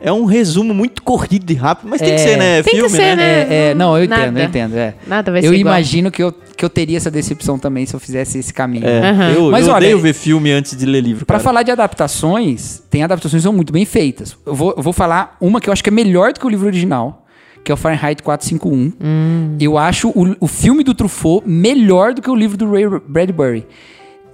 [0.00, 2.18] é um resumo muito corrido e rápido, mas tem que É.
[2.18, 2.62] ser, né?
[2.62, 3.22] Tem que Filme, ser, né?
[3.24, 4.22] É, é, não, eu Nada.
[4.22, 4.76] entendo, eu entendo.
[4.76, 4.94] É.
[5.06, 5.74] Nada vai eu ser igual.
[5.74, 8.86] imagino que eu, que eu teria essa decepção também se eu fizesse esse caminho.
[8.86, 9.30] É, Aham.
[9.32, 11.44] eu, Mas eu olha, odeio ver filme antes de ler livro, Pra cara.
[11.44, 14.36] falar de adaptações, tem adaptações que são muito bem feitas.
[14.44, 16.48] Eu vou, eu vou falar uma que eu acho que é melhor do que o
[16.50, 17.24] livro original,
[17.62, 19.56] que é o Fahrenheit 451.
[19.60, 23.66] Eu acho o, o filme do Truffaut melhor do que o livro do Ray Bradbury.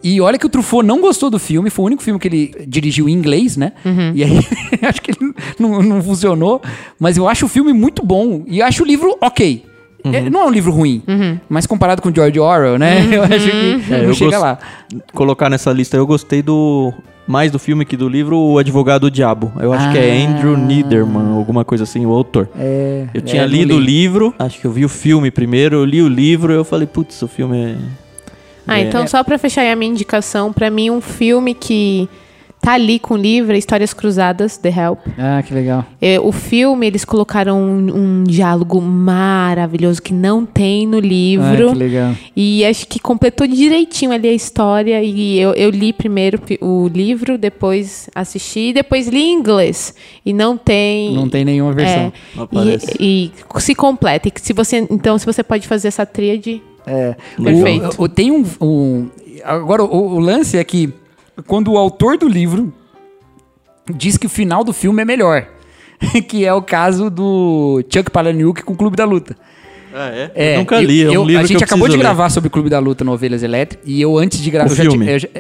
[0.03, 2.55] E olha que o Truffaut não gostou do filme, foi o único filme que ele
[2.67, 3.73] dirigiu em inglês, né?
[4.15, 4.39] E aí,
[4.83, 6.61] acho que ele não, não funcionou.
[6.99, 8.43] Mas eu acho o filme muito bom.
[8.47, 9.65] E acho o livro ok.
[10.03, 11.03] É, Não é um livro ruim,
[11.47, 13.05] mas comparado com George Orwell, né?
[13.13, 14.59] Eu acho que É, não eu chega lá.
[15.13, 16.91] Colocar nessa lista, eu gostei do
[17.29, 19.53] mais do filme que do livro O Advogado do Diabo.
[19.61, 20.31] Eu acho que é Ah.
[20.31, 22.49] Andrew Niederman, alguma coisa assim, o autor.
[22.59, 23.85] É, Eu tinha é, lido o li.
[24.01, 26.87] livro, acho que eu vi o filme primeiro, eu li o livro e eu falei,
[26.87, 27.77] putz, o filme é...
[28.67, 32.09] Ah, é- então só pra fechar aí a minha indicação, pra mim um filme que
[32.63, 34.99] tá ali com o livro, é Histórias Cruzadas, The Help.
[35.19, 35.83] Ah, que legal.
[35.99, 41.69] É, o filme, eles colocaram um, um diálogo maravilhoso que não tem no livro.
[41.71, 42.15] Ah, que legal.
[42.37, 45.03] E acho que completou direitinho ali a história.
[45.03, 49.95] E eu, eu li primeiro o livro, depois assisti, depois li em inglês.
[50.25, 51.15] E não tem.
[51.15, 52.13] Não tem nenhuma versão.
[52.37, 52.95] Não É, aparece.
[53.01, 54.29] e, e se completa.
[54.29, 56.63] E se você, então, se você pode fazer essa tríade.
[56.87, 57.15] É.
[57.43, 57.97] Perfeito.
[57.99, 59.09] O, o- tem um, um-
[59.45, 60.93] Agora, o, o lance é que
[61.47, 62.73] quando o autor do livro
[63.95, 65.47] diz que o final do filme é melhor.
[66.29, 69.37] que é o caso do Chuck Palahniuk com o Clube da Luta.
[69.93, 70.31] Ah, é?
[70.35, 71.97] É, Eu nunca eu- li, é um eu- livro A gente que eu acabou de
[71.97, 72.03] ler.
[72.03, 74.71] gravar sobre o Clube da Luta no Ovelhas Elétricas e eu antes de gravar...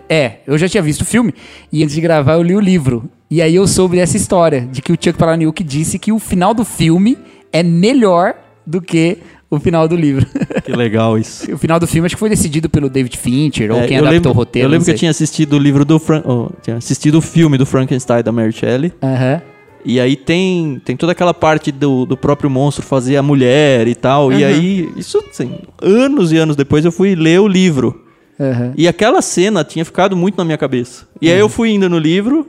[0.09, 1.33] É, eu já tinha visto o filme
[1.73, 3.05] e antes de gravar eu li o livro.
[3.31, 6.53] E aí eu soube dessa história, de que o Chuck Palahniuk disse que o final
[6.53, 7.17] do filme
[7.53, 8.35] é melhor
[8.67, 9.19] do que
[9.51, 10.27] o final do livro.
[10.65, 11.53] Que legal isso.
[11.53, 14.13] o final do filme acho que foi decidido pelo David Fincher ou É, quem adaptou
[14.15, 14.67] lembro, o roteiro.
[14.67, 16.23] Eu lembro que eu tinha assistido o livro do Fran...
[16.25, 18.93] oh, tinha assistido o filme do Frankenstein da Mary Shelley.
[19.03, 19.43] Aham.
[19.85, 23.95] E aí tem, tem toda aquela parte do, do próprio monstro fazer a mulher e
[23.95, 24.31] tal.
[24.33, 28.05] E aí, isso assim, anos e anos depois eu fui ler o livro.
[28.39, 28.73] aham.
[28.77, 31.09] E aquela cena tinha ficado muito na minha cabeça.
[31.21, 32.47] E aí eu fui indo no livro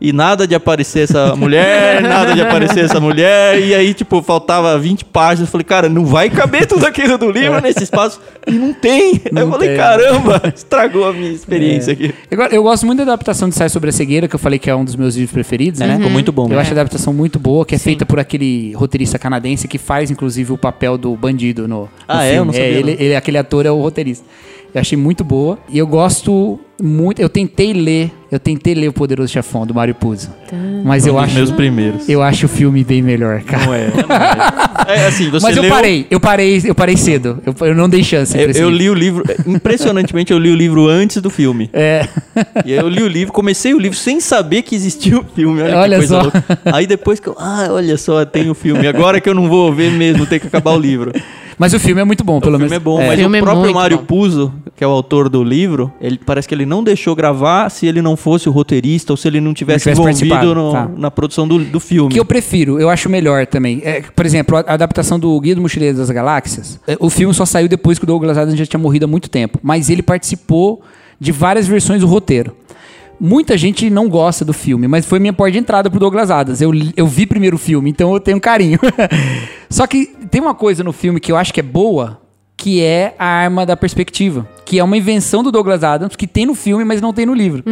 [0.00, 3.60] e nada de aparecer essa mulher, nada de aparecer essa mulher.
[3.60, 5.48] E aí, tipo, faltava 20 páginas.
[5.48, 8.20] Eu falei, cara, não vai caber tudo aquilo do livro nesse espaço.
[8.46, 9.14] E não tem.
[9.14, 9.76] aí Não eu falei, tem.
[9.76, 12.14] caramba, estragou a minha experiência aqui.
[12.30, 14.70] Eu, eu gosto muito da adaptação de Sai Sobre a Cegueira, que eu falei que
[14.70, 15.96] é um dos meus livros preferidos, né?
[15.96, 16.44] Ficou muito bom.
[16.44, 16.58] Eu né?
[16.60, 17.84] acho a adaptação muito boa, que é Sim.
[17.84, 22.24] feita por aquele roteirista canadense que faz, inclusive, o papel do bandido no, no Ah,
[22.24, 22.34] é?
[22.34, 22.38] filme.
[22.38, 23.00] Eu não sabia, ele, não.
[23.00, 24.24] ele- aquele ator é o roteirista.
[24.74, 25.58] Eu achei muito boa.
[25.68, 27.20] E eu gosto muito.
[27.20, 30.28] Eu tentei ler, eu tentei ler O Poderoso Chefão, do Mário Puzo.
[30.84, 31.34] Mas eu Um acho.
[31.34, 32.08] meus primeiros.
[32.08, 33.66] Eu acho o filme bem melhor, cara.
[33.66, 33.88] Não é.
[34.86, 35.00] não é.
[35.00, 37.42] É, assim, você Mas eu leu- parei, eu parei, eu parei cedo.
[37.44, 38.36] Eu, eu não dei chance.
[38.38, 41.68] Eu, eu li o livro, impressionantemente, eu li o livro antes do filme.
[41.72, 42.06] É.
[42.64, 45.60] E aí eu li o livro, comecei o livro sem saber que existia o filme.
[45.62, 46.22] Olha, Olha que coisa só.
[46.22, 46.44] louca.
[46.72, 47.36] Aí depois que eu.
[47.38, 48.86] Ah, olha só, tem o filme.
[48.86, 51.12] Agora que eu não vou ver mesmo, tem que acabar o livro.
[51.58, 52.80] Mas o filme é muito bom, pelo o filme menos.
[52.80, 53.06] é bom, É.
[53.08, 53.98] mas O o é próprio muito Mário.
[53.98, 57.84] Puzo, que é o autor do livro, ele parece que ele não deixou gravar se
[57.84, 60.90] ele não fosse o roteirista ou se ele não tivesse, tivesse envolvido no- tá.
[60.96, 62.10] na produção do, do filme.
[62.12, 63.80] que eu prefiro, eu acho melhor também.
[63.84, 67.46] É, por exemplo, a adaptação do Guia do Mochileiro das Galáxias, é, o filme só
[67.46, 69.58] saiu depois que o Douglas Adams já tinha morrido há muito tempo.
[69.62, 70.82] Mas ele participou
[71.18, 72.54] de várias versões do roteiro.
[73.20, 76.60] Muita gente não gosta do filme, mas foi minha porta de entrada pro Douglas Adams.
[76.60, 78.78] Eu, eu vi primeiro o filme, então eu tenho carinho.
[79.68, 82.20] Só que tem uma coisa no filme que eu acho que é boa,
[82.58, 84.46] que é a arma da perspectiva.
[84.66, 87.32] Que é uma invenção do Douglas Adams, que tem no filme, mas não tem no
[87.32, 87.62] livro.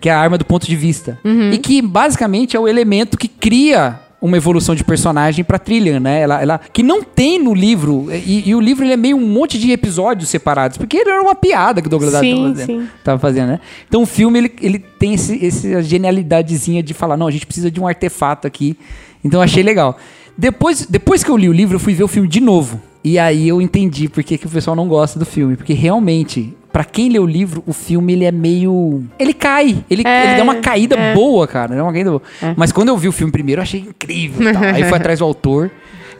[0.00, 1.18] Que é a arma do ponto de vista.
[1.52, 6.20] E que basicamente é o elemento que cria uma evolução de personagem pra trilha, né?
[6.20, 8.08] Ela, ela- que não tem no livro.
[8.10, 10.76] E, e o livro ele é meio um monte de episódios separados.
[10.76, 12.88] Porque ele era uma piada que o Douglas Sim, Adams tava fazendo, sim.
[13.04, 13.60] tava fazendo, né?
[13.88, 17.70] Então o filme ele, ele tem esse, essa genialidadezinha de falar: não, a gente precisa
[17.70, 18.76] de um artefato aqui.
[19.24, 19.96] Então achei legal.
[20.40, 22.80] Depois, depois que eu li o livro, eu fui ver o filme de novo.
[23.04, 25.54] E aí eu entendi por que, que o pessoal não gosta do filme.
[25.54, 29.04] Porque realmente, pra quem lê o livro, o filme ele é meio.
[29.18, 29.84] Ele cai.
[29.90, 31.14] Ele, É, ele dá uma caída é.
[31.14, 31.76] boa, cara.
[31.76, 32.22] Dá uma caída boa.
[32.56, 34.50] Mas quando eu vi o filme primeiro, eu achei incrível.
[34.52, 34.62] tal.
[34.62, 35.70] Aí fui atrás do autor.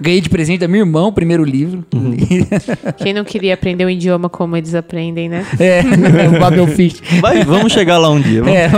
[0.03, 1.85] Ganhei de presente da minha irmã o primeiro livro.
[2.97, 5.45] Quem não queria aprender um idioma como eles aprendem, né?
[5.59, 5.81] é,
[6.35, 7.03] o Babel Fish.
[7.21, 8.43] Vai, vamos chegar lá um dia.
[8.43, 8.69] Vamos- É,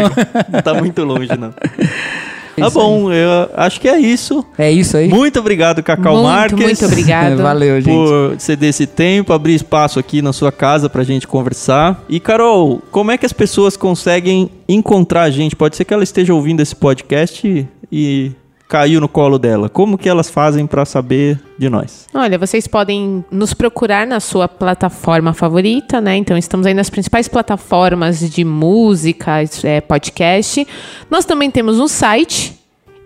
[0.52, 1.52] Não tá muito longe, não.
[2.56, 4.44] Tá bom, eu acho que é isso.
[4.58, 5.08] é isso aí.
[5.08, 6.62] Muito obrigado, Cacau muito, Marques.
[6.62, 7.36] muito obrigado.
[7.42, 7.94] Valeu, gente.
[7.94, 12.04] por ceder esse tempo, abrir espaço aqui na sua casa pra gente conversar.
[12.08, 15.56] E Carol, como é que as pessoas conseguem encontrar a gente?
[15.56, 18.32] Pode ser que ela esteja ouvindo esse podcast e
[18.72, 19.68] caiu no colo dela.
[19.68, 22.06] Como que elas fazem pra saber de nós?
[22.14, 26.16] Olha, vocês podem nos procurar na sua plataforma favorita, né?
[26.16, 30.66] Então, estamos aí nas principais plataformas de música, é, podcast.
[31.10, 32.58] Nós também temos um site,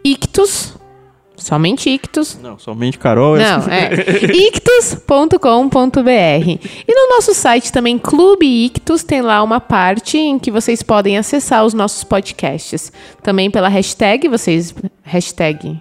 [0.04, 0.75] Ictus,
[1.46, 2.38] somente Ictus.
[2.42, 3.36] Não, somente Carol.
[3.36, 3.90] Não, é
[4.34, 5.38] ictus.com.br.
[6.88, 11.16] E no nosso site também, Clube Ictus, tem lá uma parte em que vocês podem
[11.16, 12.92] acessar os nossos podcasts.
[13.22, 14.74] Também pela hashtag, vocês.
[15.04, 15.80] Hashtag.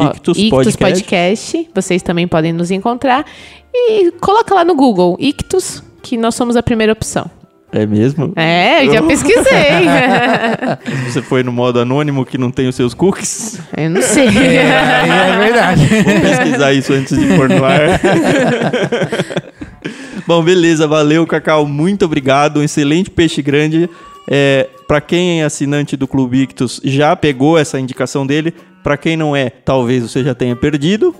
[0.00, 0.78] Ictus Ictus Podcast.
[0.78, 1.70] Podcast.
[1.74, 3.26] Vocês também podem nos encontrar.
[3.74, 7.28] E coloca lá no Google, Ictus, que nós somos a primeira opção.
[7.70, 8.32] É mesmo?
[8.34, 9.42] É, eu já pesquisei.
[11.04, 14.28] Se você foi no modo anônimo que não tem os seus cookies, eu não sei.
[14.28, 15.86] É, é verdade.
[15.86, 18.00] vou pesquisar isso antes de pôr no ar.
[20.26, 21.66] Bom, beleza, valeu, Cacau.
[21.66, 22.60] Muito obrigado.
[22.60, 23.88] Um excelente peixe grande.
[24.30, 28.54] É, para quem é assinante do Clube Ictus, já pegou essa indicação dele.
[28.82, 31.14] Para quem não é, talvez você já tenha perdido,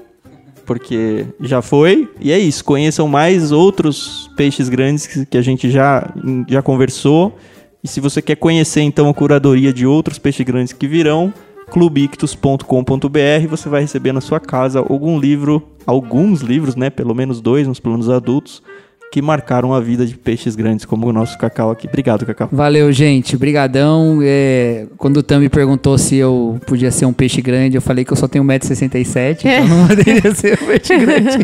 [0.69, 2.07] porque já foi.
[2.21, 2.63] E é isso.
[2.63, 6.13] Conheçam mais outros peixes grandes que, a gente já,
[6.47, 7.35] já conversou.
[7.83, 11.33] E se você quer conhecer então a curadoria de outros peixes grandes que virão,
[11.71, 17.67] clubictus.com.br, você vai receber na sua casa algum livro, alguns livros, né, pelo menos dois
[17.67, 18.63] nos planos adultos,
[19.11, 21.87] que marcaram a vida de peixes grandes como o nosso Cacau aqui.
[21.87, 22.49] Obrigado, Cacau.
[22.53, 23.37] Valeu, gente.
[23.37, 24.21] Brigadão.
[24.23, 28.05] É, quando o Tam me perguntou se eu podia ser um peixe grande, eu falei
[28.05, 31.39] que eu só tenho 1,67m, então não poderia ser um peixe grande.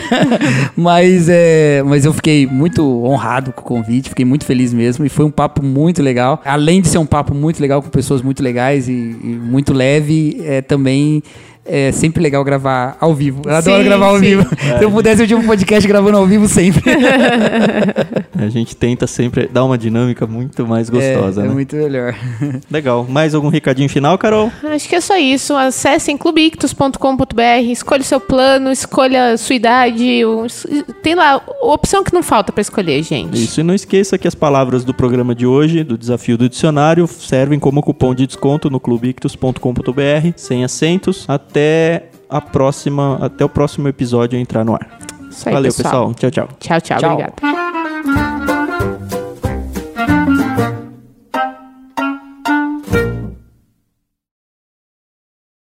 [0.76, 5.04] mas, é, mas eu fiquei muito honrado com o convite, fiquei muito feliz mesmo.
[5.04, 6.40] E foi um papo muito legal.
[6.44, 10.40] Além de ser um papo muito legal com pessoas muito legais e, e muito leve,
[10.44, 11.22] é também
[11.72, 13.42] é sempre legal gravar ao vivo.
[13.44, 14.22] Eu adoro Sim, gravar ao sim.
[14.22, 14.42] vivo.
[14.78, 16.82] Se eu pudesse, eu tinha um podcast gravando ao vivo sempre.
[18.36, 21.54] A gente tenta sempre dar uma dinâmica muito mais gostosa, é, é né?
[21.54, 22.14] muito melhor.
[22.70, 23.06] Legal.
[23.08, 24.50] Mais algum recadinho final, Carol?
[24.64, 25.54] Acho que é só isso.
[25.54, 30.22] Acessem clubictus.com.br, escolha o seu plano, escolha a sua idade.
[31.02, 33.44] Tem lá a opção que não falta pra escolher, gente.
[33.44, 37.06] Isso, e não esqueça que as palavras do programa de hoje, do desafio do dicionário,
[37.06, 41.59] servem como cupom de desconto no clubictus.com.br, sem acentos, até
[42.28, 44.98] a próxima, até o próximo episódio entrar no ar.
[45.30, 46.14] Isso aí, Valeu, pessoal.
[46.14, 46.48] Tchau, tchau.
[46.58, 46.98] Tchau, tchau.
[46.98, 47.12] Tchau.
[47.12, 47.69] Obrigada.